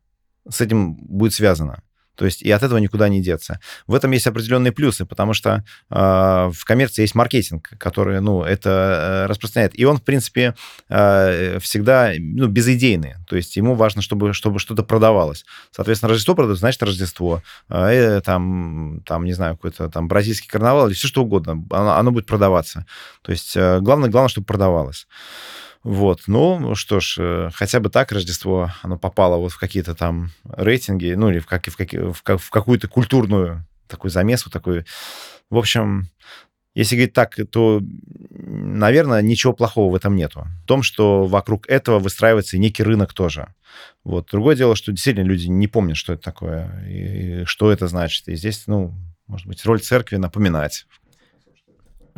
с 0.48 0.60
этим 0.60 0.94
будет 0.94 1.32
связана. 1.32 1.82
То 2.20 2.26
есть 2.26 2.42
и 2.42 2.50
от 2.50 2.62
этого 2.62 2.76
никуда 2.76 3.08
не 3.08 3.22
деться. 3.22 3.60
В 3.86 3.94
этом 3.94 4.10
есть 4.10 4.26
определенные 4.26 4.72
плюсы, 4.72 5.06
потому 5.06 5.32
что 5.32 5.64
э, 5.88 5.94
в 6.52 6.64
коммерции 6.66 7.00
есть 7.00 7.14
маркетинг, 7.14 7.70
который, 7.78 8.20
ну, 8.20 8.42
это 8.42 8.68
э, 8.68 9.26
распространяет. 9.26 9.72
И 9.78 9.86
он, 9.86 9.96
в 9.96 10.02
принципе, 10.02 10.54
э, 10.90 11.58
всегда, 11.60 12.12
ну, 12.18 12.48
безидейный. 12.48 13.14
То 13.26 13.36
есть 13.36 13.56
ему 13.56 13.74
важно, 13.74 14.02
чтобы, 14.02 14.34
чтобы 14.34 14.58
что-то 14.58 14.82
продавалось. 14.82 15.46
Соответственно, 15.70 16.10
Рождество 16.10 16.34
продают, 16.34 16.58
значит, 16.58 16.82
Рождество. 16.82 17.42
Э, 17.70 18.20
там, 18.22 19.00
там, 19.06 19.24
не 19.24 19.32
знаю, 19.32 19.54
какой-то 19.54 19.88
там 19.88 20.06
бразильский 20.06 20.50
карнавал 20.50 20.88
или 20.88 20.94
все 20.94 21.08
что 21.08 21.22
угодно. 21.22 21.52
Оно, 21.70 21.92
оно 21.96 22.10
будет 22.10 22.26
продаваться. 22.26 22.84
То 23.22 23.32
есть 23.32 23.56
э, 23.56 23.80
главное, 23.80 24.10
главное, 24.10 24.28
чтобы 24.28 24.44
продавалось. 24.44 25.06
Вот, 25.82 26.22
ну, 26.26 26.74
что 26.74 27.00
ж, 27.00 27.16
э, 27.18 27.50
хотя 27.54 27.80
бы 27.80 27.88
так 27.88 28.12
Рождество, 28.12 28.70
оно 28.82 28.98
попало 28.98 29.36
вот 29.36 29.52
в 29.52 29.58
какие-то 29.58 29.94
там 29.94 30.30
рейтинги, 30.44 31.14
ну, 31.14 31.30
или 31.30 31.38
в, 31.38 31.46
как, 31.46 31.66
в, 31.66 31.76
как, 31.76 31.92
в, 31.92 32.38
в 32.38 32.50
какую-то 32.50 32.86
культурную 32.86 33.66
такую 33.88 34.10
замесу, 34.10 34.50
такую. 34.50 34.84
В 35.48 35.56
общем, 35.56 36.10
если 36.74 36.94
говорить 36.96 37.14
так, 37.14 37.36
то, 37.50 37.82
наверное, 38.30 39.22
ничего 39.22 39.52
плохого 39.52 39.90
в 39.90 39.94
этом 39.94 40.14
нету. 40.14 40.46
В 40.64 40.66
том, 40.66 40.82
что 40.82 41.26
вокруг 41.26 41.68
этого 41.68 41.98
выстраивается 41.98 42.58
некий 42.58 42.82
рынок 42.82 43.12
тоже. 43.12 43.54
Вот. 44.04 44.28
Другое 44.30 44.56
дело, 44.56 44.76
что 44.76 44.92
действительно 44.92 45.26
люди 45.26 45.46
не 45.46 45.66
помнят, 45.66 45.96
что 45.96 46.12
это 46.12 46.22
такое 46.22 46.86
и 46.88 47.44
что 47.46 47.72
это 47.72 47.88
значит. 47.88 48.28
И 48.28 48.36
здесь, 48.36 48.64
ну, 48.66 48.94
может 49.26 49.46
быть, 49.46 49.64
роль 49.64 49.80
церкви 49.80 50.16
напоминать 50.16 50.86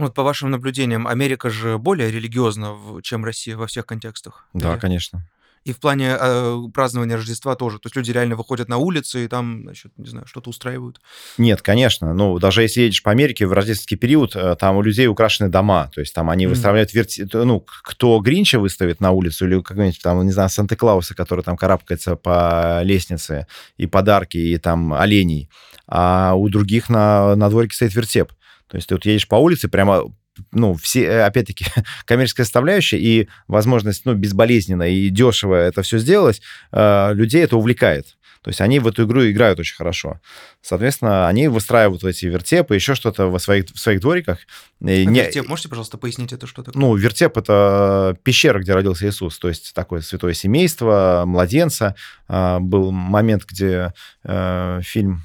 вот 0.03 0.15
по 0.15 0.23
вашим 0.23 0.51
наблюдениям, 0.51 1.07
Америка 1.07 1.51
же 1.51 1.79
более 1.79 2.11
религиозна, 2.11 2.77
чем 3.03 3.25
Россия 3.25 3.57
во 3.57 3.67
всех 3.67 3.87
контекстах. 3.87 4.47
Да, 4.53 4.73
или? 4.73 4.81
конечно. 4.81 5.27
И 5.65 5.73
в 5.73 5.79
плане 5.79 6.17
э, 6.19 6.59
празднования 6.75 7.17
Рождества 7.17 7.55
тоже. 7.55 7.79
То 7.79 7.87
есть 7.87 7.95
люди 7.95 8.11
реально 8.11 8.35
выходят 8.35 8.69
на 8.69 8.79
улицы 8.79 9.25
и 9.25 9.29
там, 9.29 9.63
значит, 9.63 9.93
не 9.97 10.09
знаю, 10.09 10.27
что-то 10.27 10.51
устраивают. 10.51 11.01
Нет, 11.39 11.63
конечно. 11.63 12.13
Ну, 12.15 12.39
даже 12.41 12.63
если 12.63 12.81
едешь 12.83 13.03
по 13.03 13.13
Америке 13.13 13.47
в 13.47 13.53
рождественский 13.53 13.97
период, 13.97 14.35
э, 14.35 14.57
там 14.59 14.77
у 14.77 14.83
людей 14.83 15.07
украшены 15.07 15.49
дома. 15.49 15.89
То 15.95 16.01
есть 16.01 16.15
там 16.15 16.31
они 16.31 16.47
mm-hmm. 16.47 16.49
выставляют 16.49 16.95
верти... 16.95 17.29
Ну, 17.33 17.61
кто 17.61 18.19
Гринча 18.19 18.59
выставит 18.59 19.01
на 19.01 19.13
улицу 19.13 19.47
или 19.47 19.61
какой-нибудь 19.61 20.03
там, 20.03 20.25
не 20.25 20.33
знаю, 20.33 20.49
Санта-Клауса, 20.49 21.15
который 21.15 21.45
там 21.45 21.57
карабкается 21.57 22.17
по 22.17 22.83
лестнице, 22.83 23.47
и 23.77 23.87
подарки, 23.87 24.39
и 24.39 24.59
там 24.59 24.93
оленей. 24.93 25.49
А 25.87 26.35
у 26.35 26.49
других 26.49 26.89
на, 26.89 27.37
на 27.37 27.49
дворике 27.49 27.77
стоит 27.77 27.95
вертеп. 27.95 28.33
То 28.73 28.77
есть 28.77 28.89
ты 28.89 28.95
вот 28.95 29.05
едешь 29.05 29.29
по 29.29 29.35
улице, 29.35 29.69
прямо 29.69 30.05
ну, 30.51 30.73
все, 30.73 31.03
э, 31.05 31.25
опять-таки, 31.27 31.67
коммерческая 32.07 32.47
составляющая 32.47 32.99
и 32.99 33.29
возможность, 33.49 34.07
ну, 34.07 34.15
безболезненно 34.15 34.85
и 34.85 35.11
дешево 35.11 35.57
это 35.57 35.83
все 35.83 35.99
сделать, 35.99 36.41
э, 36.73 37.13
людей 37.13 37.45
это 37.45 37.59
увлекает. 37.59 38.17
То 38.41 38.49
есть 38.49 38.63
они 38.63 38.79
в 38.79 38.87
эту 38.87 39.05
игру 39.05 39.29
играют 39.29 39.61
очень 39.61 39.77
хорошо. 39.77 40.23
Соответственно, 40.63 41.29
они 41.29 41.49
выстраивают 41.49 42.03
эти 42.03 42.25
вертепы, 42.25 42.75
еще 42.75 42.95
что-то 42.95 43.27
в 43.27 43.39
своих, 43.39 43.67
в 43.67 43.79
своих 43.79 44.01
двориках. 44.01 44.39
А 44.81 44.85
не... 44.87 45.05
Вертеп, 45.05 45.49
можете, 45.49 45.69
пожалуйста, 45.69 45.99
пояснить 45.99 46.33
это, 46.33 46.47
что 46.47 46.63
такое? 46.63 46.81
Ну, 46.81 46.97
вертеп— 46.97 47.37
это 47.37 48.17
пещера, 48.23 48.59
где 48.59 48.73
родился 48.73 49.07
Иисус, 49.07 49.39
то 49.39 49.49
есть 49.49 49.75
такое 49.75 50.01
святое 50.01 50.33
семейство, 50.33 51.25
младенца. 51.27 51.95
Был 52.27 52.91
момент, 52.91 53.45
где 53.45 53.93
э, 54.25 54.81
фильм 54.83 55.25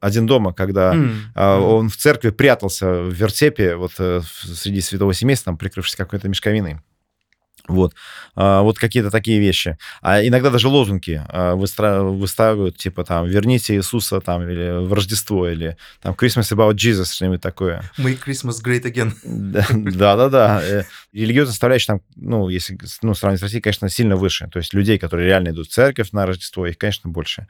один 0.00 0.26
дома, 0.26 0.52
когда 0.52 0.94
mm. 0.94 1.14
а, 1.34 1.58
он 1.58 1.88
в 1.88 1.96
церкви 1.96 2.30
прятался 2.30 3.02
в 3.02 3.10
вертепе, 3.10 3.76
вот 3.76 3.92
э, 3.98 4.20
среди 4.42 4.80
святого 4.80 5.14
семейства, 5.14 5.50
там, 5.50 5.56
прикрывшись 5.56 5.96
какой-то 5.96 6.28
мешковиной. 6.28 6.80
Вот, 7.68 7.94
а, 8.34 8.62
вот 8.62 8.78
какие-то 8.78 9.10
такие 9.10 9.38
вещи. 9.38 9.78
А 10.02 10.26
иногда 10.26 10.50
даже 10.50 10.68
лозунги 10.68 11.22
а, 11.28 11.54
выстра... 11.54 12.02
выставляют, 12.02 12.76
типа 12.76 13.04
там 13.04 13.26
«Верните 13.26 13.76
Иисуса» 13.76 14.20
там, 14.20 14.42
или 14.42 14.84
«В 14.84 14.92
Рождество», 14.92 15.48
или 15.48 15.76
там 16.02 16.14
«Christmas 16.14 16.52
about 16.52 16.74
Jesus», 16.74 17.12
что-нибудь 17.14 17.40
такое. 17.40 17.82
«Make 17.96 18.18
Christmas 18.26 18.62
great 18.64 18.82
again». 18.82 19.12
Да-да-да. 19.92 20.60
Э, 20.62 20.84
религиозная 21.12 21.52
составляющая 21.52 21.86
там, 21.86 22.02
ну, 22.16 22.48
если 22.48 22.78
ну, 23.02 23.14
сравнить 23.14 23.40
с 23.40 23.42
Россией, 23.42 23.62
конечно, 23.62 23.88
сильно 23.88 24.16
выше. 24.16 24.48
То 24.52 24.58
есть 24.58 24.74
людей, 24.74 24.98
которые 24.98 25.26
реально 25.26 25.50
идут 25.50 25.68
в 25.68 25.72
церковь 25.72 26.10
на 26.12 26.26
Рождество, 26.26 26.66
их, 26.66 26.76
конечно, 26.76 27.08
больше. 27.08 27.46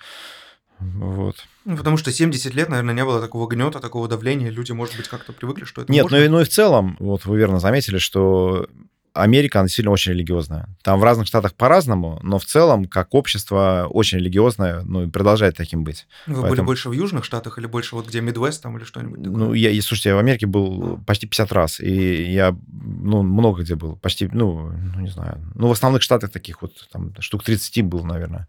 Вот. 0.81 1.37
Ну, 1.64 1.76
потому 1.76 1.97
что 1.97 2.11
70 2.11 2.55
лет, 2.55 2.68
наверное, 2.68 2.95
не 2.95 3.05
было 3.05 3.20
такого 3.20 3.47
гнета, 3.47 3.81
такого 3.81 4.09
давления. 4.09 4.51
Люди, 4.51 4.72
может 4.72 4.97
быть, 4.97 5.09
как-то 5.09 5.33
привыкли, 5.33 5.64
что 5.64 5.83
это 5.83 5.93
Нет, 5.93 6.05
можно. 6.05 6.18
ну 6.18 6.24
и, 6.24 6.28
ну 6.28 6.41
и 6.41 6.45
в 6.45 6.49
целом, 6.49 6.97
вот 6.99 7.26
вы 7.26 7.37
верно 7.37 7.61
заметили, 7.61 7.99
что 7.99 8.66
Америка, 9.12 9.61
она 9.61 9.68
сильно 9.68 9.91
очень 9.91 10.12
религиозная. 10.12 10.68
Там 10.83 11.01
в 11.01 11.05
разных 11.05 11.26
штатах 11.26 11.55
по-разному, 11.55 12.20
но 12.22 12.39
в 12.39 12.45
целом, 12.45 12.85
как 12.85 13.14
общество, 13.14 13.89
очень 13.91 14.18
религиозное, 14.18 14.83
ну, 14.83 15.03
и 15.03 15.11
продолжает 15.11 15.57
таким 15.57 15.83
быть. 15.85 16.07
Вы 16.26 16.35
Поэтому... 16.35 16.51
были 16.51 16.61
больше 16.62 16.89
в 16.89 16.93
южных 16.93 17.24
штатах 17.24 17.59
или 17.59 17.66
больше 17.66 17.97
вот 17.97 18.07
где 18.07 18.20
Мидвест 18.20 18.62
там 18.62 18.76
или 18.78 18.85
что-нибудь 18.85 19.22
такое? 19.22 19.37
Ну, 19.37 19.53
я, 19.53 19.70
слушайте, 19.83 20.11
я 20.11 20.14
в 20.14 20.18
Америке 20.18 20.47
был 20.47 20.99
почти 21.07 21.26
50 21.26 21.53
раз, 21.53 21.81
и 21.81 22.33
я, 22.33 22.57
ну, 22.68 23.22
много 23.22 23.62
где 23.62 23.74
был, 23.74 23.97
почти, 23.97 24.28
ну, 24.33 24.70
ну, 24.95 25.01
не 25.01 25.11
знаю, 25.11 25.41
ну, 25.55 25.68
в 25.68 25.72
основных 25.72 26.03
штатах 26.03 26.31
таких 26.31 26.62
вот, 26.62 26.72
там, 26.93 27.12
штук 27.18 27.43
30 27.43 27.85
был, 27.85 28.05
наверное 28.05 28.47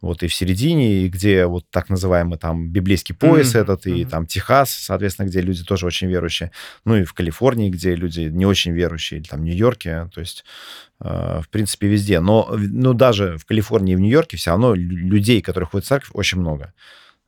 вот 0.00 0.22
и 0.22 0.28
в 0.28 0.34
середине, 0.34 1.02
и 1.02 1.08
где 1.08 1.46
вот 1.46 1.64
так 1.70 1.90
называемый 1.90 2.38
там 2.38 2.70
библейский 2.70 3.14
пояс 3.14 3.54
mm-hmm. 3.54 3.60
этот, 3.60 3.86
и 3.86 3.90
mm-hmm. 3.90 4.08
там 4.08 4.26
Техас, 4.26 4.70
соответственно, 4.70 5.26
где 5.26 5.40
люди 5.40 5.62
тоже 5.62 5.86
очень 5.86 6.08
верующие, 6.08 6.52
ну 6.84 6.96
и 6.96 7.04
в 7.04 7.12
Калифорнии, 7.12 7.70
где 7.70 7.94
люди 7.94 8.22
не 8.22 8.46
очень 8.46 8.72
верующие, 8.72 9.20
или 9.20 9.28
там 9.28 9.40
в 9.40 9.44
Нью-Йорке, 9.44 10.08
то 10.12 10.20
есть 10.20 10.44
э, 11.00 11.40
в 11.42 11.48
принципе 11.50 11.88
везде. 11.88 12.20
Но 12.20 12.48
ну, 12.56 12.94
даже 12.94 13.36
в 13.36 13.44
Калифорнии 13.44 13.92
и 13.92 13.96
в 13.96 14.00
Нью-Йорке 14.00 14.36
все 14.36 14.50
равно 14.50 14.74
людей, 14.74 15.42
которые 15.42 15.68
ходят 15.68 15.84
в 15.84 15.88
церковь, 15.88 16.10
очень 16.14 16.38
много. 16.38 16.72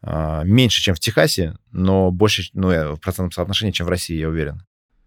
Э, 0.02 0.42
меньше, 0.44 0.80
чем 0.80 0.94
в 0.94 1.00
Техасе, 1.00 1.56
но 1.72 2.10
больше, 2.10 2.44
ну, 2.54 2.94
в 2.94 3.00
процентном 3.00 3.32
соотношении, 3.32 3.72
чем 3.72 3.86
в 3.86 3.90
России, 3.90 4.16
я 4.16 4.28
уверен. 4.28 4.62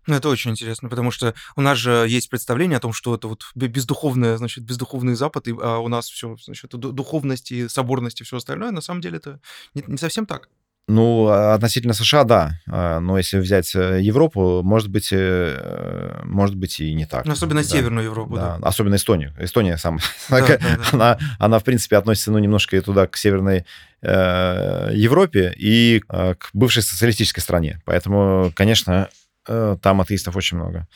Ну, 0.08 0.16
это 0.16 0.30
очень 0.30 0.52
интересно, 0.52 0.90
потому 0.90 1.12
что 1.12 1.34
у 1.56 1.62
нас 1.62 1.78
же 1.78 2.06
есть 2.08 2.30
представление 2.30 2.78
о 2.78 2.82
том, 2.82 2.94
что 2.94 3.16
это 3.16 3.28
вот 3.28 3.44
бездуховное, 3.56 4.38
значит, 4.38 4.64
бездуховный 4.64 5.16
Запад, 5.16 5.48
и, 5.48 5.56
а 5.60 5.80
у 5.80 5.88
нас 5.88 6.10
все, 6.10 6.36
значит, 6.44 6.72
духовность 6.72 7.52
и 7.52 7.68
соборность 7.68 8.22
и 8.22 8.24
все 8.24 8.38
остальное. 8.38 8.72
На 8.72 8.82
самом 8.82 9.02
деле 9.02 9.18
это 9.18 9.40
не, 9.74 9.84
не 9.88 9.98
совсем 9.98 10.26
так. 10.26 10.50
Ну, 10.88 11.28
а, 11.28 11.56
относительно 11.56 11.94
США, 11.94 12.24
да. 12.26 12.60
А, 12.68 13.00
но 13.00 13.18
если 13.18 13.40
взять 13.40 13.74
э, 13.76 14.02
Европу, 14.02 14.62
может 14.62 14.90
быть, 14.90 15.10
э, 15.12 16.22
может 16.24 16.56
быть 16.56 16.80
и 16.80 16.94
не 16.94 17.08
так. 17.08 17.26
Ну, 17.26 17.34
особенно 17.34 17.64
да. 17.64 17.68
Северную 17.68 18.06
Европу, 18.06 18.36
да. 18.36 18.58
да. 18.60 18.68
Особенно 18.68 18.96
Эстонию. 18.96 19.34
Эстония 19.40 19.78
сам. 19.78 20.00
Да, 20.30 20.46
да, 20.46 20.58
да. 20.58 20.78
Она, 20.92 21.20
она, 21.40 21.60
в 21.60 21.64
принципе, 21.64 21.98
относится, 21.98 22.32
ну, 22.32 22.38
немножко 22.38 22.78
и 22.78 22.82
туда, 22.82 23.08
к 23.08 23.18
Северной 23.18 23.66
э, 24.02 24.92
Европе 24.94 25.56
и 25.58 26.04
э, 26.08 26.36
к 26.36 26.50
бывшей 26.54 26.84
социалистической 26.84 27.42
стране. 27.42 27.82
Поэтому, 27.86 28.52
конечно, 28.54 29.10
там 29.46 30.02
атеистов 30.02 30.36
очень 30.36 30.58
много. 30.58 30.88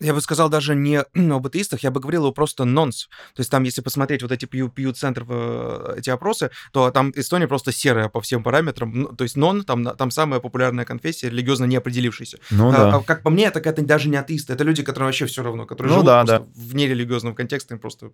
Я 0.00 0.14
бы 0.14 0.20
сказал 0.20 0.48
даже 0.48 0.74
не 0.74 0.96
об 1.14 1.46
атеистах, 1.46 1.82
я 1.82 1.90
бы 1.90 2.00
говорил 2.00 2.32
просто 2.32 2.64
нонс. 2.64 3.08
То 3.34 3.40
есть 3.40 3.50
там, 3.50 3.62
если 3.64 3.82
посмотреть 3.82 4.22
вот 4.22 4.32
эти 4.32 4.46
пью-центры, 4.46 5.26
э, 5.28 5.94
эти 5.98 6.10
опросы, 6.10 6.50
то 6.72 6.90
там 6.90 7.12
Эстония 7.14 7.46
просто 7.46 7.72
серая 7.72 8.08
по 8.08 8.20
всем 8.20 8.42
параметрам. 8.42 8.90
Ну, 8.92 9.08
то 9.08 9.24
есть 9.24 9.36
нон, 9.36 9.64
там, 9.64 9.84
там 9.84 10.10
самая 10.10 10.40
популярная 10.40 10.84
конфессия, 10.84 11.28
религиозно 11.28 11.64
не 11.64 11.76
определившаяся. 11.76 12.38
Ну, 12.50 12.70
а, 12.70 12.72
да. 12.72 12.96
а, 12.96 13.02
как 13.02 13.22
по 13.22 13.30
мне, 13.30 13.50
так 13.50 13.66
это 13.66 13.82
даже 13.82 14.08
не 14.08 14.16
атеисты, 14.16 14.52
это 14.54 14.64
люди, 14.64 14.82
которым 14.82 15.08
вообще 15.08 15.26
все 15.26 15.42
равно, 15.42 15.66
которые 15.66 15.90
ну, 15.90 15.94
живут 15.96 16.06
да, 16.06 16.24
да. 16.24 16.46
в 16.54 16.74
нерелигиозном 16.74 17.34
контексте, 17.34 17.74
им 17.74 17.80
просто 17.80 18.10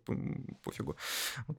пофигу. 0.65 0.97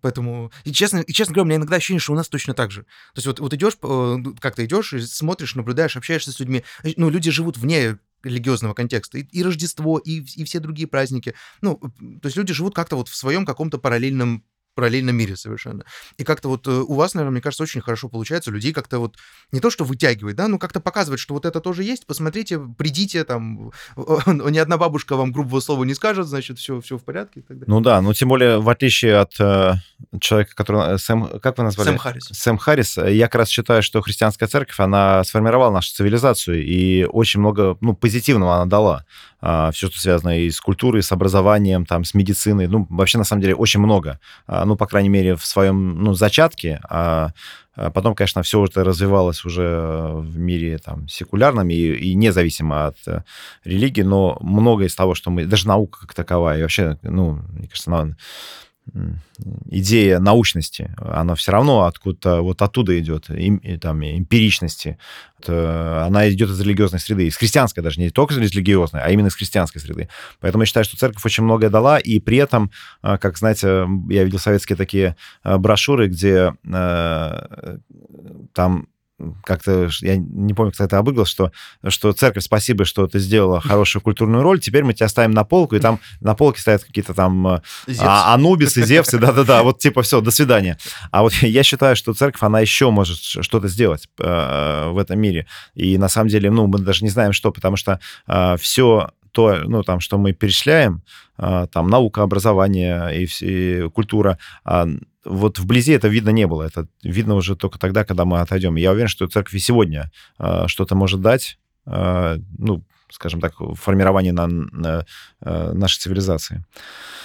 Поэтому, 0.01 0.51
и 0.65 0.73
честно, 0.73 0.99
и 0.99 1.13
честно 1.13 1.33
говоря, 1.33 1.43
у 1.43 1.47
меня 1.47 1.57
иногда 1.57 1.77
ощущение, 1.77 2.01
что 2.01 2.13
у 2.13 2.15
нас 2.15 2.27
точно 2.27 2.53
так 2.53 2.71
же. 2.71 2.81
То 2.81 3.17
есть 3.17 3.27
вот, 3.27 3.39
вот 3.39 3.53
идешь, 3.53 3.77
э, 3.81 4.15
как 4.39 4.55
то 4.55 4.65
идешь, 4.65 4.93
смотришь, 5.07 5.55
наблюдаешь, 5.55 5.95
общаешься 5.95 6.31
с 6.31 6.39
людьми, 6.39 6.63
ну, 6.97 7.09
люди 7.09 7.31
живут 7.31 7.57
вне 7.57 7.97
религиозного 8.27 8.73
контекста. 8.73 9.17
И, 9.17 9.23
и 9.31 9.43
Рождество, 9.43 9.97
и, 9.97 10.19
и 10.21 10.43
все 10.43 10.59
другие 10.59 10.87
праздники. 10.87 11.33
Ну, 11.61 11.77
то 11.77 12.25
есть 12.25 12.37
люди 12.37 12.53
живут 12.53 12.75
как-то 12.75 12.95
вот 12.95 13.07
в 13.07 13.15
своем 13.15 13.45
каком-то 13.45 13.77
параллельном 13.77 14.43
параллельном 14.77 15.15
мире 15.15 15.35
совершенно. 15.35 15.83
И 16.17 16.23
как-то 16.23 16.49
вот 16.49 16.67
э, 16.67 16.71
у 16.71 16.93
вас, 16.93 17.15
наверное, 17.15 17.31
мне 17.31 17.41
кажется, 17.41 17.63
очень 17.63 17.81
хорошо 17.81 18.09
получается 18.09 18.51
людей 18.51 18.73
как-то 18.73 18.99
вот 18.99 19.15
не 19.51 19.59
то, 19.59 19.71
что 19.71 19.83
вытягивать, 19.83 20.35
да, 20.35 20.47
но 20.47 20.59
как-то 20.59 20.79
показывать, 20.79 21.19
что 21.19 21.33
вот 21.33 21.47
это 21.47 21.59
тоже 21.59 21.83
есть, 21.83 22.05
посмотрите, 22.05 22.59
придите, 22.77 23.23
там, 23.23 23.71
ни 24.27 24.57
одна 24.59 24.77
бабушка 24.77 25.15
вам 25.15 25.31
грубого 25.31 25.59
слова 25.61 25.83
не 25.83 25.95
скажет, 25.95 26.27
значит, 26.27 26.59
все, 26.59 26.79
все 26.79 26.99
в 26.99 27.03
порядке 27.03 27.39
и 27.39 27.43
так 27.43 27.57
далее. 27.57 27.65
Ну 27.67 27.81
да, 27.81 28.01
но 28.01 28.13
тем 28.13 28.29
более, 28.29 28.59
в 28.59 28.69
отличие 28.69 29.17
от 29.17 29.33
э, 29.39 29.73
человека, 30.19 30.51
который... 30.53 30.93
Э, 30.93 30.97
Сэм, 30.99 31.39
как 31.39 31.57
вы 31.57 31.63
назвали? 31.63 31.87
Сэм 31.89 31.97
Харрис. 31.97 32.29
Сэм 32.31 32.57
Харрис. 32.59 32.97
Я 32.97 33.25
как 33.25 33.35
раз 33.35 33.49
считаю, 33.49 33.81
что 33.81 34.01
христианская 34.01 34.45
церковь, 34.45 34.79
она 34.79 35.23
сформировала 35.23 35.71
нашу 35.71 35.91
цивилизацию, 35.91 36.63
и 36.63 37.05
очень 37.05 37.39
много, 37.39 37.77
ну, 37.81 37.95
позитивного 37.95 38.55
она 38.55 38.65
дала. 38.65 39.05
А, 39.39 39.71
все, 39.71 39.87
что 39.87 39.99
связано 39.99 40.39
и 40.39 40.49
с 40.49 40.59
культурой, 40.59 40.99
и 40.99 41.03
с 41.03 41.11
образованием, 41.11 41.85
там, 41.85 42.03
с 42.03 42.13
медициной, 42.13 42.67
ну, 42.67 42.87
вообще, 42.89 43.17
на 43.17 43.23
самом 43.23 43.41
деле, 43.41 43.55
очень 43.55 43.79
много. 43.79 44.19
А, 44.47 44.65
ну, 44.67 44.75
по 44.75 44.85
крайней 44.85 45.09
мере, 45.09 45.35
в 45.35 45.45
своем, 45.45 46.03
ну, 46.03 46.13
зачатке, 46.13 46.79
а, 46.89 47.31
а 47.75 47.91
потом, 47.91 48.15
конечно, 48.15 48.41
все 48.41 48.63
это 48.65 48.83
развивалось 48.83 49.45
уже 49.45 50.11
в 50.13 50.37
мире 50.37 50.79
там, 50.79 51.07
секулярном 51.07 51.69
и, 51.69 51.75
и 51.75 52.15
независимо 52.15 52.87
от 52.87 52.97
э, 53.07 53.23
религии, 53.63 54.01
но 54.01 54.37
многое 54.41 54.87
из 54.87 54.95
того, 54.95 55.13
что 55.13 55.29
мы... 55.29 55.45
Даже 55.45 55.67
наука 55.67 56.01
как 56.01 56.13
таковая, 56.15 56.59
и 56.59 56.61
вообще, 56.63 56.97
ну, 57.03 57.39
мне 57.49 57.67
кажется, 57.67 58.15
идея 59.69 60.19
научности, 60.19 60.93
она 60.97 61.35
все 61.35 61.51
равно 61.51 61.85
откуда-то 61.85 62.41
вот 62.41 62.61
оттуда 62.61 62.97
идет, 62.99 63.29
им, 63.29 63.59
там, 63.79 64.03
эмпиричности. 64.03 64.97
Это, 65.39 66.05
она 66.05 66.29
идет 66.29 66.49
из 66.49 66.59
религиозной 66.59 66.99
среды, 66.99 67.27
из 67.27 67.35
христианской 67.35 67.83
даже, 67.83 67.99
не 67.99 68.09
только 68.09 68.33
из 68.33 68.37
религиозной, 68.51 69.01
а 69.01 69.09
именно 69.09 69.27
из 69.27 69.35
христианской 69.35 69.79
среды. 69.79 70.09
Поэтому 70.39 70.63
я 70.63 70.65
считаю, 70.65 70.83
что 70.85 70.97
церковь 70.97 71.25
очень 71.25 71.43
многое 71.43 71.69
дала, 71.69 71.99
и 71.99 72.19
при 72.19 72.37
этом, 72.37 72.71
а, 73.01 73.17
как, 73.17 73.37
знаете, 73.37 73.87
я 74.09 74.23
видел 74.23 74.39
советские 74.39 74.75
такие 74.75 75.15
а, 75.43 75.57
брошюры, 75.57 76.07
где 76.07 76.53
э, 76.65 77.77
там 78.53 78.87
как-то, 79.43 79.89
я 80.01 80.17
не 80.17 80.53
помню, 80.53 80.71
кто 80.71 80.83
это 80.83 80.97
обыграл, 80.97 81.25
что, 81.25 81.51
что 81.87 82.13
церковь, 82.13 82.43
спасибо, 82.43 82.85
что 82.85 83.07
ты 83.07 83.19
сделала 83.19 83.59
хорошую 83.59 84.01
культурную 84.01 84.43
роль, 84.43 84.59
теперь 84.59 84.83
мы 84.83 84.93
тебя 84.93 85.07
ставим 85.07 85.31
на 85.31 85.43
полку, 85.43 85.75
и 85.75 85.79
там 85.79 85.99
на 86.21 86.35
полке 86.35 86.61
стоят 86.61 86.83
какие-то 86.83 87.13
там 87.13 87.47
э, 87.47 87.61
а, 87.99 88.33
анубисы, 88.33 88.85
зевсы, 88.85 89.17
да-да-да, 89.19 89.63
вот 89.63 89.79
типа 89.79 90.03
все, 90.03 90.21
до 90.21 90.31
свидания. 90.31 90.77
А 91.11 91.23
вот 91.23 91.33
я 91.33 91.63
считаю, 91.63 91.95
что 91.95 92.13
церковь, 92.13 92.43
она 92.43 92.59
еще 92.59 92.91
может 92.91 93.17
что-то 93.19 93.67
сделать 93.67 94.07
э, 94.19 94.89
в 94.89 94.97
этом 94.97 95.19
мире. 95.19 95.47
И 95.73 95.97
на 95.97 96.09
самом 96.09 96.29
деле, 96.29 96.51
ну, 96.51 96.67
мы 96.67 96.79
даже 96.79 97.03
не 97.03 97.09
знаем, 97.09 97.33
что, 97.33 97.51
потому 97.51 97.75
что 97.75 97.99
э, 98.27 98.57
все 98.59 99.09
то, 99.37 99.61
ну, 99.67 99.83
там, 99.83 99.99
что 99.99 100.17
мы 100.17 100.33
перечисляем, 100.33 101.03
э, 101.37 101.67
там, 101.71 101.89
наука, 101.89 102.23
образование 102.23 103.23
и, 103.23 103.27
и 103.41 103.87
культура, 103.89 104.39
э, 104.65 104.87
вот 105.25 105.59
вблизи 105.59 105.91
это 105.91 106.07
видно 106.07 106.31
не 106.31 106.47
было. 106.47 106.63
Это 106.63 106.87
видно 107.03 107.35
уже 107.35 107.55
только 107.55 107.77
тогда, 107.77 108.03
когда 108.03 108.25
мы 108.25 108.39
отойдем. 108.39 108.77
Я 108.77 108.91
уверен, 108.91 109.09
что 109.09 109.27
церковь 109.27 109.61
сегодня 109.61 110.11
э, 110.39 110.63
что-то 110.65 110.95
может 110.95 111.21
дать, 111.21 111.59
ну, 111.85 112.83
скажем 113.09 113.41
так, 113.41 113.53
формирование 113.75 114.33
на, 114.33 114.47
на, 114.47 115.05
э, 115.41 115.71
нашей 115.73 115.99
цивилизации. 115.99 116.65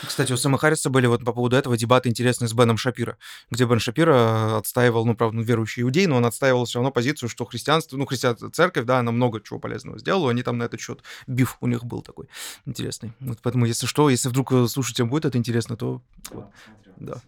Кстати, 0.07 0.33
у 0.33 0.37
Сэма 0.37 0.59
Харриса 0.59 0.91
были 0.91 1.07
вот 1.07 1.25
по 1.25 1.33
поводу 1.33 1.57
этого 1.57 1.77
дебаты 1.77 2.09
интересные 2.09 2.49
с 2.49 2.53
Беном 2.53 2.77
Шапира, 2.77 3.17
где 3.51 3.65
Бен 3.65 3.79
Шапира 3.79 4.59
отстаивал, 4.59 5.05
ну, 5.07 5.15
правда, 5.15 5.41
верующий 5.41 5.83
иудей, 5.83 6.07
но 6.07 6.17
он 6.17 6.27
отстаивал 6.27 6.65
все 6.65 6.79
равно 6.79 6.91
позицию, 6.91 7.29
что 7.29 7.45
христианство, 7.45 7.97
ну, 7.97 8.07
христианская 8.07 8.51
церковь, 8.51 8.85
да, 8.85 8.99
она 8.99 9.13
много 9.13 9.41
чего 9.41 9.59
полезного 9.59 9.99
сделала, 9.99 10.31
они 10.31 10.43
там 10.43 10.59
на 10.59 10.65
этот 10.65 10.81
счет, 10.81 11.03
биф 11.27 11.57
у 11.61 11.67
них 11.67 11.85
был 11.85 12.03
такой 12.03 12.29
интересный. 12.67 13.13
Вот 13.21 13.39
поэтому, 13.43 13.67
если 13.67 13.87
что, 13.87 14.11
если 14.11 14.29
вдруг 14.29 14.53
слушателям 14.69 15.09
будет 15.09 15.25
это 15.25 15.39
интересно, 15.39 15.77
то... 15.77 16.01
Вот, 16.31 16.47
да. 16.97 17.21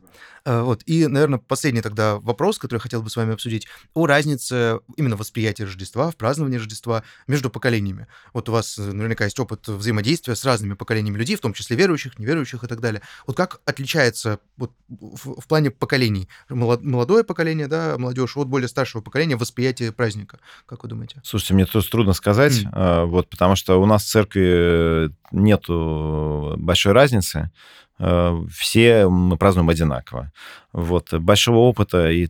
Э, 0.44 0.62
вот. 0.62 0.82
И, 0.86 1.06
наверное, 1.06 1.38
последний 1.38 1.80
тогда 1.80 2.18
вопрос, 2.18 2.58
который 2.58 2.78
я 2.78 2.82
хотел 2.82 3.02
бы 3.02 3.10
с 3.10 3.16
вами 3.16 3.32
обсудить, 3.32 3.66
о 3.94 4.06
разнице 4.06 4.80
именно 4.96 5.16
восприятия 5.16 5.64
Рождества, 5.64 6.10
в 6.10 6.16
праздновании 6.16 6.58
Рождества 6.58 7.02
между 7.26 7.50
поколениями. 7.50 8.06
Вот 8.32 8.43
у 8.48 8.52
вас 8.52 8.78
э, 8.78 8.82
наверняка 8.82 9.24
есть 9.24 9.38
опыт 9.38 9.68
взаимодействия 9.68 10.34
с 10.34 10.44
разными 10.44 10.74
поколениями 10.74 11.18
людей, 11.18 11.36
в 11.36 11.40
том 11.40 11.52
числе 11.52 11.76
верующих, 11.76 12.18
неверующих 12.18 12.64
и 12.64 12.66
так 12.66 12.80
далее. 12.80 13.02
Вот 13.26 13.36
как 13.36 13.60
отличается 13.64 14.40
вот, 14.56 14.72
в, 14.88 15.40
в 15.40 15.46
плане 15.46 15.70
поколений 15.70 16.28
молодое 16.48 17.24
поколение, 17.24 17.68
да, 17.68 17.96
молодежь, 17.98 18.36
от 18.36 18.48
более 18.48 18.68
старшего 18.68 19.00
поколения 19.00 19.36
восприятие 19.36 19.92
праздника? 19.92 20.38
Как 20.66 20.82
вы 20.82 20.88
думаете? 20.88 21.20
Слушайте, 21.24 21.54
мне 21.54 21.66
тут 21.66 21.88
трудно 21.90 22.12
сказать, 22.12 22.64
mm. 22.64 23.06
вот, 23.06 23.28
потому 23.28 23.56
что 23.56 23.80
у 23.80 23.86
нас 23.86 24.04
в 24.04 24.08
церкви 24.08 25.10
нету 25.32 26.54
большой 26.56 26.92
разницы. 26.92 27.50
Э, 27.98 28.44
все 28.50 29.08
мы 29.08 29.36
празднуем 29.36 29.68
одинаково. 29.68 30.32
Вот. 30.72 31.12
Большого 31.12 31.58
опыта 31.58 32.10
и 32.10 32.28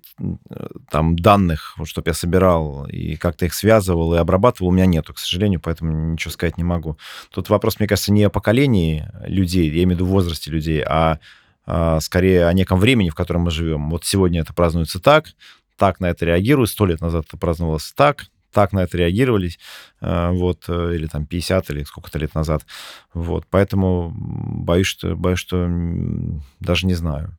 там 0.90 1.16
данных, 1.16 1.74
вот, 1.78 1.88
чтобы 1.88 2.10
я 2.10 2.14
собирал 2.14 2.86
и 2.86 3.16
как-то 3.16 3.46
их 3.46 3.54
связывал 3.54 4.14
и 4.14 4.18
обрабатывал, 4.18 4.68
у 4.68 4.72
меня 4.72 4.86
нету, 4.86 5.14
к 5.14 5.18
сожалению, 5.18 5.60
поэтому 5.60 6.12
ничего 6.12 6.32
сказать 6.32 6.58
не 6.58 6.64
могу. 6.64 6.98
Тут 7.30 7.48
вопрос, 7.48 7.78
мне 7.78 7.88
кажется, 7.88 8.12
не 8.12 8.24
о 8.24 8.30
поколении 8.30 9.08
людей, 9.26 9.68
я 9.68 9.84
имею 9.84 9.88
в 9.88 9.92
виду 9.92 10.06
возрасте 10.06 10.50
людей, 10.50 10.82
а, 10.86 11.18
а 11.66 12.00
скорее 12.00 12.46
о 12.46 12.52
неком 12.52 12.78
времени, 12.78 13.08
в 13.08 13.14
котором 13.14 13.42
мы 13.42 13.50
живем. 13.50 13.88
Вот 13.90 14.04
сегодня 14.04 14.42
это 14.42 14.52
празднуется 14.52 15.00
так, 15.00 15.28
так 15.76 16.00
на 16.00 16.06
это 16.06 16.26
реагируют, 16.26 16.70
сто 16.70 16.84
лет 16.84 17.00
назад 17.00 17.24
это 17.26 17.38
праздновалось 17.38 17.92
так, 17.96 18.26
так 18.54 18.72
на 18.72 18.84
это 18.84 18.96
реагировали, 18.96 19.50
э, 20.00 20.30
вот, 20.30 20.64
э, 20.68 20.94
или 20.94 21.06
там 21.08 21.26
50 21.26 21.70
или 21.70 21.84
сколько-то 21.84 22.18
лет 22.18 22.34
назад, 22.34 22.64
вот, 23.14 23.46
поэтому 23.50 24.12
боюсь, 24.14 24.86
что, 24.86 25.16
боюсь, 25.16 25.38
что 25.40 25.68
даже 26.60 26.86
не 26.86 26.94
знаю. 26.94 27.36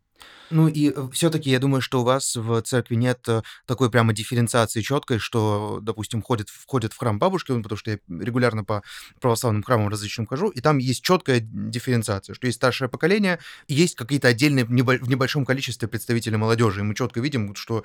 Ну 0.55 0.69
и 0.69 0.89
э, 0.89 1.09
все-таки 1.11 1.49
я 1.49 1.59
думаю, 1.59 1.81
что 1.81 1.99
у 1.99 2.05
вас 2.05 2.37
в 2.37 2.61
церкви 2.61 2.95
нет 2.95 3.19
э, 3.27 3.41
такой 3.65 3.91
прямо 3.91 4.13
дифференциации 4.13 4.79
четкой, 4.79 5.19
что, 5.19 5.79
допустим, 5.81 6.21
ходят, 6.21 6.47
входят 6.47 6.93
в 6.93 6.97
храм 6.97 7.19
бабушки, 7.19 7.51
ну, 7.51 7.61
потому 7.61 7.77
что 7.77 7.91
я 7.91 7.97
регулярно 8.07 8.63
по 8.63 8.81
православным 9.19 9.63
храмам 9.63 9.89
различным 9.89 10.25
хожу, 10.25 10.47
и 10.47 10.61
там 10.61 10.77
есть 10.77 11.03
четкая 11.03 11.41
дифференциация, 11.41 12.33
что 12.33 12.47
есть 12.47 12.55
старшее 12.55 12.87
поколение, 12.87 13.39
есть 13.67 13.95
какие-то 13.95 14.29
отдельные 14.29 14.63
в 14.63 14.71
небольшом 14.71 15.43
количестве 15.45 15.89
представители 15.89 16.37
молодежи, 16.37 16.79
и 16.79 16.83
мы 16.83 16.95
четко 16.95 17.19
видим, 17.19 17.53
что 17.55 17.83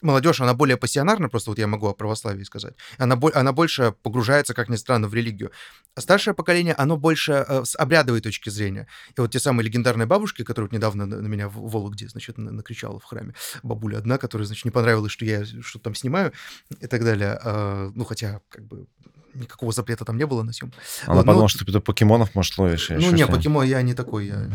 молодежь, 0.00 0.40
она 0.40 0.54
более 0.54 0.76
пассионарна, 0.76 1.28
просто 1.28 1.50
вот 1.50 1.58
я 1.58 1.66
могу 1.66 1.88
о 1.88 1.92
православии 1.92 2.44
сказать, 2.44 2.74
она, 2.98 3.18
она 3.34 3.52
больше 3.52 3.94
погружается, 4.02 4.54
как 4.54 4.68
ни 4.68 4.76
странно, 4.76 5.08
в 5.08 5.14
религию. 5.14 5.50
А 5.96 6.00
старшее 6.00 6.34
поколение, 6.34 6.74
оно 6.74 6.96
больше 6.96 7.44
э, 7.46 7.64
с 7.64 7.76
обрядовой 7.76 8.20
точки 8.20 8.48
зрения. 8.48 8.86
И 9.16 9.20
вот 9.20 9.30
те 9.30 9.40
самые 9.40 9.66
легендарные 9.66 10.06
бабушки, 10.06 10.44
которые 10.44 10.68
вот 10.68 10.72
недавно 10.72 11.06
на 11.06 11.26
меня 11.26 11.48
в 11.48 11.70
Вологде, 11.70 12.08
значит, 12.12 12.38
накричала 12.38 12.98
в 12.98 13.04
храме, 13.04 13.34
бабуля 13.62 13.98
одна, 13.98 14.18
которая, 14.18 14.46
значит, 14.46 14.64
не 14.64 14.70
понравилось, 14.70 15.12
что 15.12 15.24
я 15.24 15.44
что-то 15.44 15.80
там 15.80 15.94
снимаю 15.94 16.32
и 16.80 16.86
так 16.86 17.04
далее. 17.04 17.38
А, 17.42 17.90
ну, 17.94 18.04
хотя, 18.04 18.40
как 18.48 18.64
бы, 18.64 18.86
никакого 19.34 19.72
запрета 19.72 20.04
там 20.04 20.16
не 20.16 20.26
было 20.26 20.42
на 20.42 20.52
съем. 20.52 20.72
Она 21.06 21.16
вот, 21.16 21.26
подумала, 21.26 21.42
ну, 21.42 21.48
что 21.48 21.64
ты 21.64 21.80
покемонов, 21.80 22.34
может, 22.34 22.56
ловишь. 22.58 22.90
Ну, 22.90 23.10
не, 23.12 23.26
покемон, 23.26 23.64
я 23.64 23.82
не 23.82 23.94
такой. 23.94 24.26
Я, 24.26 24.50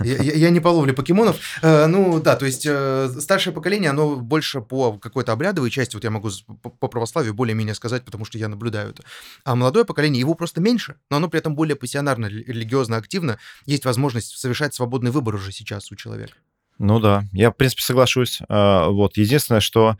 я, 0.00 0.16
я, 0.16 0.32
я 0.34 0.50
не 0.50 0.60
по 0.60 0.68
ловле 0.68 0.92
покемонов. 0.92 1.38
Э, 1.62 1.86
ну, 1.86 2.20
да, 2.20 2.36
то 2.36 2.46
есть 2.46 2.66
э, 2.66 3.10
старшее 3.20 3.52
поколение, 3.52 3.90
оно 3.90 4.16
больше 4.16 4.60
по 4.60 4.98
какой-то 4.98 5.32
обрядовой 5.32 5.70
части, 5.70 5.94
вот 5.96 6.04
я 6.04 6.10
могу 6.10 6.30
по, 6.62 6.70
по 6.70 6.88
православию 6.88 7.34
более-менее 7.34 7.74
сказать, 7.74 8.04
потому 8.04 8.24
что 8.24 8.38
я 8.38 8.48
наблюдаю 8.48 8.90
это. 8.90 9.02
А 9.44 9.54
молодое 9.54 9.84
поколение, 9.84 10.20
его 10.20 10.34
просто 10.34 10.60
меньше, 10.60 10.96
но 11.10 11.18
оно 11.18 11.28
при 11.28 11.38
этом 11.38 11.54
более 11.54 11.76
пассионарно, 11.76 12.26
религиозно 12.26 12.96
активно. 12.96 13.38
Есть 13.66 13.84
возможность 13.84 14.38
совершать 14.38 14.74
свободный 14.74 15.10
выбор 15.10 15.34
уже 15.34 15.52
сейчас 15.52 15.90
у 15.92 15.96
человека. 15.96 16.34
Ну 16.78 16.98
да, 16.98 17.24
я, 17.32 17.50
в 17.50 17.54
принципе, 17.54 17.82
соглашусь. 17.82 18.40
А, 18.48 18.88
вот, 18.88 19.16
единственное, 19.16 19.60
что 19.60 19.96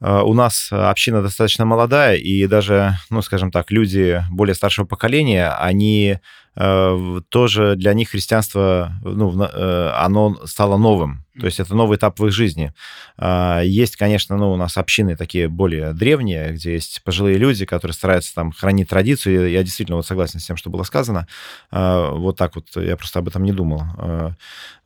а, 0.00 0.24
у 0.24 0.34
нас 0.34 0.68
община 0.72 1.22
достаточно 1.22 1.64
молодая, 1.64 2.16
и 2.16 2.46
даже, 2.46 2.98
ну, 3.10 3.22
скажем 3.22 3.50
так, 3.50 3.70
люди 3.70 4.22
более 4.30 4.54
старшего 4.54 4.86
поколения, 4.86 5.50
они 5.50 6.18
тоже 6.56 7.76
для 7.76 7.92
них 7.92 8.10
христианство, 8.10 8.92
ну, 9.02 9.42
э, 9.42 9.90
оно 9.94 10.36
стало 10.46 10.76
новым. 10.78 11.26
То 11.38 11.46
есть 11.46 11.60
это 11.60 11.74
новый 11.74 11.98
этап 11.98 12.18
в 12.18 12.26
их 12.26 12.32
жизни. 12.32 12.72
А, 13.18 13.60
есть, 13.60 13.96
конечно, 13.96 14.36
ну, 14.36 14.52
у 14.52 14.56
нас 14.56 14.78
общины 14.78 15.16
такие 15.16 15.48
более 15.48 15.92
древние, 15.92 16.52
где 16.52 16.74
есть 16.74 17.02
пожилые 17.04 17.36
люди, 17.36 17.66
которые 17.66 17.94
стараются 17.94 18.34
там 18.34 18.52
хранить 18.52 18.88
традицию. 18.88 19.50
Я 19.50 19.62
действительно 19.62 19.96
вот 19.96 20.06
согласен 20.06 20.40
с 20.40 20.46
тем, 20.46 20.56
что 20.56 20.70
было 20.70 20.82
сказано. 20.82 21.26
А, 21.70 22.10
вот 22.12 22.38
так 22.38 22.54
вот, 22.56 22.68
я 22.76 22.96
просто 22.96 23.18
об 23.18 23.28
этом 23.28 23.44
не 23.44 23.52
думал. 23.52 23.82
А, 23.98 24.32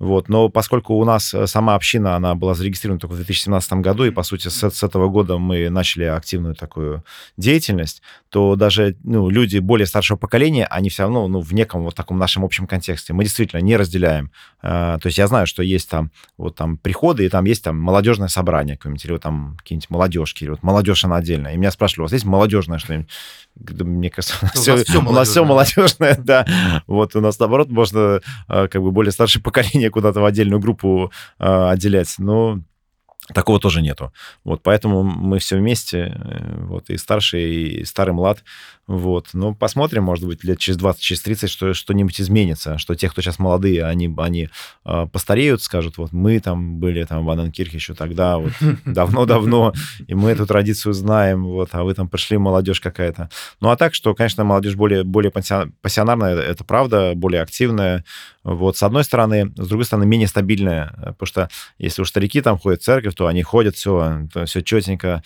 вот. 0.01 0.29
Но 0.29 0.49
поскольку 0.49 0.95
у 0.95 1.05
нас 1.05 1.35
сама 1.47 1.77
община, 1.77 2.17
она 2.17 2.35
была 2.35 2.55
зарегистрирована 2.55 3.01
только 3.01 3.13
в 3.13 3.17
2017 3.17 3.73
году, 3.75 4.05
и, 4.05 4.11
по 4.11 4.25
сути, 4.25 4.49
с, 4.49 4.71
с 4.71 4.83
этого 4.83 5.09
года 5.09 5.39
мы 5.39 5.71
начали 5.71 6.05
активную 6.05 6.57
такую 6.57 7.05
деятельность, 7.37 8.03
то 8.29 8.57
даже 8.57 8.97
ну, 9.05 9.31
люди 9.31 9.59
более 9.59 9.87
старшего 9.87 10.17
поколения, 10.17 10.67
они 10.67 10.91
все 10.91 11.05
равно 11.05 11.29
ну, 11.29 11.41
в 11.41 11.53
неком 11.61 11.83
вот 11.83 11.95
таком 11.95 12.19
нашем 12.19 12.45
общем 12.45 12.67
контексте. 12.67 13.13
Мы 13.13 13.25
действительно 13.25 13.61
не 13.61 13.77
разделяем. 13.77 14.31
Э, 14.63 14.99
то 15.01 15.07
есть 15.07 15.19
я 15.19 15.27
знаю, 15.27 15.47
что 15.47 15.63
есть 15.63 15.89
там 15.91 16.11
вот 16.39 16.57
там 16.57 16.77
приходы, 16.77 17.27
и 17.27 17.29
там 17.29 17.45
есть 17.45 17.65
там 17.65 17.79
молодежное 17.79 18.29
собрание 18.29 18.77
какое-нибудь, 18.77 19.05
или 19.05 19.13
вот 19.13 19.23
там 19.23 19.57
какие-нибудь 19.59 19.91
молодежки, 19.91 20.45
или 20.45 20.51
вот 20.51 20.63
молодежь 20.63 21.05
она 21.05 21.17
отдельная. 21.17 21.55
И 21.55 21.57
меня 21.57 21.71
спрашивали, 21.71 22.01
у 22.01 22.05
вас 22.05 22.13
есть 22.13 22.25
молодежное 22.25 22.79
что-нибудь? 22.79 23.09
Мне 23.57 24.11
кажется, 24.11 24.37
у 24.41 24.45
нас, 24.45 24.55
все, 24.55 24.77
все 24.85 24.99
у 24.99 25.13
нас 25.13 25.29
все 25.29 25.45
молодежное, 25.45 26.17
да. 26.19 26.47
Вот 26.87 27.15
у 27.17 27.21
нас, 27.21 27.39
наоборот, 27.39 27.71
можно 27.71 28.21
э, 28.49 28.69
как 28.69 28.83
бы 28.83 28.91
более 28.91 29.13
старшее 29.13 29.43
поколение 29.43 29.91
куда-то 29.91 30.21
в 30.21 30.25
отдельную 30.25 30.61
группу 30.61 31.13
э, 31.39 31.69
отделять. 31.71 32.15
Но 32.19 32.61
Такого 33.35 33.61
тоже 33.61 33.83
нету. 33.83 34.13
Вот, 34.45 34.63
поэтому 34.63 35.03
мы 35.03 35.39
все 35.39 35.57
вместе, 35.57 36.21
вот, 36.63 36.91
и 36.91 36.97
старший, 36.97 37.69
и 37.69 37.85
старый 37.85 38.15
млад, 38.15 38.43
вот. 38.91 39.29
Ну, 39.35 39.55
посмотрим, 39.55 40.03
может 40.03 40.27
быть, 40.27 40.43
лет 40.43 40.59
через 40.59 40.77
20, 40.77 41.01
через 41.01 41.23
30 41.23 41.49
что, 41.49 41.75
что-нибудь 41.75 42.21
изменится, 42.21 42.77
что 42.77 42.97
те, 42.97 43.09
кто 43.09 43.23
сейчас 43.23 43.39
молодые, 43.39 43.85
они, 43.85 44.13
они 44.19 44.49
э, 44.85 45.07
постареют, 45.13 45.63
скажут, 45.63 45.97
вот 45.97 46.13
мы 46.13 46.41
там 46.41 46.81
были 46.81 47.05
там 47.05 47.25
в 47.25 47.31
Анненкирхе 47.31 47.77
еще 47.77 47.95
тогда, 47.95 48.39
вот 48.39 48.51
давно-давно, 48.85 49.75
и 50.09 50.15
мы 50.15 50.31
эту 50.31 50.45
традицию 50.45 50.93
знаем, 50.93 51.45
вот, 51.45 51.69
а 51.71 51.85
вы 51.85 51.95
там 51.95 52.09
пришли, 52.09 52.37
молодежь 52.37 52.81
какая-то. 52.81 53.31
Ну, 53.61 53.71
а 53.71 53.77
так, 53.77 53.95
что, 53.95 54.13
конечно, 54.13 54.43
молодежь 54.43 54.75
более, 54.75 55.05
более 55.05 55.31
пассионарная, 55.31 56.35
это 56.35 56.65
правда, 56.65 57.13
более 57.15 57.43
активная, 57.43 58.05
вот, 58.43 58.77
с 58.77 58.83
одной 58.83 59.05
стороны, 59.05 59.53
с 59.57 59.69
другой 59.69 59.85
стороны, 59.85 60.07
менее 60.07 60.29
стабильная, 60.29 60.93
потому 60.97 61.27
что 61.27 61.49
если 61.79 62.03
у 62.03 62.05
старики 62.05 62.41
там 62.41 62.59
ходят 62.59 62.81
в 62.81 62.85
церковь, 62.85 63.15
то 63.15 63.27
они 63.27 63.43
ходят, 63.43 63.77
все, 63.77 64.27
все 64.47 64.63
четенько, 64.63 65.23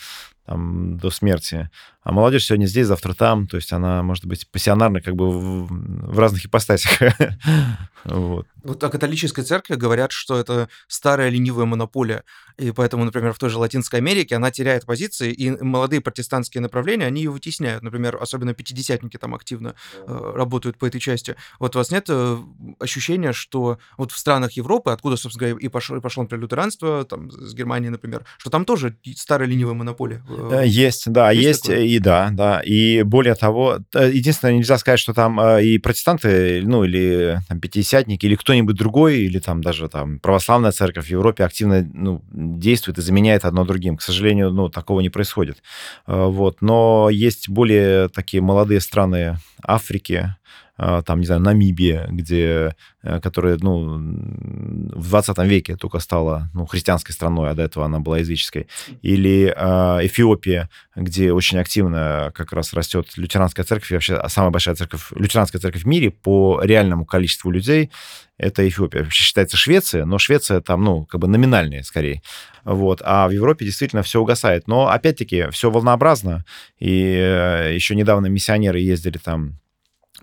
там, 0.47 0.99
до 0.99 1.11
смерти. 1.11 1.71
А 2.03 2.13
молодежь 2.13 2.45
сегодня 2.45 2.67
здесь, 2.67 2.87
завтра 2.87 3.15
там, 3.15 3.47
то 3.47 3.57
есть 3.57 3.73
она 3.73 4.03
может 4.03 4.27
быть 4.27 4.47
пассионарной 4.49 5.01
как 5.01 5.17
бы 5.17 5.31
в, 5.31 5.67
в 5.69 6.19
разных 6.19 6.45
ипостасях. 6.45 7.01
вот. 8.05 8.47
вот 8.63 8.85
о 8.85 8.91
католической 8.91 9.43
церкви 9.43 9.75
говорят, 9.75 10.13
что 10.13 10.39
это 10.39 10.69
старая 10.87 11.31
ленивая 11.31 11.65
монополия, 11.65 12.25
и 12.59 12.73
поэтому, 12.73 13.05
например, 13.05 13.33
в 13.33 13.39
той 13.39 13.49
же 13.49 13.59
Латинской 13.59 14.01
Америке 14.01 14.37
она 14.37 14.51
теряет 14.51 14.85
позиции, 14.85 15.33
и 15.33 15.51
молодые 15.51 16.03
протестантские 16.03 16.61
направления, 16.61 17.07
они 17.07 17.23
ее 17.23 17.31
вытесняют. 17.31 17.83
Например, 17.83 18.19
особенно 18.21 18.53
пятидесятники 18.53 19.17
там 19.17 19.35
активно 19.35 19.75
э, 20.07 20.33
работают 20.35 20.77
по 20.77 20.85
этой 20.85 21.01
части. 21.01 21.37
Вот 21.59 21.75
у 21.75 21.79
вас 21.79 21.91
нет 21.91 22.05
э, 22.09 22.39
ощущения, 22.81 23.33
что 23.33 23.79
вот 23.97 24.13
в 24.13 24.19
странах 24.19 24.53
Европы, 24.53 24.91
откуда, 24.91 25.17
собственно 25.17 25.49
говоря, 25.49 25.67
и 25.67 25.69
пошло, 25.69 25.97
и 25.97 26.01
пошло 26.01 26.23
например, 26.23 26.43
лютеранство, 26.43 27.05
там, 27.05 27.31
с 27.31 27.55
Германии, 27.55 27.89
например, 27.89 28.27
что 28.37 28.51
там 28.51 28.67
тоже 28.67 28.97
старая 29.17 29.49
ленивая 29.49 29.75
монополия? 29.75 30.23
Э, 30.37 30.63
есть, 30.67 31.11
да, 31.11 31.31
есть, 31.31 31.69
есть 31.69 31.93
и 31.93 31.99
да, 31.99 32.31
да. 32.33 32.61
И 32.61 33.03
более 33.03 33.35
того, 33.35 33.79
единственное, 33.95 34.55
нельзя 34.55 34.79
сказать, 34.79 35.01
что 35.01 35.15
там 35.15 35.41
и 35.59 35.79
протестанты, 35.79 36.63
ну, 36.65 36.85
или 36.85 37.41
там, 37.49 37.61
пятидесятники, 37.61 38.27
или 38.27 38.37
кто-нибудь 38.37 38.77
другой, 38.77 39.21
или 39.21 39.39
там 39.39 39.63
даже 39.63 39.89
там 39.89 40.19
православная 40.19 40.73
церковь 40.73 41.07
в 41.07 41.11
Европе 41.11 41.45
активно 41.45 41.89
ну, 41.93 42.23
действует 42.33 42.99
и 42.99 43.03
заменяет 43.03 43.45
одно 43.45 43.65
другим. 43.65 43.97
К 43.97 44.03
сожалению, 44.03 44.51
ну, 44.51 44.69
такого 44.69 45.01
не 45.01 45.11
происходит. 45.11 45.63
Вот. 46.07 46.61
Но 46.61 47.09
есть 47.11 47.49
более 47.49 48.09
такие 48.09 48.43
молодые 48.43 48.81
страны 48.81 49.39
Африки, 49.63 50.35
там, 50.77 51.21
не 51.21 51.27
знаю, 51.27 51.41
Намибия, 51.41 52.09
где, 52.11 52.75
э, 53.03 53.21
которая, 53.21 53.59
ну, 53.61 53.97
в 53.97 55.09
20 55.09 55.39
веке 55.45 55.77
только 55.77 56.01
стала, 56.01 56.51
ну, 56.53 56.67
христианской 56.67 57.15
страной, 57.15 57.51
а 57.51 57.55
до 57.55 57.63
этого 57.63 57.87
она 57.87 58.01
была 58.01 58.19
языческой, 58.19 58.67
или 59.03 59.55
э, 59.55 60.07
Эфиопия, 60.07 60.69
где 60.97 61.33
очень 61.33 61.59
активно 61.59 62.33
как 62.35 62.53
раз 62.53 62.73
растет 62.73 63.17
лютеранская 63.17 63.65
церковь, 63.65 63.93
и 63.93 63.95
вообще 63.95 64.21
самая 64.29 64.51
большая 64.51 64.75
церковь, 64.75 65.13
лютеранская 65.15 65.61
церковь 65.61 65.83
в 65.83 65.87
мире 65.87 66.11
по 66.11 66.61
реальному 66.63 67.05
количеству 67.05 67.51
людей, 67.51 67.91
это 68.37 68.67
Эфиопия. 68.69 69.05
Вообще 69.05 69.23
считается 69.25 69.57
Швеция, 69.57 70.05
но 70.05 70.19
Швеция 70.19 70.61
там, 70.61 70.83
ну, 70.83 71.05
как 71.07 71.21
бы 71.21 71.29
номинальная 71.29 71.83
скорее. 71.83 72.21
Вот. 72.65 73.01
А 73.05 73.29
в 73.29 73.31
Европе 73.31 73.65
действительно 73.65 74.03
все 74.03 74.21
угасает. 74.21 74.67
Но, 74.67 74.89
опять-таки, 74.89 75.51
все 75.51 75.71
волнообразно. 75.71 76.45
И 76.81 77.15
э, 77.17 77.75
еще 77.75 77.95
недавно 77.95 78.27
миссионеры 78.27 78.81
ездили 78.81 79.19
там 79.19 79.61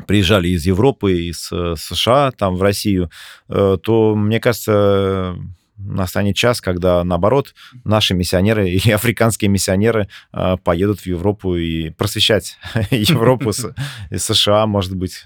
приезжали 0.08 0.50
из 0.50 0.66
Европы, 0.66 1.30
из 1.30 1.50
э, 1.52 1.76
США, 1.78 2.32
там, 2.32 2.56
в 2.56 2.62
Россию, 2.62 3.10
э, 3.50 3.78
то, 3.82 4.16
мне 4.16 4.40
кажется, 4.40 5.38
настанет 5.86 6.36
час, 6.36 6.62
когда, 6.62 7.04
наоборот, 7.04 7.54
наши 7.84 8.14
миссионеры 8.14 8.70
и 8.70 8.92
африканские 8.92 9.50
миссионеры 9.50 10.08
э, 10.34 10.58
поедут 10.64 11.02
в 11.02 11.06
Европу 11.06 11.56
и 11.56 11.90
просвещать 11.90 12.58
Европу 12.92 13.52
и 14.10 14.18
США, 14.18 14.66
может 14.68 14.96
быть. 14.96 15.24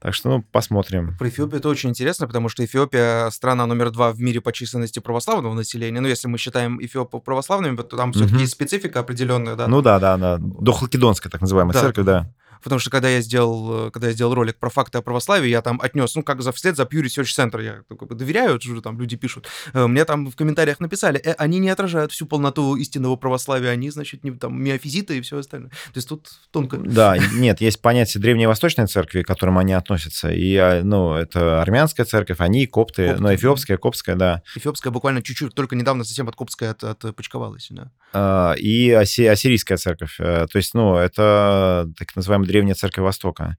Так 0.00 0.14
что, 0.14 0.28
ну, 0.28 0.44
посмотрим. 0.52 1.16
Про 1.18 1.28
Эфиопию 1.28 1.58
это 1.58 1.68
очень 1.68 1.90
интересно, 1.90 2.26
потому 2.26 2.48
что 2.48 2.64
Эфиопия 2.64 3.30
страна 3.30 3.66
номер 3.66 3.90
два 3.90 4.12
в 4.12 4.20
мире 4.20 4.40
по 4.40 4.52
численности 4.52 4.98
православного 4.98 5.54
населения. 5.54 6.00
Ну, 6.00 6.08
если 6.08 6.28
мы 6.28 6.38
считаем 6.38 6.78
Эфиопию 6.84 7.20
православными, 7.20 7.76
то 7.76 7.96
там 7.96 8.12
все-таки 8.12 8.40
есть 8.40 8.52
специфика 8.52 9.00
определенная, 9.00 9.56
да? 9.56 9.68
Ну 9.68 9.82
да, 9.82 9.98
да, 9.98 10.16
да. 10.16 10.38
Дохлокедонская, 10.38 11.30
так 11.30 11.40
называемая 11.40 11.74
церковь, 11.74 12.04
да 12.04 12.30
потому 12.64 12.80
что 12.80 12.90
когда 12.90 13.08
я 13.08 13.20
сделал, 13.20 13.88
э, 13.88 13.90
когда 13.90 14.08
я 14.08 14.14
сделал 14.14 14.34
ролик 14.34 14.56
про 14.56 14.70
факты 14.70 14.98
о 14.98 15.02
православии, 15.02 15.48
я 15.48 15.60
там 15.60 15.80
отнес, 15.80 16.14
ну, 16.16 16.22
как 16.22 16.42
за 16.42 16.50
вслед 16.50 16.76
за 16.76 16.84
Pew 16.84 17.02
Research 17.02 17.36
Center, 17.36 17.62
я 17.62 17.82
как 17.88 18.08
бы 18.08 18.14
доверяю, 18.14 18.58
что 18.60 18.80
там 18.80 18.98
люди 18.98 19.16
пишут. 19.16 19.46
Э, 19.74 19.86
мне 19.86 20.04
там 20.06 20.30
в 20.30 20.34
комментариях 20.34 20.80
написали, 20.80 21.20
э, 21.20 21.32
они 21.32 21.58
не 21.58 21.68
отражают 21.68 22.10
всю 22.10 22.26
полноту 22.26 22.74
истинного 22.76 23.16
православия, 23.16 23.70
они, 23.70 23.90
значит, 23.90 24.24
не, 24.24 24.32
там, 24.32 24.60
миофизиты 24.60 25.18
и 25.18 25.20
все 25.20 25.38
остальное. 25.38 25.70
То 25.70 25.96
есть 25.96 26.08
тут 26.08 26.28
тонко. 26.50 26.78
Да, 26.78 27.16
нет, 27.34 27.60
есть 27.60 27.82
понятие 27.82 28.20
древней 28.22 28.46
восточной 28.46 28.86
церкви, 28.86 29.22
к 29.22 29.26
которым 29.26 29.58
они 29.58 29.74
относятся, 29.74 30.32
и, 30.32 30.56
а, 30.56 30.82
ну, 30.82 31.14
это 31.14 31.60
армянская 31.60 32.06
церковь, 32.06 32.40
они 32.40 32.66
копты, 32.66 33.08
копты. 33.08 33.22
но 33.22 33.34
эфиопская, 33.34 33.76
коптская, 33.76 34.16
да. 34.16 34.42
Эфиопская 34.56 34.90
буквально 34.90 35.22
чуть-чуть, 35.22 35.54
только 35.54 35.76
недавно 35.76 36.04
совсем 36.04 36.28
от 36.28 36.34
копской 36.34 36.70
от, 36.70 36.82
отпочковалась, 36.82 37.68
да. 37.70 37.90
А, 38.14 38.54
и 38.54 38.90
ассирийская 38.90 39.76
церковь, 39.76 40.16
то 40.16 40.48
есть, 40.54 40.72
ну, 40.72 40.96
это 40.96 41.90
так 41.98 42.16
называемая 42.16 42.53
древняя 42.54 42.76
церковь 42.76 43.04
Востока. 43.04 43.56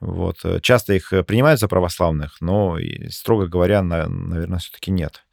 Вот. 0.00 0.44
Э, 0.44 0.60
часто 0.60 0.92
их 0.92 1.12
э, 1.14 1.22
принимают 1.22 1.60
за 1.60 1.68
православных, 1.68 2.36
но, 2.40 2.76
строго 3.08 3.46
говоря, 3.46 3.82
на, 3.82 4.06
наверное, 4.06 4.58
все-таки 4.58 4.90
нет. 4.90 5.24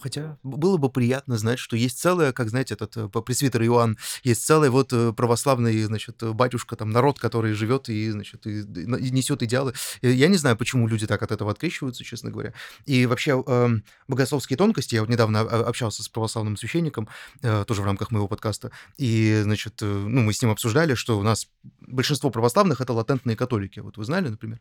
Хотя 0.00 0.38
было 0.42 0.76
бы 0.76 0.90
приятно 0.90 1.38
знать, 1.38 1.58
что 1.58 1.76
есть 1.76 1.98
целое, 1.98 2.32
как, 2.32 2.50
знаете, 2.50 2.74
этот 2.74 2.96
э, 2.96 3.08
пресвитер 3.08 3.62
Иоанн, 3.62 3.98
есть 4.22 4.44
целый 4.44 4.70
вот 4.70 4.92
э, 4.92 5.12
православный, 5.12 5.82
значит, 5.82 6.22
батюшка, 6.22 6.76
там, 6.76 6.90
народ, 6.90 7.18
который 7.18 7.52
живет 7.54 7.88
и, 7.88 8.10
значит, 8.10 8.46
и, 8.46 8.60
и 8.60 9.10
несет 9.10 9.42
идеалы. 9.42 9.72
Я 10.02 10.28
не 10.28 10.36
знаю, 10.36 10.56
почему 10.56 10.86
люди 10.86 11.06
так 11.06 11.22
от 11.22 11.32
этого 11.32 11.50
открещиваются, 11.50 12.04
честно 12.04 12.30
говоря. 12.30 12.52
И 12.84 13.06
вообще 13.06 13.42
э, 13.46 13.68
богословские 14.08 14.56
тонкости, 14.56 14.94
я 14.94 15.00
вот 15.00 15.10
недавно 15.10 15.40
общался 15.40 16.02
с 16.02 16.08
православным 16.08 16.56
священником, 16.56 17.08
э, 17.42 17.64
тоже 17.66 17.82
в 17.82 17.84
рамках 17.84 18.10
моего 18.10 18.28
подкаста, 18.28 18.70
и, 18.98 19.40
значит, 19.42 19.80
э, 19.82 19.86
ну, 19.86 20.22
мы 20.22 20.32
с 20.32 20.42
ним 20.42 20.50
обсуждали, 20.50 20.94
что 20.94 21.18
у 21.18 21.22
нас 21.22 21.48
большинство 21.80 22.30
православных— 22.30 22.80
это 22.82 22.92
латентные 22.92 23.36
католики. 23.36 23.80
Вот 23.80 23.96
вы 23.96 24.04
знали, 24.04 24.28
например? 24.28 24.60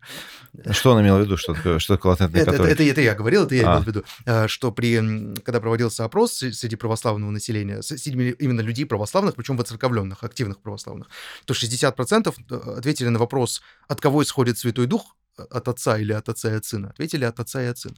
Что 0.71 0.91
он 0.91 1.01
имел 1.01 1.17
в 1.17 1.21
виду, 1.21 1.37
что, 1.37 1.79
что 1.79 1.95
такое 1.95 2.11
латентные 2.11 2.45
католики? 2.45 2.71
Это, 2.71 2.83
это, 2.83 2.91
это 2.91 3.01
я 3.01 3.15
говорил, 3.15 3.43
это 3.43 3.55
я 3.55 3.69
а. 3.69 3.73
имел 3.73 3.83
в 3.83 3.87
виду, 3.87 4.03
что 4.47 4.71
при 4.71 4.99
когда 5.43 5.59
проводился 5.59 6.05
опрос 6.05 6.33
среди 6.33 6.75
православного 6.75 7.31
населения, 7.31 7.81
среди 7.81 8.31
именно 8.31 8.61
людей 8.61 8.85
православных, 8.85 9.35
причем 9.35 9.57
воцерковленных, 9.57 10.23
активных 10.23 10.59
православных, 10.59 11.07
то 11.45 11.53
60% 11.53 12.33
э, 12.49 12.55
ответили 12.77 13.09
на 13.09 13.19
вопрос, 13.19 13.61
от 13.87 14.01
кого 14.01 14.23
исходит 14.23 14.57
Святой 14.57 14.87
Дух, 14.87 15.15
от 15.37 15.67
отца 15.67 15.97
или 15.97 16.13
от 16.13 16.29
отца 16.29 16.51
и 16.51 16.55
от 16.55 16.65
сына, 16.65 16.89
ответили 16.89 17.25
от 17.25 17.39
отца 17.39 17.61
и 17.61 17.65
от 17.65 17.77
сына. 17.77 17.95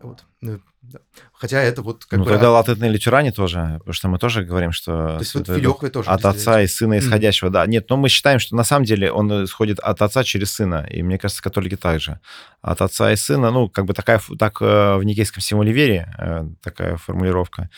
Вот. 0.00 0.24
Да. 0.40 0.98
Хотя 1.32 1.60
это 1.62 1.82
вот 1.82 2.04
как 2.04 2.18
ну, 2.18 2.24
бы... 2.24 2.30
тогда 2.30 2.50
латентные 2.50 2.90
лютеране 2.90 3.30
тоже, 3.30 3.76
потому 3.78 3.92
что 3.92 4.08
мы 4.08 4.18
тоже 4.18 4.44
говорим, 4.44 4.72
что... 4.72 4.92
То 4.92 5.18
есть 5.20 5.34
вот 5.34 5.46
Филёхвы 5.46 5.90
тоже... 5.90 6.10
От 6.10 6.24
отца 6.24 6.60
и 6.60 6.66
сына 6.66 6.98
исходящего, 6.98 7.48
mm. 7.48 7.52
да. 7.52 7.66
Нет, 7.66 7.88
но 7.88 7.96
мы 7.96 8.08
считаем, 8.08 8.40
что 8.40 8.56
на 8.56 8.64
самом 8.64 8.84
деле 8.84 9.12
он 9.12 9.44
исходит 9.44 9.78
от 9.78 10.02
отца 10.02 10.24
через 10.24 10.52
сына, 10.52 10.86
и 10.90 11.02
мне 11.02 11.18
кажется, 11.18 11.42
католики 11.42 11.76
также. 11.76 12.18
От 12.62 12.82
отца 12.82 13.12
и 13.12 13.16
сына, 13.16 13.50
ну, 13.52 13.68
как 13.68 13.84
бы 13.84 13.94
такая, 13.94 14.20
так 14.38 14.60
э, 14.60 14.96
в 14.96 15.04
никейском 15.04 15.40
символе 15.40 15.72
вере, 15.72 16.12
э, 16.18 16.46
такая 16.62 16.96
формулировка. 16.96 17.70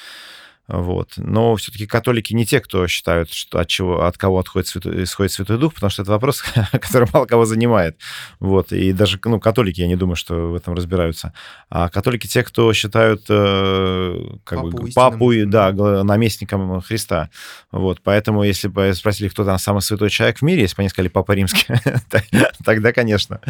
Вот. 0.66 1.12
Но 1.16 1.56
все-таки 1.56 1.86
католики 1.86 2.32
не 2.32 2.46
те, 2.46 2.60
кто 2.60 2.86
считают, 2.86 3.30
что 3.30 3.58
от, 3.58 3.68
чего, 3.68 4.04
от 4.04 4.16
кого 4.16 4.38
отходит 4.38 4.66
святой, 4.66 5.02
исходит 5.02 5.32
Святой 5.32 5.58
Дух, 5.58 5.74
потому 5.74 5.90
что 5.90 6.02
это 6.02 6.12
вопрос, 6.12 6.42
который 6.72 7.06
мало 7.12 7.26
кого 7.26 7.44
занимает. 7.44 7.98
Вот. 8.40 8.72
И 8.72 8.92
даже 8.92 9.20
ну, 9.24 9.38
католики, 9.38 9.82
я 9.82 9.88
не 9.88 9.96
думаю, 9.96 10.16
что 10.16 10.50
в 10.50 10.54
этом 10.54 10.74
разбираются. 10.74 11.34
А 11.68 11.90
католики 11.90 12.26
те, 12.26 12.42
кто 12.42 12.72
считают 12.72 13.24
э, 13.28 14.36
как 14.44 14.60
папу, 14.60 14.70
бы, 14.70 14.90
папу 14.92 15.32
да, 15.46 15.72
наместником 16.02 16.80
Христа. 16.80 17.28
Вот. 17.70 18.00
Поэтому, 18.02 18.42
если 18.42 18.68
бы 18.68 18.94
спросили, 18.94 19.28
кто 19.28 19.44
там 19.44 19.58
самый 19.58 19.82
святой 19.82 20.08
человек 20.08 20.38
в 20.38 20.42
мире, 20.42 20.62
если 20.62 20.76
бы 20.76 20.82
они 20.82 20.88
сказали 20.88 21.08
Папа 21.08 21.32
Римский, 21.32 21.74
тогда, 22.64 22.92
конечно. 22.92 23.40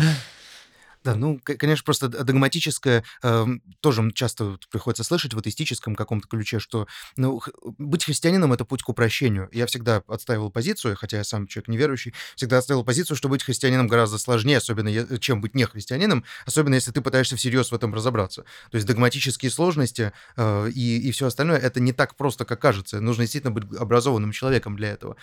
Да, 1.04 1.14
ну, 1.16 1.38
конечно, 1.44 1.84
просто 1.84 2.08
догматическое 2.08 3.04
э, 3.22 3.46
тоже 3.80 4.10
часто 4.12 4.58
приходится 4.70 5.04
слышать 5.04 5.34
в 5.34 5.38
атеистическом 5.38 5.94
каком-то 5.94 6.26
ключе, 6.26 6.58
что 6.58 6.86
ну, 7.16 7.42
быть 7.76 8.04
христианином— 8.04 8.52
это 8.54 8.64
путь 8.64 8.82
к 8.82 8.88
упрощению. 8.88 9.50
Я 9.52 9.66
всегда 9.66 10.02
отстаивал 10.08 10.50
позицию, 10.50 10.96
хотя 10.96 11.18
я 11.18 11.24
сам 11.24 11.46
человек 11.46 11.68
неверующий, 11.68 12.14
всегда 12.36 12.58
отстаивал 12.58 12.84
позицию, 12.84 13.18
что 13.18 13.28
быть 13.28 13.42
христианином 13.42 13.86
гораздо 13.86 14.16
сложнее, 14.16 14.56
особенно 14.56 15.18
чем 15.18 15.42
быть 15.42 15.54
не 15.54 15.66
христианином, 15.66 16.24
особенно 16.46 16.74
если 16.74 16.90
ты 16.90 17.02
пытаешься 17.02 17.36
всерьез 17.36 17.70
в 17.70 17.74
этом 17.74 17.92
разобраться. 17.92 18.44
То 18.70 18.76
есть 18.76 18.86
догматические 18.86 19.50
сложности 19.50 20.12
э, 20.38 20.70
и, 20.70 21.08
и 21.08 21.10
все 21.12 21.26
остальное— 21.26 21.58
это 21.60 21.80
не 21.80 21.92
так 21.92 22.16
просто, 22.16 22.46
как 22.46 22.60
кажется. 22.60 23.00
Нужно 23.02 23.24
действительно 23.24 23.52
быть 23.52 23.64
образованным 23.78 24.32
человеком 24.32 24.74
для 24.76 24.92
этого. 24.92 25.16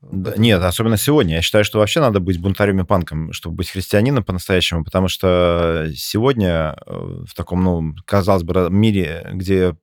Да, 0.00 0.34
нет, 0.36 0.60
особенно 0.62 0.96
сегодня. 0.96 1.36
Я 1.36 1.42
считаю, 1.42 1.64
что 1.64 1.78
вообще 1.78 2.00
надо 2.00 2.18
быть 2.18 2.40
бунтарем 2.40 2.80
и 2.80 2.84
панком, 2.84 3.32
чтобы 3.32 3.56
быть 3.56 3.70
христианином 3.70 4.24
по-настоящему, 4.24 4.84
потому 4.84 5.06
что 5.06 5.27
сегодня 5.94 6.76
э, 6.86 7.24
в 7.26 7.34
таком, 7.34 7.62
ну, 7.64 7.94
казалось 8.04 8.42
бы, 8.42 8.68
мире, 8.70 9.28
где 9.32 9.76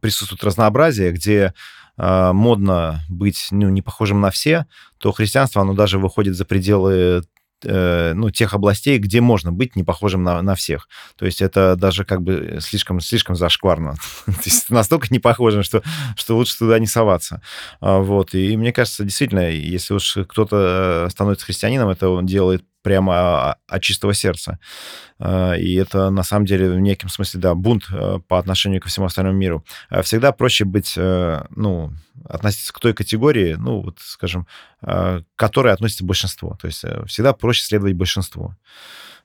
присутствует 0.00 0.44
разнообразие, 0.44 1.12
где 1.12 1.54
э, 1.96 2.32
модно 2.32 3.02
быть 3.08 3.48
ну, 3.50 3.68
не 3.68 3.82
похожим 3.82 4.20
на 4.20 4.30
все, 4.30 4.66
то 4.98 5.12
христианство, 5.12 5.62
оно 5.62 5.74
даже 5.74 5.98
выходит 5.98 6.36
за 6.36 6.44
пределы 6.44 7.22
э, 7.64 8.12
ну, 8.14 8.30
тех 8.30 8.54
областей, 8.54 8.98
где 8.98 9.20
можно 9.20 9.52
быть 9.52 9.76
не 9.76 9.84
похожим 9.84 10.22
на, 10.22 10.42
на 10.42 10.54
всех. 10.54 10.88
То 11.16 11.26
есть 11.26 11.40
это 11.40 11.76
даже 11.76 12.04
как 12.04 12.22
бы 12.22 12.58
слишком, 12.60 13.00
слишком 13.00 13.36
зашкварно. 13.36 13.94
Настолько 14.68 15.08
не 15.10 15.18
похожим, 15.18 15.62
что, 15.62 15.82
что 16.16 16.36
лучше 16.36 16.58
туда 16.58 16.78
не 16.78 16.86
соваться. 16.86 17.42
А, 17.80 17.98
вот. 17.98 18.34
И 18.34 18.56
мне 18.56 18.72
кажется, 18.72 19.04
действительно, 19.04 19.50
если 19.50 19.94
уж 19.94 20.18
кто-то 20.28 21.08
становится 21.10 21.46
христианином, 21.46 21.88
это 21.88 22.08
он 22.08 22.26
делает 22.26 22.64
прямо 22.86 23.14
а, 23.14 23.56
от 23.66 23.82
чистого 23.82 24.14
сердца. 24.14 24.60
И 25.18 25.74
это, 25.74 26.10
на 26.10 26.22
самом 26.22 26.46
деле, 26.46 26.70
в 26.70 26.78
неком 26.78 27.08
смысле, 27.08 27.40
да, 27.40 27.56
бунт 27.56 27.88
по 28.28 28.38
отношению 28.38 28.80
ко 28.80 28.88
всему 28.88 29.06
остальному 29.06 29.36
миру. 29.36 29.64
Всегда 30.02 30.30
проще 30.30 30.64
быть, 30.64 30.92
ну, 30.96 31.92
относиться 32.24 32.72
к 32.72 32.78
той 32.78 32.94
категории, 32.94 33.56
ну, 33.58 33.80
вот, 33.80 33.98
скажем, 33.98 34.46
к 34.80 35.24
которой 35.34 35.72
относится 35.72 36.04
большинство. 36.04 36.56
То 36.60 36.68
есть 36.68 36.84
всегда 37.08 37.32
проще 37.32 37.64
следовать 37.64 37.94
большинству. 37.94 38.54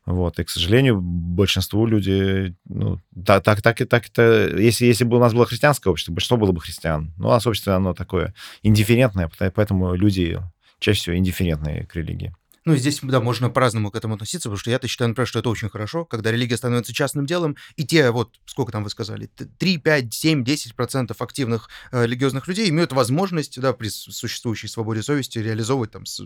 Вот. 0.08 0.40
И, 0.40 0.44
к 0.44 0.50
сожалению, 0.50 1.00
большинству 1.00 1.86
люди, 1.86 2.56
ну, 2.66 3.00
так, 3.24 3.44
так, 3.44 3.62
так, 3.62 3.78
так 3.88 4.08
это, 4.08 4.58
если, 4.58 4.86
если 4.86 5.04
бы 5.04 5.18
у 5.18 5.20
нас 5.20 5.34
было 5.34 5.46
христианское 5.46 5.92
общество, 5.92 6.14
большинство 6.14 6.38
было 6.38 6.52
бы 6.52 6.62
христиан. 6.62 7.14
Но 7.20 7.28
у 7.28 7.32
нас 7.32 7.46
общество, 7.46 7.76
оно 7.76 7.94
такое 7.94 8.34
индифферентное, 8.64 9.30
поэтому 9.54 9.94
люди 9.94 10.40
чаще 10.80 11.00
всего 11.02 11.16
индифферентные 11.16 11.86
к 11.86 11.96
религии. 11.96 12.34
Ну, 12.64 12.76
здесь, 12.76 13.00
да, 13.02 13.20
можно 13.20 13.50
по-разному 13.50 13.90
к 13.90 13.96
этому 13.96 14.14
относиться, 14.16 14.50
потому 14.50 14.60
что 14.60 14.70
я-то 14.70 14.88
считаю, 14.88 15.10
например, 15.10 15.28
что 15.28 15.40
это 15.40 15.50
очень 15.50 15.70
хорошо, 15.70 16.06
когда 16.06 16.32
религия 16.32 16.58
становится 16.58 16.94
частным 16.94 17.26
делом, 17.26 17.58
и 17.76 17.86
те, 17.86 18.12
вот, 18.12 18.40
сколько 18.46 18.72
там 18.72 18.84
вы 18.84 18.92
сказали, 18.92 19.28
3, 19.58 19.78
5, 19.78 20.14
7, 20.14 20.44
10 20.44 20.76
процентов 20.76 21.22
активных 21.24 21.70
э, 21.92 22.06
религиозных 22.06 22.48
людей 22.48 22.70
имеют 22.70 22.94
возможность, 22.94 23.60
да, 23.60 23.74
при 23.74 23.90
существующей 23.90 24.68
свободе 24.68 25.02
совести 25.02 25.40
реализовывать 25.40 25.92
там 25.92 26.06
с, 26.06 26.22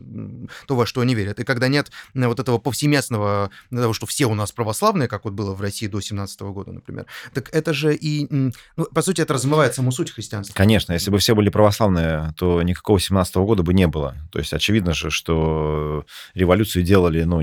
то, 0.67 0.75
во 0.75 0.85
что 0.85 1.01
они 1.01 1.15
верят. 1.15 1.39
И 1.39 1.45
когда 1.45 1.69
нет 1.69 1.89
э, 2.13 2.27
вот 2.27 2.39
этого 2.41 2.57
повсеместного, 2.57 3.49
того, 3.71 3.93
что 3.93 4.05
все 4.05 4.25
у 4.25 4.35
нас 4.35 4.51
православные, 4.51 5.07
как 5.07 5.23
вот 5.23 5.33
было 5.33 5.53
в 5.53 5.61
России 5.61 5.87
до 5.87 6.01
17 6.01 6.41
года, 6.41 6.73
например, 6.73 7.05
так 7.33 7.49
это 7.53 7.73
же 7.73 7.95
и, 7.95 8.27
ну, 8.29 8.85
по 8.93 9.01
сути, 9.01 9.21
это 9.21 9.33
размывает 9.33 9.73
саму 9.73 9.91
суть 9.93 10.11
христианства. 10.11 10.53
Конечно, 10.53 10.91
если 10.91 11.11
бы 11.11 11.17
все 11.19 11.33
были 11.33 11.49
православные, 11.49 12.33
то 12.37 12.61
никакого 12.61 12.99
17 12.99 13.35
года 13.37 13.63
бы 13.63 13.73
не 13.73 13.87
было. 13.87 14.15
То 14.31 14.39
есть 14.39 14.51
очевидно 14.51 14.93
же, 14.93 15.09
что 15.11 16.05
революцию 16.33 16.83
делали, 16.83 17.23
ну, 17.23 17.41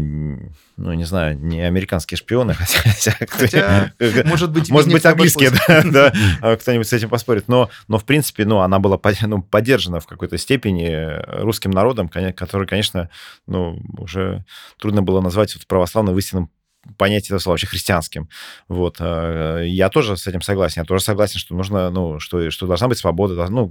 ну, 0.76 0.92
не 0.94 1.04
знаю, 1.04 1.38
не 1.38 1.60
американские 1.60 2.18
шпионы, 2.18 2.54
хотя... 2.58 3.14
хотя 3.28 3.92
может 4.24 4.50
быть, 4.50 4.70
может 4.70 4.90
быть 4.90 5.04
английские, 5.04 5.50
да, 5.50 5.82
да, 5.84 6.12
а 6.40 6.56
кто-нибудь 6.56 6.88
с 6.88 6.92
этим 6.92 7.08
поспорит. 7.08 7.48
Но, 7.48 7.70
но, 7.88 7.98
в 7.98 8.04
принципе, 8.04 8.44
ну, 8.44 8.58
она 8.58 8.78
была 8.78 8.98
ну, 9.22 9.42
поддержана 9.42 10.00
в 10.00 10.06
какой-то 10.06 10.38
степени 10.38 11.42
русским 11.42 11.70
народом, 11.70 12.08
который, 12.08 12.66
конечно, 12.66 13.10
ну, 13.46 13.80
уже 13.98 14.44
трудно 14.78 15.02
было 15.02 15.20
назвать 15.20 15.54
вот 15.54 15.66
православным 15.66 16.14
в 16.14 16.18
истинном 16.18 16.50
понятие 16.98 17.28
этого 17.28 17.38
слова, 17.38 17.54
вообще 17.54 17.66
христианским. 17.66 18.28
Вот. 18.68 18.96
Э, 19.00 19.64
я 19.66 19.88
тоже 19.88 20.16
с 20.16 20.26
этим 20.26 20.42
согласен. 20.42 20.82
Я 20.82 20.84
тоже 20.84 21.02
согласен, 21.04 21.38
что 21.38 21.54
нужно, 21.54 21.90
ну, 21.90 22.18
что, 22.20 22.50
что 22.50 22.66
должна 22.66 22.88
быть 22.88 22.98
свобода, 22.98 23.46
ну, 23.48 23.68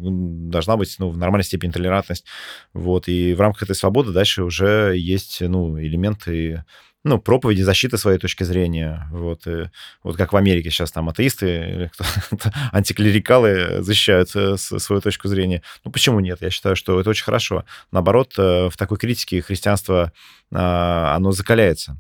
должна 0.50 0.78
быть, 0.78 0.96
ну, 1.00 1.10
в 1.10 1.18
нормальной 1.18 1.44
степени 1.44 1.72
толерантность. 1.72 2.26
Вот. 2.74 3.08
И 3.08 3.34
в 3.34 3.42
рамках 3.42 3.64
этой 3.64 3.76
свободы 3.76 4.12
дальше 4.12 4.44
уже 4.44 4.96
есть, 4.98 5.42
ну, 5.42 5.80
элементы 5.80 6.64
ну, 7.04 7.20
проповеди, 7.20 7.62
защиты 7.62 7.98
своей 7.98 8.20
точки 8.20 8.44
зрения. 8.44 9.08
Вот, 9.12 9.48
и, 9.48 9.70
вот 10.04 10.18
как 10.18 10.34
в 10.34 10.38
Америке 10.38 10.70
сейчас 10.70 10.92
там 10.92 11.10
атеисты 11.10 11.48
или 11.48 11.92
антиклерикалы 12.72 13.82
защищают 13.82 14.30
э, 14.36 14.58
свою 14.58 15.02
точку 15.02 15.28
зрения. 15.28 15.64
Ну, 15.84 15.92
почему 15.92 16.20
нет? 16.20 16.42
Я 16.42 16.52
считаю, 16.52 16.76
что 16.76 17.00
это 17.00 17.10
очень 17.10 17.24
хорошо. 17.24 17.66
Наоборот, 17.92 18.34
э, 18.38 18.70
в 18.70 18.78
такой 18.78 18.98
критике 18.98 19.42
христианство, 19.42 20.12
а, 20.54 21.16
оно 21.16 21.32
закаляется. 21.32 21.98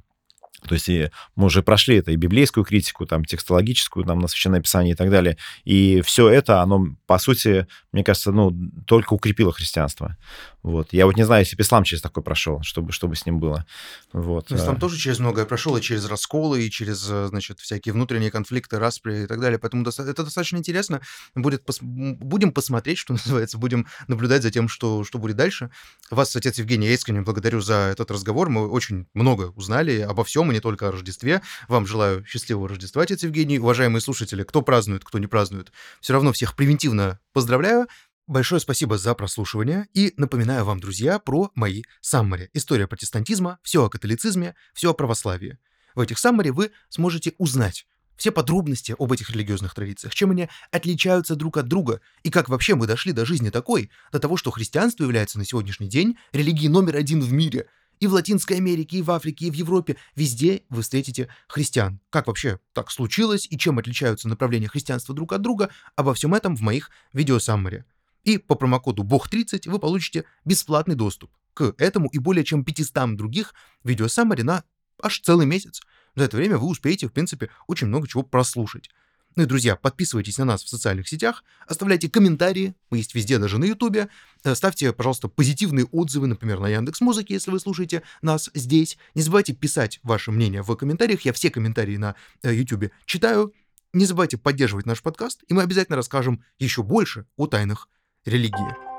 То 0.68 0.76
есть 0.76 0.89
и 0.89 1.09
мы 1.36 1.45
уже 1.45 1.64
прошли 1.64 1.97
это 1.97 2.12
и 2.12 2.16
библейскую 2.16 2.64
критику, 2.64 3.05
там, 3.05 3.26
текстологическую, 3.26 4.05
там, 4.05 4.20
на 4.20 4.28
Священное 4.28 4.62
Писание 4.62 4.93
и 4.93 4.95
так 4.95 5.09
далее. 5.09 5.38
И 5.64 6.01
все 6.01 6.30
это, 6.30 6.62
оно, 6.62 6.95
по 7.07 7.18
сути, 7.18 7.68
мне 7.91 8.03
кажется, 8.03 8.32
ну, 8.32 8.55
только 8.86 9.14
укрепило 9.14 9.51
христианство. 9.51 10.18
Вот. 10.64 10.93
Я 10.93 11.07
вот 11.07 11.18
не 11.18 11.24
знаю, 11.24 11.41
если 11.41 11.55
бы 11.55 11.64
ислам 11.64 11.84
через 11.84 12.01
такой 12.01 12.22
прошел, 12.24 12.62
чтобы, 12.62 12.91
чтобы 12.91 13.16
с 13.16 13.26
ним 13.26 13.39
было. 13.39 13.66
Вот. 14.14 14.49
Ну, 14.49 14.57
ислам 14.57 14.80
тоже 14.80 14.97
через 14.97 15.20
многое 15.20 15.45
прошел, 15.45 15.76
и 15.76 15.82
через 15.82 16.05
расколы, 16.05 16.64
и 16.68 16.70
через, 16.70 17.07
э, 17.09 17.28
значит, 17.28 17.59
всякие 17.59 17.93
внутренние 17.93 18.30
конфликты, 18.30 18.78
распри 18.78 19.24
и 19.24 19.26
так 19.26 19.39
далее. 19.39 19.57
Поэтому 19.57 19.84
это 19.84 20.24
достаточно 20.24 20.57
интересно. 20.57 21.01
Будет 21.34 21.66
пос... 21.66 21.80
Будем 21.82 22.51
посмотреть, 22.51 22.99
что 22.99 23.14
называется, 23.14 23.57
будем 23.57 23.88
наблюдать 24.07 24.43
за 24.43 24.51
тем, 24.51 24.68
что, 24.68 25.03
что 25.03 25.18
будет 25.18 25.36
дальше. 25.36 25.72
Вас, 26.12 26.36
отец 26.36 26.59
Евгений, 26.59 26.88
я 26.88 26.93
искренне 26.93 27.22
благодарю 27.22 27.62
за 27.62 27.89
этот 27.91 28.12
разговор. 28.12 28.49
Мы 28.49 28.68
очень 28.68 29.07
много 29.14 29.51
узнали 29.55 30.01
обо 30.01 30.24
всем, 30.24 30.51
и 30.52 30.54
не 30.54 30.60
только 30.60 30.88
о 30.88 30.91
Рождестве. 30.91 31.41
Вам 31.68 31.86
желаю 31.86 32.26
счастливого 32.26 32.70
Рождества, 32.70 33.04
отец 33.04 33.24
Евгений. 33.24 33.60
Уважаемые 33.60 34.02
слушатели, 34.02 34.43
кто 34.43 34.62
празднует, 34.62 35.04
кто 35.04 35.18
не 35.20 35.28
празднует, 35.28 35.72
все 35.99 36.14
равно 36.14 36.32
всех 36.34 36.56
превентивно 36.56 37.20
поздравляю. 37.34 37.88
Большое 38.28 38.62
спасибо 38.62 38.97
за 38.97 39.14
прослушивание 39.16 39.88
и 39.93 40.14
напоминаю 40.16 40.64
вам, 40.64 40.80
друзья, 40.80 41.20
про 41.20 41.52
мои 41.56 41.84
саммари. 41.99 42.49
История 42.54 42.88
протестантизма, 42.88 43.60
все 43.64 43.84
о 43.84 43.89
католицизме, 43.89 44.56
все 44.74 44.91
о 44.91 44.93
православии. 44.93 45.58
В 45.95 45.99
этих 45.99 46.18
саммари 46.20 46.52
вы 46.52 46.72
сможете 46.89 47.34
узнать 47.38 47.86
все 48.22 48.32
подробности 48.32 48.95
об 48.99 49.12
этих 49.12 49.32
религиозных 49.32 49.74
традициях, 49.74 50.14
чем 50.14 50.30
они 50.30 50.47
отличаются 50.70 51.36
друг 51.36 51.58
от 51.58 51.68
друга, 51.68 52.02
и 52.22 52.30
как 52.30 52.49
вообще 52.49 52.76
мы 52.76 52.86
дошли 52.86 53.14
до 53.14 53.26
жизни 53.26 53.49
такой, 53.49 53.89
до 54.12 54.20
того, 54.20 54.38
что 54.38 54.52
христианство 54.52 55.04
является 55.04 55.39
на 55.39 55.45
сегодняшний 55.45 55.89
день 55.89 56.18
религией 56.32 56.70
номер 56.70 56.97
один 56.97 57.20
в 57.20 57.34
мире. 57.34 57.66
И 58.02 58.08
в 58.08 58.14
Латинской 58.14 58.58
Америке, 58.58 58.97
и 58.97 59.02
в 59.04 59.12
Африке, 59.12 59.45
и 59.45 59.52
в 59.52 59.54
Европе, 59.54 59.95
везде 60.16 60.64
вы 60.70 60.82
встретите 60.82 61.30
христиан. 61.47 61.99
Как 62.10 62.26
вообще 62.26 62.60
так 62.74 62.89
случилось, 62.89 63.47
и 63.47 63.60
чем 63.60 63.78
отличаются 63.78 64.28
направления 64.28 64.68
христианства 64.68 65.14
друг 65.14 65.34
от 65.34 65.41
друга, 65.43 65.70
обо 65.95 66.16
всем 66.16 66.34
этом 66.34 66.56
в 66.56 66.62
моих 66.62 66.89
видеосаммаре. 67.14 67.86
И 68.24 68.39
по 68.39 68.56
промокоду 68.56 69.04
BOG30 69.04 69.70
вы 69.70 69.78
получите 69.78 70.26
бесплатный 70.45 70.95
доступ 70.95 71.32
к 71.54 71.76
этому 71.78 72.10
и 72.10 72.18
более 72.18 72.43
чем 72.43 72.66
500 72.66 73.16
других 73.16 73.54
видеосаммари 73.84 74.41
на 74.41 74.64
аж 74.99 75.22
целый 75.22 75.45
месяц. 75.45 75.82
За 76.16 76.24
это 76.24 76.38
время 76.38 76.58
вы 76.58 76.68
успеете, 76.68 77.08
в 77.08 77.14
принципе, 77.14 77.52
очень 77.68 77.88
много 77.88 78.08
чего 78.08 78.24
прослушать. 78.24 78.89
Ну 79.36 79.43
и, 79.43 79.45
друзья, 79.45 79.75
подписывайтесь 79.75 80.38
на 80.38 80.45
нас 80.45 80.63
в 80.63 80.67
социальных 80.67 81.07
сетях, 81.07 81.43
оставляйте 81.65 82.09
комментарии, 82.09 82.75
мы 82.89 82.97
есть 82.97 83.15
везде, 83.15 83.39
даже 83.39 83.57
на 83.57 83.65
Ютубе. 83.65 84.09
Э, 84.43 84.55
ставьте, 84.55 84.91
пожалуйста, 84.91 85.29
позитивные 85.29 85.86
отзывы, 85.86 86.27
например, 86.27 86.59
на 86.59 86.67
Яндекс 86.67 87.01
Музыке, 87.01 87.36
если 87.36 87.51
вы 87.51 87.59
слушаете 87.59 88.03
нас 88.21 88.49
здесь. 88.53 88.97
Не 89.15 89.21
забывайте 89.21 89.53
писать 89.53 89.99
ваше 90.03 90.32
мнение 90.32 90.63
в 90.63 90.75
комментариях, 90.75 91.21
я 91.21 91.34
все 91.34 91.49
комментарии 91.49 91.97
на 91.97 92.15
э, 92.43 92.53
Ютубе 92.53 92.91
читаю. 93.05 93.53
Не 93.93 94.05
забывайте 94.05 94.38
поддерживать 94.38 94.86
наш 94.86 95.01
подкаст, 95.01 95.43
и 95.47 95.53
мы 95.53 95.63
обязательно 95.63 95.95
расскажем 95.95 96.43
еще 96.59 96.84
больше 96.84 97.25
о 97.36 97.47
тайнах 97.47 97.89
религии. 98.25 98.91